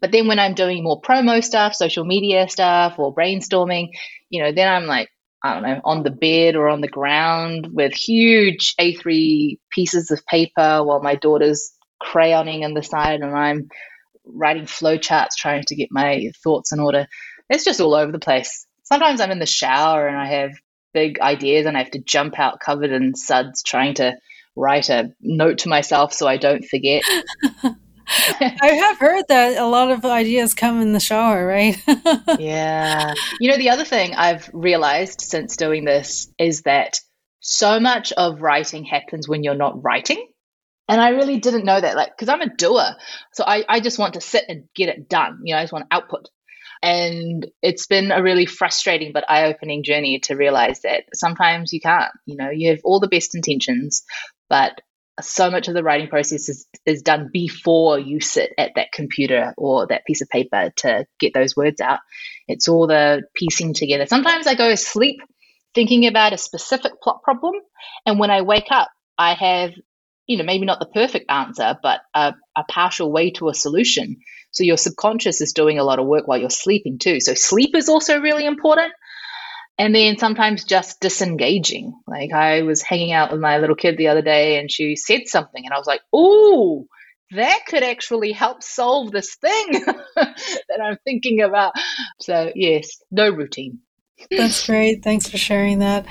But 0.00 0.10
then 0.10 0.26
when 0.26 0.40
I'm 0.40 0.54
doing 0.54 0.82
more 0.82 1.00
promo 1.00 1.44
stuff, 1.44 1.72
social 1.74 2.04
media 2.04 2.48
stuff, 2.48 2.98
or 2.98 3.14
brainstorming, 3.14 3.90
you 4.28 4.42
know, 4.42 4.50
then 4.50 4.66
I'm 4.66 4.86
like, 4.86 5.08
I 5.42 5.54
don't 5.54 5.62
know, 5.62 5.80
on 5.84 6.02
the 6.02 6.10
bed 6.10 6.54
or 6.54 6.68
on 6.68 6.80
the 6.80 6.88
ground 6.88 7.68
with 7.72 7.94
huge 7.94 8.74
A3 8.78 9.58
pieces 9.70 10.10
of 10.10 10.24
paper 10.26 10.84
while 10.84 11.00
my 11.02 11.14
daughter's 11.14 11.72
crayoning 12.02 12.64
on 12.64 12.74
the 12.74 12.82
side 12.82 13.20
and 13.20 13.34
I'm 13.34 13.68
writing 14.24 14.64
flowcharts 14.64 15.36
trying 15.36 15.62
to 15.64 15.74
get 15.74 15.88
my 15.90 16.30
thoughts 16.42 16.72
in 16.72 16.80
order. 16.80 17.06
It's 17.48 17.64
just 17.64 17.80
all 17.80 17.94
over 17.94 18.12
the 18.12 18.18
place. 18.18 18.66
Sometimes 18.84 19.20
I'm 19.20 19.30
in 19.30 19.38
the 19.38 19.46
shower 19.46 20.06
and 20.06 20.16
I 20.16 20.26
have 20.26 20.52
big 20.92 21.20
ideas 21.20 21.66
and 21.66 21.76
I 21.76 21.82
have 21.82 21.92
to 21.92 22.00
jump 22.00 22.38
out 22.38 22.60
covered 22.60 22.90
in 22.90 23.14
suds 23.14 23.62
trying 23.62 23.94
to 23.94 24.16
write 24.56 24.90
a 24.90 25.14
note 25.20 25.58
to 25.58 25.68
myself 25.68 26.12
so 26.12 26.26
I 26.26 26.36
don't 26.36 26.64
forget. 26.64 27.02
I 28.40 28.72
have 28.72 28.98
heard 28.98 29.24
that 29.28 29.56
a 29.56 29.66
lot 29.66 29.90
of 29.90 30.04
ideas 30.04 30.54
come 30.54 30.80
in 30.80 30.92
the 30.92 31.00
shower, 31.00 31.46
right? 31.46 31.80
yeah. 32.38 33.14
You 33.38 33.50
know, 33.50 33.56
the 33.56 33.70
other 33.70 33.84
thing 33.84 34.14
I've 34.14 34.50
realized 34.52 35.20
since 35.20 35.56
doing 35.56 35.84
this 35.84 36.32
is 36.38 36.62
that 36.62 37.00
so 37.40 37.78
much 37.78 38.12
of 38.12 38.42
writing 38.42 38.84
happens 38.84 39.28
when 39.28 39.44
you're 39.44 39.54
not 39.54 39.82
writing. 39.82 40.26
And 40.88 41.00
I 41.00 41.10
really 41.10 41.38
didn't 41.38 41.64
know 41.64 41.80
that, 41.80 41.94
like, 41.94 42.16
because 42.16 42.28
I'm 42.28 42.40
a 42.40 42.54
doer. 42.54 42.96
So 43.32 43.44
I, 43.46 43.64
I 43.68 43.78
just 43.78 43.98
want 43.98 44.14
to 44.14 44.20
sit 44.20 44.44
and 44.48 44.64
get 44.74 44.88
it 44.88 45.08
done. 45.08 45.40
You 45.44 45.54
know, 45.54 45.60
I 45.60 45.62
just 45.62 45.72
want 45.72 45.86
output. 45.90 46.28
And 46.82 47.46
it's 47.62 47.86
been 47.86 48.10
a 48.10 48.22
really 48.22 48.46
frustrating 48.46 49.12
but 49.12 49.28
eye 49.30 49.44
opening 49.44 49.84
journey 49.84 50.18
to 50.20 50.34
realize 50.34 50.80
that 50.80 51.04
sometimes 51.14 51.72
you 51.72 51.80
can't. 51.80 52.10
You 52.26 52.36
know, 52.36 52.50
you 52.50 52.70
have 52.70 52.80
all 52.82 52.98
the 52.98 53.06
best 53.06 53.36
intentions, 53.36 54.02
but 54.48 54.80
so 55.20 55.50
much 55.50 55.68
of 55.68 55.74
the 55.74 55.82
writing 55.82 56.08
process 56.08 56.48
is, 56.48 56.66
is 56.86 57.02
done 57.02 57.30
before 57.32 57.98
you 57.98 58.20
sit 58.20 58.52
at 58.56 58.72
that 58.76 58.92
computer 58.92 59.54
or 59.56 59.86
that 59.86 60.04
piece 60.06 60.22
of 60.22 60.28
paper 60.28 60.72
to 60.76 61.06
get 61.18 61.34
those 61.34 61.56
words 61.56 61.80
out. 61.80 62.00
It's 62.48 62.68
all 62.68 62.86
the 62.86 63.22
piecing 63.34 63.74
together. 63.74 64.06
Sometimes 64.06 64.46
I 64.46 64.54
go 64.54 64.70
to 64.70 64.76
sleep 64.76 65.20
thinking 65.74 66.06
about 66.06 66.32
a 66.32 66.38
specific 66.38 67.00
plot 67.02 67.22
problem, 67.22 67.54
and 68.06 68.18
when 68.18 68.30
I 68.30 68.42
wake 68.42 68.68
up, 68.70 68.88
I 69.18 69.34
have, 69.34 69.72
you 70.26 70.36
know, 70.36 70.44
maybe 70.44 70.64
not 70.64 70.80
the 70.80 70.86
perfect 70.86 71.30
answer, 71.30 71.78
but 71.82 72.00
a, 72.14 72.34
a 72.56 72.64
partial 72.64 73.12
way 73.12 73.30
to 73.32 73.48
a 73.48 73.54
solution. 73.54 74.16
So 74.52 74.64
your 74.64 74.78
subconscious 74.78 75.40
is 75.40 75.52
doing 75.52 75.78
a 75.78 75.84
lot 75.84 75.98
of 75.98 76.06
work 76.06 76.26
while 76.26 76.38
you're 76.38 76.50
sleeping 76.50 76.98
too. 76.98 77.20
So 77.20 77.34
sleep 77.34 77.76
is 77.76 77.88
also 77.88 78.20
really 78.20 78.46
important 78.46 78.92
and 79.80 79.94
then 79.94 80.18
sometimes 80.18 80.64
just 80.64 81.00
disengaging. 81.00 81.98
Like 82.06 82.34
I 82.34 82.60
was 82.62 82.82
hanging 82.82 83.12
out 83.12 83.32
with 83.32 83.40
my 83.40 83.56
little 83.56 83.74
kid 83.74 83.96
the 83.96 84.08
other 84.08 84.20
day 84.20 84.58
and 84.58 84.70
she 84.70 84.94
said 84.94 85.22
something 85.26 85.64
and 85.64 85.72
I 85.72 85.78
was 85.78 85.86
like, 85.86 86.02
"Ooh, 86.14 86.86
that 87.30 87.60
could 87.66 87.82
actually 87.82 88.32
help 88.32 88.62
solve 88.62 89.10
this 89.10 89.36
thing 89.36 89.72
that 90.16 90.80
I'm 90.84 90.98
thinking 91.04 91.40
about." 91.40 91.72
So, 92.20 92.52
yes, 92.54 93.02
no 93.10 93.30
routine. 93.30 93.78
That's 94.30 94.66
great. 94.66 95.02
Thanks 95.02 95.26
for 95.26 95.38
sharing 95.38 95.78
that. 95.78 96.04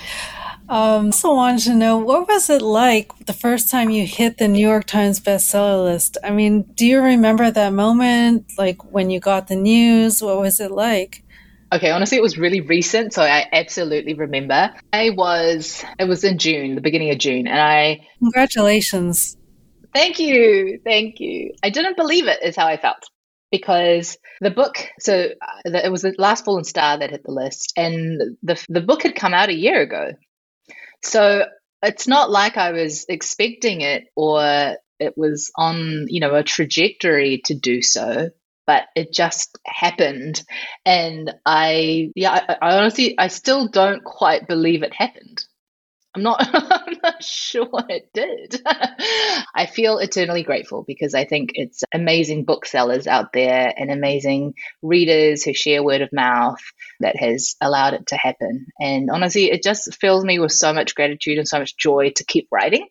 Um, 0.68 1.08
also 1.08 1.36
wanted 1.36 1.64
to 1.66 1.76
know 1.76 2.00
what 2.00 2.28
was 2.28 2.50
it 2.50 2.64
like 2.64 3.28
the 3.28 3.34
first 3.34 3.70
time 3.70 3.92
you 3.92 4.08
hit 4.08 4.40
the 4.40 4.48
New 4.48 4.68
York 4.68 4.86
Times 4.86 5.20
bestseller 5.20 5.84
list? 5.84 6.18
I 6.24 6.32
mean, 6.32 6.64
do 6.74 6.88
you 6.88 7.02
remember 7.02 7.52
that 7.52 7.74
moment, 7.74 8.52
like 8.58 8.84
when 8.92 9.12
you 9.12 9.20
got 9.20 9.48
the 9.48 9.56
news? 9.56 10.24
What 10.24 10.40
was 10.40 10.60
it 10.60 10.72
like? 10.72 11.24
Okay, 11.72 11.92
honestly, 11.92 12.18
it 12.18 12.22
was 12.22 12.38
really 12.38 12.62
recent, 12.62 13.14
so 13.14 13.22
I 13.22 13.46
absolutely 13.52 14.16
remember. 14.16 14.74
I 14.92 15.12
was, 15.12 15.84
it 16.00 16.08
was 16.08 16.24
in 16.24 16.40
June, 16.40 16.76
the 16.76 16.82
beginning 16.82 17.12
of 17.12 17.20
June, 17.20 17.48
and 17.48 17.60
I. 17.60 18.08
Congratulations. 18.18 19.38
Thank 19.94 20.20
you. 20.20 20.80
Thank 20.84 21.20
you. 21.20 21.54
I 21.62 21.70
didn't 21.70 21.96
believe 21.96 22.28
it, 22.28 22.40
is 22.44 22.56
how 22.56 22.68
I 22.68 22.78
felt. 22.78 23.04
Because 23.52 24.18
the 24.42 24.52
book, 24.52 24.78
so 25.00 25.14
uh, 25.16 25.60
it 25.66 25.92
was 25.92 26.04
the 26.04 26.14
last 26.18 26.46
Fallen 26.46 26.64
Star 26.64 27.00
that 27.00 27.10
hit 27.10 27.24
the 27.24 27.32
list, 27.32 27.74
and 27.76 28.38
the, 28.44 28.64
the 28.70 28.82
book 28.82 29.04
had 29.04 29.16
come 29.16 29.34
out 29.34 29.50
a 29.50 29.56
year 29.56 29.82
ago. 29.82 30.12
So 31.04 31.46
it's 31.82 32.08
not 32.08 32.30
like 32.30 32.58
I 32.58 32.72
was 32.72 33.06
expecting 33.10 33.82
it 33.82 34.06
or 34.16 34.76
it 35.00 35.14
was 35.18 35.52
on, 35.56 36.06
you 36.10 36.20
know, 36.20 36.36
a 36.36 36.44
trajectory 36.44 37.42
to 37.46 37.56
do 37.56 37.82
so 37.82 38.30
but 38.70 38.84
it 38.96 39.12
just 39.12 39.58
happened. 39.66 40.44
And 40.86 41.34
I, 41.44 42.12
yeah, 42.16 42.46
I, 42.48 42.58
I 42.62 42.78
honestly, 42.78 43.18
I 43.18 43.28
still 43.30 43.68
don't 43.68 44.04
quite 44.04 44.48
believe 44.48 44.84
it 44.84 44.94
happened. 44.94 45.44
I'm 46.14 46.22
not, 46.22 46.38
I'm 46.54 46.98
not 47.02 47.24
sure 47.24 47.68
it 47.90 48.12
did. 48.14 48.62
I 49.56 49.66
feel 49.66 49.98
eternally 49.98 50.44
grateful 50.44 50.84
because 50.86 51.16
I 51.16 51.26
think 51.26 51.54
it's 51.56 51.82
amazing 51.92 52.46
booksellers 52.46 53.08
out 53.08 53.34
there 53.34 53.74
and 53.76 53.90
amazing 53.90 54.54
readers 54.84 55.42
who 55.42 55.56
share 55.56 55.82
word 55.82 56.02
of 56.02 56.14
mouth 56.14 56.62
that 57.00 57.16
has 57.16 57.56
allowed 57.60 57.96
it 57.96 58.06
to 58.10 58.18
happen. 58.18 58.68
And 58.80 59.10
honestly, 59.10 59.50
it 59.50 59.64
just 59.64 59.96
fills 60.00 60.24
me 60.24 60.38
with 60.38 60.52
so 60.52 60.74
much 60.74 60.94
gratitude 60.94 61.40
and 61.40 61.48
so 61.48 61.58
much 61.58 61.76
joy 61.76 62.12
to 62.18 62.24
keep 62.24 62.48
writing, 62.52 62.88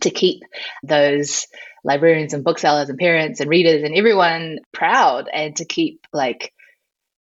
to 0.00 0.10
keep 0.10 0.42
those 0.82 1.46
librarians 1.84 2.32
and 2.32 2.44
booksellers 2.44 2.88
and 2.88 2.98
parents 2.98 3.40
and 3.40 3.50
readers 3.50 3.82
and 3.82 3.94
everyone 3.94 4.58
proud 4.72 5.28
and 5.32 5.56
to 5.56 5.64
keep 5.64 6.06
like 6.12 6.52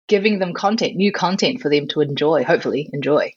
giving 0.07 0.39
them 0.39 0.53
content, 0.53 0.95
new 0.95 1.11
content 1.11 1.61
for 1.61 1.69
them 1.69 1.87
to 1.89 2.01
enjoy, 2.01 2.43
hopefully 2.43 2.89
enjoy. 2.93 3.33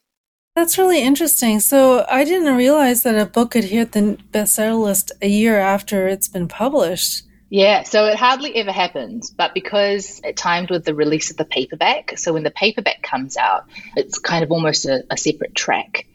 That's 0.57 0.79
really 0.79 1.03
interesting. 1.03 1.61
So 1.61 2.05
I 2.09 2.25
didn't 2.25 2.57
realize 2.57 3.03
that 3.03 3.19
a 3.19 3.27
book 3.27 3.53
could 3.53 3.65
hit 3.65 3.93
the 3.93 4.19
bestseller 4.33 4.83
list 4.83 5.13
a 5.23 5.29
year 5.29 5.59
after 5.59 6.09
it's 6.09 6.29
been 6.29 6.49
published. 6.49 7.25
Yeah, 7.51 7.83
so 7.83 8.07
it 8.07 8.17
hardly 8.17 8.55
ever 8.57 8.71
happens, 8.71 9.31
but 9.31 9.55
because 9.55 10.21
it 10.23 10.37
timed 10.37 10.71
with 10.71 10.85
the 10.85 10.95
release 10.95 11.33
of 11.33 11.37
the 11.37 11.45
paperback, 11.45 12.17
so 12.17 12.33
when 12.33 12.45
the 12.45 12.51
paperback 12.53 13.03
comes 13.03 13.37
out, 13.37 13.65
it's 13.97 14.21
kind 14.21 14.45
of 14.45 14.53
almost 14.53 14.87
a, 14.87 15.05
a 15.11 15.17
separate 15.17 15.57
track. 15.57 16.07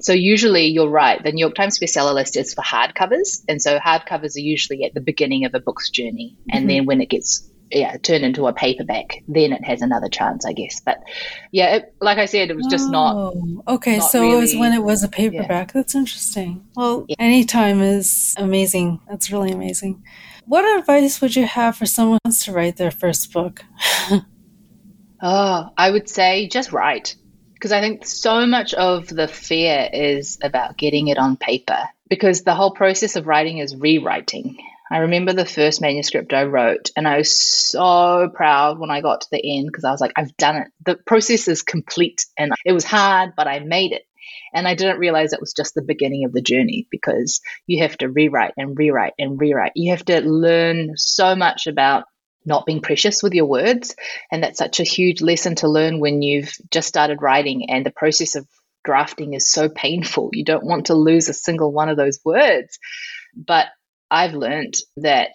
So 0.00 0.12
usually 0.12 0.66
you're 0.66 0.90
right, 0.90 1.22
the 1.22 1.32
New 1.32 1.40
York 1.40 1.54
Times 1.54 1.78
bestseller 1.78 2.14
list 2.14 2.36
is 2.36 2.52
for 2.54 2.62
hardcovers, 2.62 3.42
and 3.48 3.60
so 3.60 3.78
hardcovers 3.78 4.36
are 4.36 4.40
usually 4.40 4.84
at 4.84 4.94
the 4.94 5.00
beginning 5.00 5.44
of 5.44 5.54
a 5.54 5.60
book's 5.60 5.90
journey, 5.90 6.36
and 6.50 6.60
mm-hmm. 6.60 6.68
then 6.68 6.86
when 6.86 7.00
it 7.00 7.08
gets 7.08 7.50
yeah 7.70 7.96
turn 7.96 8.22
into 8.22 8.46
a 8.46 8.52
paperback 8.52 9.24
then 9.26 9.52
it 9.52 9.64
has 9.64 9.82
another 9.82 10.08
chance 10.08 10.46
i 10.46 10.52
guess. 10.52 10.80
But 10.80 11.02
yeah 11.50 11.76
it, 11.76 11.94
like 12.00 12.18
i 12.18 12.26
said 12.26 12.50
it 12.50 12.56
was 12.56 12.66
just 12.66 12.88
oh, 12.88 12.90
not 12.90 13.74
okay 13.76 13.98
not 13.98 14.10
so 14.10 14.20
really, 14.20 14.36
it 14.36 14.40
was 14.40 14.56
when 14.56 14.72
it 14.72 14.82
was 14.82 15.02
a 15.02 15.08
paperback. 15.08 15.68
Yeah. 15.68 15.80
that's 15.80 15.94
interesting. 15.94 16.64
Well 16.74 17.06
yeah. 17.08 17.16
anytime 17.18 17.82
is 17.82 18.34
amazing. 18.38 19.00
That's 19.08 19.30
really 19.30 19.52
amazing. 19.52 20.02
What 20.44 20.78
advice 20.78 21.20
would 21.20 21.34
you 21.34 21.44
have 21.44 21.76
for 21.76 21.86
someone 21.86 22.20
who 22.22 22.28
wants 22.28 22.44
to 22.44 22.52
write 22.52 22.76
their 22.76 22.92
first 22.92 23.32
book? 23.32 23.64
Oh 25.22 25.70
i 25.78 25.90
would 25.90 26.10
say 26.10 26.46
just 26.46 26.72
write 26.72 27.16
because 27.66 27.72
i 27.72 27.80
think 27.80 28.06
so 28.06 28.46
much 28.46 28.74
of 28.74 29.08
the 29.08 29.26
fear 29.26 29.88
is 29.92 30.38
about 30.40 30.76
getting 30.76 31.08
it 31.08 31.18
on 31.18 31.36
paper 31.36 31.80
because 32.08 32.42
the 32.42 32.54
whole 32.54 32.70
process 32.70 33.16
of 33.16 33.26
writing 33.26 33.58
is 33.58 33.74
rewriting 33.74 34.56
I 34.88 34.98
remember 34.98 35.32
the 35.32 35.44
first 35.44 35.80
manuscript 35.80 36.32
I 36.32 36.44
wrote, 36.44 36.92
and 36.96 37.08
I 37.08 37.16
was 37.16 37.36
so 37.36 38.30
proud 38.32 38.78
when 38.78 38.88
I 38.88 39.00
got 39.00 39.22
to 39.22 39.28
the 39.32 39.58
end 39.58 39.66
because 39.66 39.82
I 39.82 39.90
was 39.90 40.00
like, 40.00 40.12
I've 40.14 40.36
done 40.36 40.58
it. 40.58 40.68
The 40.84 40.94
process 40.94 41.48
is 41.48 41.62
complete, 41.62 42.24
and 42.38 42.52
it 42.64 42.70
was 42.70 42.84
hard, 42.84 43.32
but 43.36 43.48
I 43.48 43.58
made 43.58 43.90
it. 43.90 44.02
And 44.54 44.68
I 44.68 44.76
didn't 44.76 45.00
realize 45.00 45.32
it 45.32 45.40
was 45.40 45.54
just 45.54 45.74
the 45.74 45.82
beginning 45.82 46.24
of 46.24 46.32
the 46.32 46.40
journey 46.40 46.86
because 46.88 47.40
you 47.66 47.82
have 47.82 47.98
to 47.98 48.08
rewrite 48.08 48.52
and 48.56 48.78
rewrite 48.78 49.14
and 49.18 49.40
rewrite. 49.40 49.72
You 49.74 49.90
have 49.90 50.04
to 50.04 50.20
learn 50.20 50.92
so 50.94 51.34
much 51.34 51.66
about 51.66 52.04
not 52.46 52.64
being 52.64 52.80
precious 52.80 53.22
with 53.22 53.34
your 53.34 53.46
words. 53.46 53.94
And 54.30 54.42
that's 54.42 54.58
such 54.58 54.80
a 54.80 54.84
huge 54.84 55.20
lesson 55.20 55.56
to 55.56 55.68
learn 55.68 56.00
when 56.00 56.22
you've 56.22 56.52
just 56.70 56.88
started 56.88 57.20
writing 57.20 57.68
and 57.68 57.84
the 57.84 57.90
process 57.90 58.36
of 58.36 58.46
drafting 58.84 59.34
is 59.34 59.50
so 59.50 59.68
painful. 59.68 60.30
You 60.32 60.44
don't 60.44 60.64
want 60.64 60.86
to 60.86 60.94
lose 60.94 61.28
a 61.28 61.34
single 61.34 61.72
one 61.72 61.88
of 61.88 61.96
those 61.96 62.20
words. 62.24 62.78
But 63.36 63.66
I've 64.10 64.34
learned 64.34 64.74
that, 64.96 65.34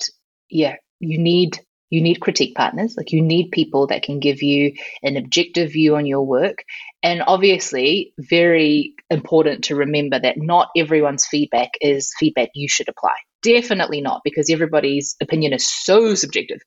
yeah, 0.50 0.78
you 1.00 1.18
need 1.20 1.60
you 1.92 2.00
need 2.02 2.22
critique 2.22 2.56
partners 2.56 2.96
like 2.96 3.12
you 3.12 3.22
need 3.22 3.52
people 3.52 3.88
that 3.88 4.02
can 4.02 4.20
give 4.20 4.42
you 4.42 4.74
an 5.04 5.18
objective 5.18 5.74
view 5.74 5.98
on 5.98 6.06
your 6.06 6.26
work 6.26 6.64
and 7.04 7.22
obviously 7.28 8.14
very 8.18 8.94
important 9.10 9.66
to 9.66 9.76
remember 9.76 10.18
that 10.18 10.38
not 10.38 10.70
everyone's 10.78 11.26
feedback 11.26 11.72
is 11.82 12.14
feedback 12.18 12.48
you 12.56 12.70
should 12.70 12.88
apply 12.88 13.16
definitely 13.42 14.02
not 14.02 14.22
because 14.24 14.50
everybody's 14.50 15.16
opinion 15.22 15.54
is 15.54 15.68
so 15.68 16.16
subjective 16.16 16.62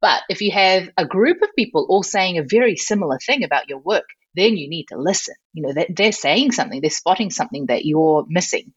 but 0.00 0.22
if 0.28 0.40
you 0.40 0.50
have 0.50 0.88
a 0.96 1.06
group 1.06 1.42
of 1.42 1.54
people 1.56 1.86
all 1.88 2.02
saying 2.02 2.38
a 2.38 2.44
very 2.48 2.76
similar 2.76 3.18
thing 3.18 3.44
about 3.44 3.68
your 3.68 3.78
work 3.78 4.06
then 4.34 4.56
you 4.56 4.68
need 4.68 4.86
to 4.86 4.98
listen 4.98 5.34
you 5.52 5.62
know 5.62 5.84
they're 5.90 6.12
saying 6.12 6.52
something 6.52 6.80
they're 6.80 6.90
spotting 6.90 7.30
something 7.30 7.66
that 7.66 7.84
you're 7.84 8.24
missing 8.28 8.72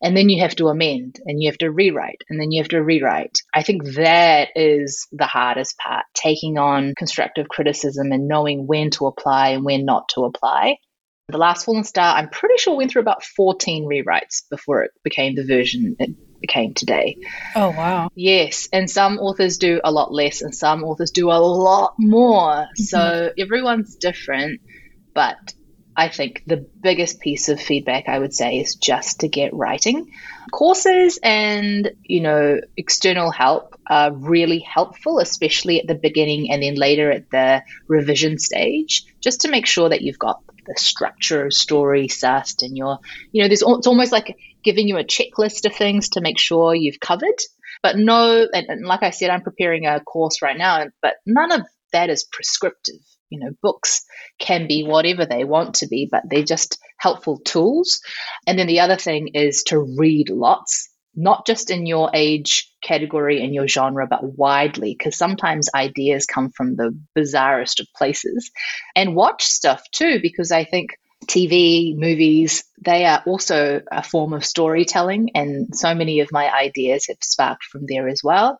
and 0.00 0.16
then 0.16 0.28
you 0.28 0.42
have 0.42 0.54
to 0.56 0.68
amend 0.68 1.20
and 1.24 1.42
you 1.42 1.50
have 1.50 1.58
to 1.58 1.70
rewrite 1.70 2.22
and 2.28 2.40
then 2.40 2.52
you 2.52 2.62
have 2.62 2.68
to 2.68 2.82
rewrite. 2.82 3.38
I 3.54 3.62
think 3.62 3.84
that 3.94 4.50
is 4.54 5.08
the 5.12 5.26
hardest 5.26 5.76
part 5.78 6.06
taking 6.14 6.58
on 6.58 6.94
constructive 6.96 7.48
criticism 7.48 8.12
and 8.12 8.28
knowing 8.28 8.66
when 8.66 8.90
to 8.92 9.06
apply 9.06 9.50
and 9.50 9.64
when 9.64 9.84
not 9.84 10.08
to 10.10 10.24
apply. 10.24 10.76
The 11.28 11.38
Last 11.38 11.64
Fallen 11.64 11.84
Star, 11.84 12.16
I'm 12.16 12.30
pretty 12.30 12.56
sure 12.58 12.76
went 12.76 12.90
through 12.90 13.02
about 13.02 13.24
14 13.24 13.84
rewrites 13.84 14.48
before 14.50 14.82
it 14.82 14.92
became 15.04 15.34
the 15.34 15.44
version 15.44 15.96
it 15.98 16.10
became 16.40 16.74
today. 16.74 17.18
Oh, 17.54 17.70
wow. 17.70 18.10
Yes. 18.14 18.68
And 18.72 18.90
some 18.90 19.18
authors 19.18 19.58
do 19.58 19.80
a 19.82 19.90
lot 19.90 20.12
less 20.12 20.42
and 20.42 20.54
some 20.54 20.84
authors 20.84 21.10
do 21.10 21.30
a 21.30 21.40
lot 21.40 21.94
more. 21.98 22.52
Mm-hmm. 22.52 22.82
So 22.82 23.32
everyone's 23.38 23.96
different. 23.96 24.60
But 25.14 25.54
I 25.96 26.08
think 26.08 26.44
the 26.46 26.58
biggest 26.58 27.18
piece 27.18 27.48
of 27.48 27.60
feedback 27.60 28.08
I 28.08 28.18
would 28.18 28.32
say 28.32 28.60
is 28.60 28.76
just 28.76 29.20
to 29.20 29.28
get 29.28 29.52
writing. 29.52 30.12
Courses 30.52 31.18
and, 31.22 31.90
you 32.04 32.20
know, 32.20 32.60
external 32.76 33.32
help 33.32 33.74
are 33.84 34.12
really 34.12 34.60
helpful, 34.60 35.18
especially 35.18 35.80
at 35.80 35.88
the 35.88 35.96
beginning 35.96 36.52
and 36.52 36.62
then 36.62 36.76
later 36.76 37.10
at 37.10 37.30
the 37.30 37.62
revision 37.88 38.38
stage, 38.38 39.06
just 39.20 39.40
to 39.40 39.50
make 39.50 39.66
sure 39.66 39.88
that 39.88 40.02
you've 40.02 40.20
got 40.20 40.40
the 40.68 40.74
structure 40.76 41.46
of 41.46 41.52
story 41.52 42.06
sussed 42.06 42.62
and 42.62 42.76
you're, 42.76 42.98
you 43.32 43.42
know, 43.42 43.48
there's 43.48 43.62
it's 43.66 43.86
almost 43.86 44.12
like 44.12 44.36
giving 44.68 44.88
you 44.88 44.98
a 44.98 45.04
checklist 45.04 45.64
of 45.64 45.74
things 45.74 46.10
to 46.10 46.20
make 46.20 46.38
sure 46.38 46.74
you've 46.74 47.00
covered. 47.00 47.40
But 47.82 47.96
no, 47.96 48.46
and, 48.52 48.66
and 48.68 48.86
like 48.86 49.02
I 49.02 49.10
said, 49.10 49.30
I'm 49.30 49.42
preparing 49.42 49.86
a 49.86 50.00
course 50.00 50.42
right 50.42 50.58
now, 50.58 50.86
but 51.00 51.14
none 51.26 51.52
of 51.52 51.62
that 51.92 52.10
is 52.10 52.28
prescriptive 52.30 53.00
you 53.30 53.38
know, 53.38 53.50
books 53.62 54.04
can 54.38 54.66
be 54.66 54.84
whatever 54.84 55.26
they 55.26 55.44
want 55.44 55.76
to 55.76 55.86
be, 55.86 56.08
but 56.10 56.22
they're 56.28 56.42
just 56.42 56.78
helpful 56.98 57.38
tools. 57.44 58.00
And 58.46 58.58
then 58.58 58.66
the 58.66 58.80
other 58.80 58.96
thing 58.96 59.28
is 59.34 59.62
to 59.64 59.78
read 59.78 60.30
lots, 60.30 60.88
not 61.14 61.46
just 61.46 61.70
in 61.70 61.86
your 61.86 62.10
age 62.14 62.72
category 62.82 63.42
and 63.42 63.54
your 63.54 63.68
genre, 63.68 64.06
but 64.08 64.20
widely, 64.22 64.94
because 64.96 65.16
sometimes 65.16 65.68
ideas 65.74 66.26
come 66.26 66.50
from 66.50 66.76
the 66.76 66.98
bizarrest 67.16 67.80
of 67.80 67.86
places. 67.96 68.50
And 68.96 69.14
watch 69.14 69.44
stuff 69.44 69.82
too, 69.92 70.20
because 70.22 70.50
I 70.50 70.64
think 70.64 70.90
TV, 71.26 71.96
movies, 71.96 72.64
they 72.82 73.04
are 73.04 73.22
also 73.26 73.82
a 73.90 74.02
form 74.02 74.32
of 74.32 74.44
storytelling. 74.44 75.30
And 75.34 75.74
so 75.74 75.94
many 75.94 76.20
of 76.20 76.32
my 76.32 76.52
ideas 76.52 77.06
have 77.08 77.18
sparked 77.22 77.64
from 77.64 77.86
there 77.86 78.08
as 78.08 78.22
well. 78.22 78.58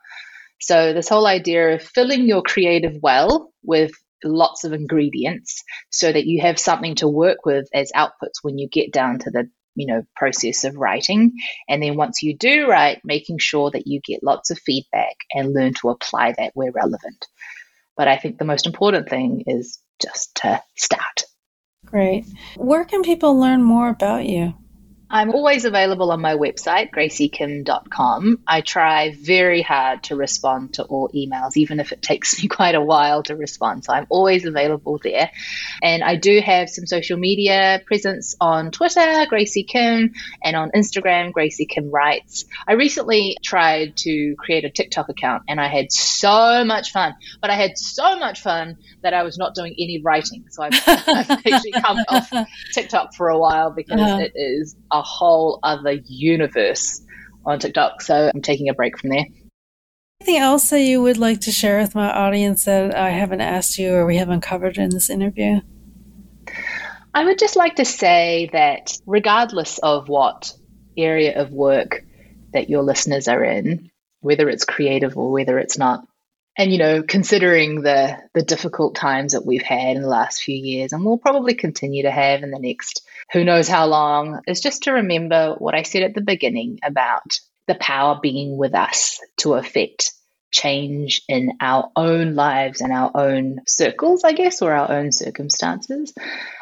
So, 0.61 0.92
this 0.92 1.09
whole 1.09 1.26
idea 1.26 1.74
of 1.74 1.82
filling 1.82 2.26
your 2.26 2.42
creative 2.42 2.96
well 3.00 3.52
with 3.62 3.92
lots 4.24 4.64
of 4.64 4.72
ingredients 4.72 5.62
so 5.90 6.11
that 6.11 6.26
you 6.26 6.40
have 6.42 6.59
something 6.59 6.96
to 6.96 7.09
work 7.09 7.44
with 7.44 7.68
as 7.72 7.92
outputs 7.94 8.42
when 8.42 8.59
you 8.59 8.68
get 8.68 8.92
down 8.92 9.20
to 9.20 9.30
the 9.30 9.48
you 9.76 9.86
know 9.86 10.02
process 10.16 10.64
of 10.64 10.74
writing 10.74 11.32
and 11.68 11.80
then 11.80 11.96
once 11.96 12.20
you 12.22 12.36
do 12.36 12.68
write 12.68 13.00
making 13.04 13.38
sure 13.38 13.70
that 13.70 13.86
you 13.86 14.00
get 14.04 14.24
lots 14.24 14.50
of 14.50 14.59
feedback 14.59 15.14
and 15.32 15.54
learn 15.54 15.72
to 15.72 15.90
apply 15.90 16.34
that 16.36 16.50
where 16.54 16.72
relevant 16.72 17.26
but 17.96 18.09
i 18.09 18.16
think 18.16 18.38
the 18.38 18.44
most 18.44 18.66
important 18.66 19.09
thing 19.09 19.44
is 19.46 19.78
just 20.02 20.34
to 20.34 20.61
start 20.76 21.22
great. 21.91 22.26
Where 22.57 22.84
can 22.84 23.03
people 23.03 23.39
learn 23.39 23.62
more 23.62 23.89
about 23.89 24.26
you 24.26 24.55
I'm 25.11 25.30
always 25.30 25.64
available 25.64 26.11
on 26.12 26.20
my 26.20 26.34
website, 26.34 26.90
gracikim.com. 26.90 28.40
I 28.46 28.61
try 28.61 29.14
very 29.18 29.62
hard 29.62 30.02
to 30.04 30.16
respond 30.16 30.74
to 30.74 30.84
all 30.84 31.09
emails, 31.14 31.56
even 31.56 31.80
if 31.80 31.92
it 31.92 32.02
takes 32.02 32.38
me 32.42 32.48
quite 32.48 32.74
a 32.74 32.80
while 32.80 33.22
to 33.24 33.34
respond. 33.34 33.84
So 33.84 33.94
I'm 33.94 34.06
always 34.11 34.44
available 34.44 35.00
there. 35.02 35.30
And 35.82 36.04
I 36.04 36.16
do 36.16 36.40
have 36.40 36.68
some 36.68 36.86
social 36.86 37.16
media 37.16 37.80
presence 37.86 38.36
on 38.38 38.70
Twitter, 38.70 39.00
Graci 39.00 39.66
Kim, 39.66 40.12
and 40.44 40.56
on 40.56 40.70
Instagram, 40.72 41.32
Graci 41.32 41.66
Kim 41.66 41.90
Writes. 41.90 42.44
I 42.66 42.74
recently 42.74 43.38
tried 43.42 43.96
to 43.98 44.34
create 44.38 44.66
a 44.66 44.70
TikTok 44.70 45.09
account 45.09 45.44
and 45.48 45.59
I 45.59 45.68
had 45.68 45.90
so 45.90 46.64
much 46.64 46.92
fun, 46.92 47.14
but 47.40 47.48
I 47.48 47.54
had 47.54 47.78
so 47.78 48.18
much 48.18 48.42
fun 48.42 48.76
that 49.02 49.14
I 49.14 49.22
was 49.22 49.38
not 49.38 49.54
doing 49.54 49.74
any 49.78 50.02
writing. 50.02 50.44
So 50.50 50.64
I've, 50.64 50.74
I've 50.86 51.30
actually 51.30 51.72
come 51.72 51.98
off 52.09 52.30
TikTok 52.74 53.14
for 53.14 53.30
a 53.30 53.38
while 53.38 53.70
because 53.70 54.00
uh-huh. 54.00 54.20
it 54.20 54.32
is 54.34 54.76
a 54.99 55.03
whole 55.03 55.61
other 55.62 55.92
universe 55.92 57.01
on 57.44 57.59
TikTok. 57.59 58.03
So 58.03 58.30
I'm 58.34 58.42
taking 58.42 58.68
a 58.68 58.74
break 58.74 58.99
from 58.99 59.11
there. 59.11 59.26
Anything 60.20 60.42
else 60.42 60.70
that 60.70 60.80
you 60.80 61.01
would 61.03 61.16
like 61.16 61.42
to 61.42 61.53
share 61.53 61.80
with 61.80 61.94
my 61.94 62.11
audience 62.11 62.64
that 62.64 62.96
I 62.96 63.11
haven't 63.11 63.40
asked 63.40 63.78
you 63.78 63.92
or 63.94 64.05
we 64.05 64.16
haven't 64.16 64.40
covered 64.40 64.76
in 64.76 64.90
this 64.90 65.11
interview? 65.11 65.61
I 67.14 67.24
would 67.24 67.38
just 67.38 67.57
like 67.57 67.76
to 67.76 67.84
say 67.84 68.51
that 68.53 68.99
regardless 69.07 69.78
of 69.78 70.09
what 70.09 70.53
area 70.96 71.40
of 71.40 71.53
work 71.53 72.05
that 72.53 72.68
your 72.68 72.82
listeners 72.82 73.28
are 73.28 73.42
in, 73.44 73.90
whether 74.20 74.49
it's 74.49 74.64
creative 74.64 75.16
or 75.16 75.30
whether 75.30 75.59
it's 75.59 75.78
not, 75.78 76.07
and 76.57 76.72
you 76.72 76.78
know, 76.78 77.03
considering 77.03 77.82
the 77.82 78.18
the 78.34 78.42
difficult 78.42 78.96
times 78.96 79.32
that 79.32 79.46
we've 79.46 79.62
had 79.62 79.96
in 79.96 80.03
the 80.03 80.09
last 80.09 80.42
few 80.42 80.57
years 80.57 80.92
and 80.92 81.05
we'll 81.05 81.18
probably 81.18 81.55
continue 81.55 82.03
to 82.03 82.11
have 82.11 82.42
in 82.42 82.51
the 82.51 82.59
next 82.59 83.07
who 83.32 83.44
knows 83.44 83.68
how 83.68 83.86
long, 83.86 84.40
is 84.46 84.60
just 84.60 84.84
to 84.84 84.92
remember 84.92 85.54
what 85.58 85.74
I 85.74 85.82
said 85.82 86.02
at 86.02 86.14
the 86.14 86.20
beginning 86.20 86.78
about 86.82 87.38
the 87.66 87.74
power 87.74 88.18
being 88.20 88.56
with 88.56 88.74
us 88.74 89.20
to 89.38 89.54
affect 89.54 90.12
change 90.50 91.22
in 91.28 91.52
our 91.60 91.90
own 91.94 92.34
lives 92.34 92.80
and 92.80 92.92
our 92.92 93.10
own 93.14 93.60
circles, 93.66 94.24
I 94.24 94.32
guess, 94.32 94.62
or 94.62 94.72
our 94.72 94.90
own 94.90 95.12
circumstances. 95.12 96.14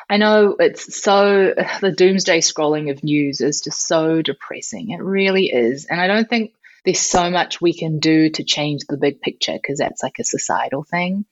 I 0.08 0.16
know 0.18 0.56
it's 0.58 1.00
so, 1.00 1.54
the 1.80 1.92
doomsday 1.92 2.40
scrolling 2.40 2.90
of 2.90 3.04
news 3.04 3.40
is 3.40 3.60
just 3.60 3.86
so 3.86 4.22
depressing. 4.22 4.90
It 4.90 5.02
really 5.02 5.46
is. 5.46 5.86
And 5.86 6.00
I 6.00 6.06
don't 6.06 6.28
think 6.28 6.52
there's 6.84 7.00
so 7.00 7.30
much 7.30 7.60
we 7.60 7.74
can 7.74 7.98
do 7.98 8.30
to 8.30 8.44
change 8.44 8.82
the 8.88 8.96
big 8.96 9.20
picture 9.20 9.54
because 9.54 9.78
that's 9.78 10.02
like 10.02 10.18
a 10.18 10.24
societal 10.24 10.84
thing. 10.84 11.24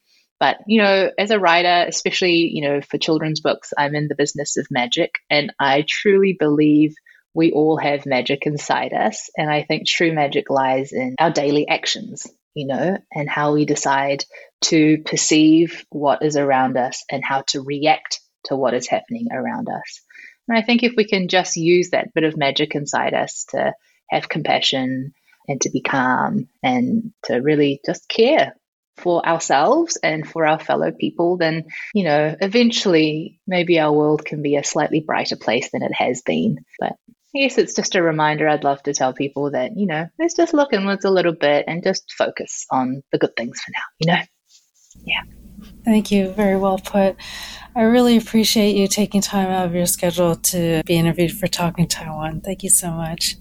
But, 0.44 0.58
you 0.66 0.82
know, 0.82 1.10
as 1.18 1.30
a 1.30 1.40
writer, 1.40 1.86
especially, 1.88 2.50
you 2.52 2.60
know, 2.60 2.82
for 2.82 2.98
children's 2.98 3.40
books, 3.40 3.72
I'm 3.78 3.94
in 3.94 4.08
the 4.08 4.14
business 4.14 4.58
of 4.58 4.66
magic. 4.70 5.14
And 5.30 5.54
I 5.58 5.86
truly 5.88 6.36
believe 6.38 6.94
we 7.32 7.52
all 7.52 7.78
have 7.78 8.04
magic 8.04 8.44
inside 8.44 8.92
us. 8.92 9.30
And 9.38 9.50
I 9.50 9.62
think 9.62 9.86
true 9.86 10.12
magic 10.12 10.50
lies 10.50 10.92
in 10.92 11.14
our 11.18 11.30
daily 11.30 11.66
actions, 11.66 12.26
you 12.52 12.66
know, 12.66 12.98
and 13.10 13.30
how 13.30 13.54
we 13.54 13.64
decide 13.64 14.26
to 14.64 14.98
perceive 15.06 15.86
what 15.88 16.22
is 16.22 16.36
around 16.36 16.76
us 16.76 17.04
and 17.10 17.24
how 17.24 17.40
to 17.46 17.62
react 17.62 18.20
to 18.44 18.54
what 18.54 18.74
is 18.74 18.86
happening 18.86 19.28
around 19.32 19.70
us. 19.70 20.02
And 20.46 20.58
I 20.58 20.60
think 20.60 20.82
if 20.82 20.92
we 20.94 21.06
can 21.06 21.28
just 21.28 21.56
use 21.56 21.88
that 21.92 22.12
bit 22.12 22.24
of 22.24 22.36
magic 22.36 22.74
inside 22.74 23.14
us 23.14 23.46
to 23.52 23.72
have 24.10 24.28
compassion 24.28 25.14
and 25.48 25.58
to 25.62 25.70
be 25.70 25.80
calm 25.80 26.48
and 26.62 27.14
to 27.24 27.36
really 27.36 27.80
just 27.86 28.10
care 28.10 28.52
for 28.96 29.26
ourselves 29.26 29.96
and 30.02 30.26
for 30.26 30.46
our 30.46 30.58
fellow 30.58 30.92
people, 30.92 31.36
then, 31.36 31.64
you 31.92 32.04
know, 32.04 32.34
eventually 32.40 33.40
maybe 33.46 33.78
our 33.78 33.92
world 33.92 34.24
can 34.24 34.42
be 34.42 34.56
a 34.56 34.64
slightly 34.64 35.00
brighter 35.00 35.36
place 35.36 35.70
than 35.72 35.82
it 35.82 35.92
has 35.94 36.22
been. 36.22 36.64
But 36.78 36.92
I 37.34 37.40
guess 37.40 37.58
it's 37.58 37.74
just 37.74 37.96
a 37.96 38.02
reminder 38.02 38.48
I'd 38.48 38.64
love 38.64 38.82
to 38.84 38.94
tell 38.94 39.12
people 39.12 39.50
that, 39.50 39.76
you 39.76 39.86
know, 39.86 40.06
let's 40.18 40.34
just 40.34 40.54
look 40.54 40.72
inwards 40.72 41.04
a 41.04 41.10
little 41.10 41.32
bit 41.32 41.64
and 41.66 41.82
just 41.82 42.12
focus 42.16 42.66
on 42.70 43.02
the 43.10 43.18
good 43.18 43.34
things 43.36 43.60
for 43.60 43.72
now, 43.72 43.82
you 43.98 44.12
know? 44.12 44.22
Yeah. 45.04 45.22
Thank 45.84 46.10
you. 46.10 46.28
Very 46.30 46.56
well 46.56 46.78
put. 46.78 47.16
I 47.74 47.82
really 47.82 48.16
appreciate 48.16 48.76
you 48.76 48.86
taking 48.86 49.20
time 49.20 49.48
out 49.48 49.66
of 49.66 49.74
your 49.74 49.86
schedule 49.86 50.36
to 50.36 50.82
be 50.84 50.96
interviewed 50.96 51.32
for 51.32 51.48
Talking 51.48 51.88
Taiwan. 51.88 52.40
Thank 52.40 52.62
you 52.62 52.70
so 52.70 52.92
much. 52.92 53.36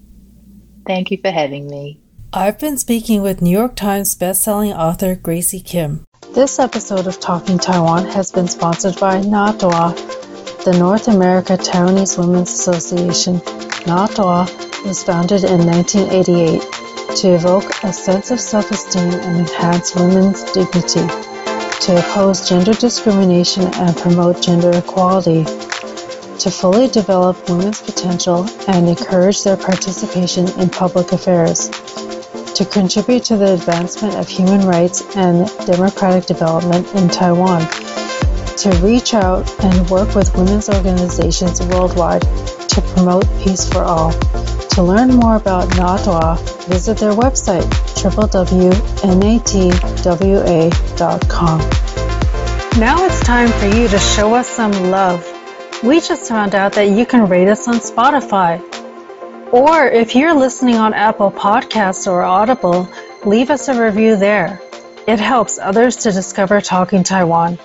Thank 0.88 1.12
you 1.12 1.20
for 1.22 1.32
having 1.32 1.68
me. 1.68 2.03
I've 2.36 2.58
been 2.58 2.78
speaking 2.78 3.22
with 3.22 3.44
New 3.44 3.52
York 3.52 3.76
Times 3.76 4.16
bestselling 4.16 4.76
author 4.76 5.16
Graci 5.16 5.64
Kim. 5.64 6.04
This 6.34 6.58
episode 6.58 7.06
of 7.06 7.20
Talking 7.20 7.60
Taiwan 7.60 8.08
has 8.08 8.32
been 8.32 8.48
sponsored 8.48 9.00
by 9.00 9.22
NATWA, 9.22 10.64
the 10.64 10.76
North 10.80 11.10
America 11.10 11.54
Taiwanese 11.58 12.18
Women's 12.18 12.50
Association. 12.50 13.36
NATWA 13.86 14.50
was 14.84 15.04
founded 15.04 15.44
in 15.44 15.64
1988 15.64 17.18
to 17.18 17.36
evoke 17.36 17.70
a 17.84 17.94
sense 17.94 18.32
of 18.32 18.40
self-esteem 18.40 19.14
and 19.14 19.48
enhance 19.48 19.94
women's 19.94 20.44
dignity, 20.54 21.06
to 21.82 22.00
oppose 22.00 22.50
gender 22.50 22.74
discrimination 22.74 23.66
and 23.76 23.96
promote 23.96 24.42
gender 24.42 24.72
equality, 24.72 25.44
to 26.40 26.50
fully 26.50 26.88
develop 26.88 27.48
women's 27.48 27.80
potential 27.80 28.50
and 28.68 28.90
encourage 28.90 29.44
their 29.44 29.56
participation 29.56 30.50
in 30.60 30.68
public 30.68 31.12
affairs 31.12 31.70
to 32.56 32.66
contribute 32.66 33.24
to 33.26 33.38
the 33.38 33.54
advancement 33.54 34.16
of 34.16 34.28
human 34.28 34.68
rights 34.68 35.02
and 35.16 35.48
democratic 35.66 36.26
development 36.26 36.88
in 36.96 37.10
Taiwan, 37.10 37.62
to 38.58 38.70
reach 38.84 39.14
out 39.14 39.50
and 39.64 39.90
work 39.90 40.14
with 40.16 40.36
women's 40.36 40.70
organizations 40.70 41.62
worldwide 41.68 42.22
to 42.70 42.82
promote 42.94 43.26
peace 43.44 43.68
for 43.68 43.84
all. 43.84 44.12
To 44.74 44.84
learn 44.84 45.10
more 45.10 45.36
about 45.36 45.70
NATWA, 45.70 46.68
visit 46.68 46.98
their 46.98 47.14
website 47.14 47.64
www.natwa.com. 48.04 48.80
Now 52.80 53.06
it's 53.06 53.20
time 53.22 53.50
for 53.50 53.68
you 53.68 53.88
to 53.88 54.00
show 54.00 54.34
us 54.34 54.48
some 54.50 54.72
love. 54.90 55.24
We 55.84 56.02
just 56.02 56.28
found 56.28 56.56
out 56.56 56.74
that 56.74 56.90
you 56.90 57.06
can 57.06 57.30
rate 57.30 57.48
us 57.48 57.68
on 57.68 57.76
Spotify. 57.76 58.73
Or 59.54 59.86
if 59.86 60.16
you're 60.16 60.34
listening 60.34 60.78
on 60.78 60.96
Apple 60.96 61.30
Podcasts 61.30 62.12
or 62.12 62.24
Audible, 62.24 62.90
leave 63.24 63.52
us 63.52 63.68
a 63.68 63.80
review 63.80 64.16
there. 64.16 64.60
It 65.06 65.20
helps 65.20 65.60
others 65.60 65.96
to 65.98 66.12
discover 66.12 66.60
Talking 66.60 67.04
Taiwan. 67.04 67.60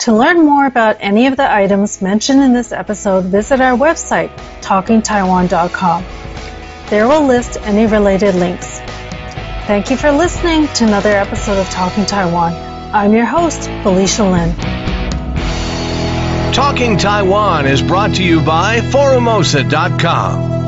To 0.00 0.16
learn 0.16 0.44
more 0.44 0.66
about 0.66 0.96
any 0.98 1.28
of 1.28 1.36
the 1.36 1.48
items 1.48 2.02
mentioned 2.02 2.42
in 2.42 2.52
this 2.52 2.72
episode, 2.72 3.26
visit 3.26 3.60
our 3.60 3.78
website, 3.78 4.36
talkingtaiwan.com. 4.62 6.04
There 6.90 7.06
we'll 7.06 7.24
list 7.24 7.56
any 7.62 7.86
related 7.86 8.34
links. 8.34 8.80
Thank 9.68 9.90
you 9.90 9.96
for 9.96 10.10
listening 10.10 10.66
to 10.74 10.86
another 10.86 11.10
episode 11.10 11.58
of 11.58 11.70
Talking 11.70 12.04
Taiwan. 12.04 12.52
I'm 12.92 13.12
your 13.12 13.26
host, 13.26 13.70
Felicia 13.84 14.24
Lin. 14.24 14.56
Talking 16.52 16.98
Taiwan 16.98 17.68
is 17.68 17.80
brought 17.80 18.16
to 18.16 18.24
you 18.24 18.40
by 18.44 18.80
Forumosa.com 18.80 20.61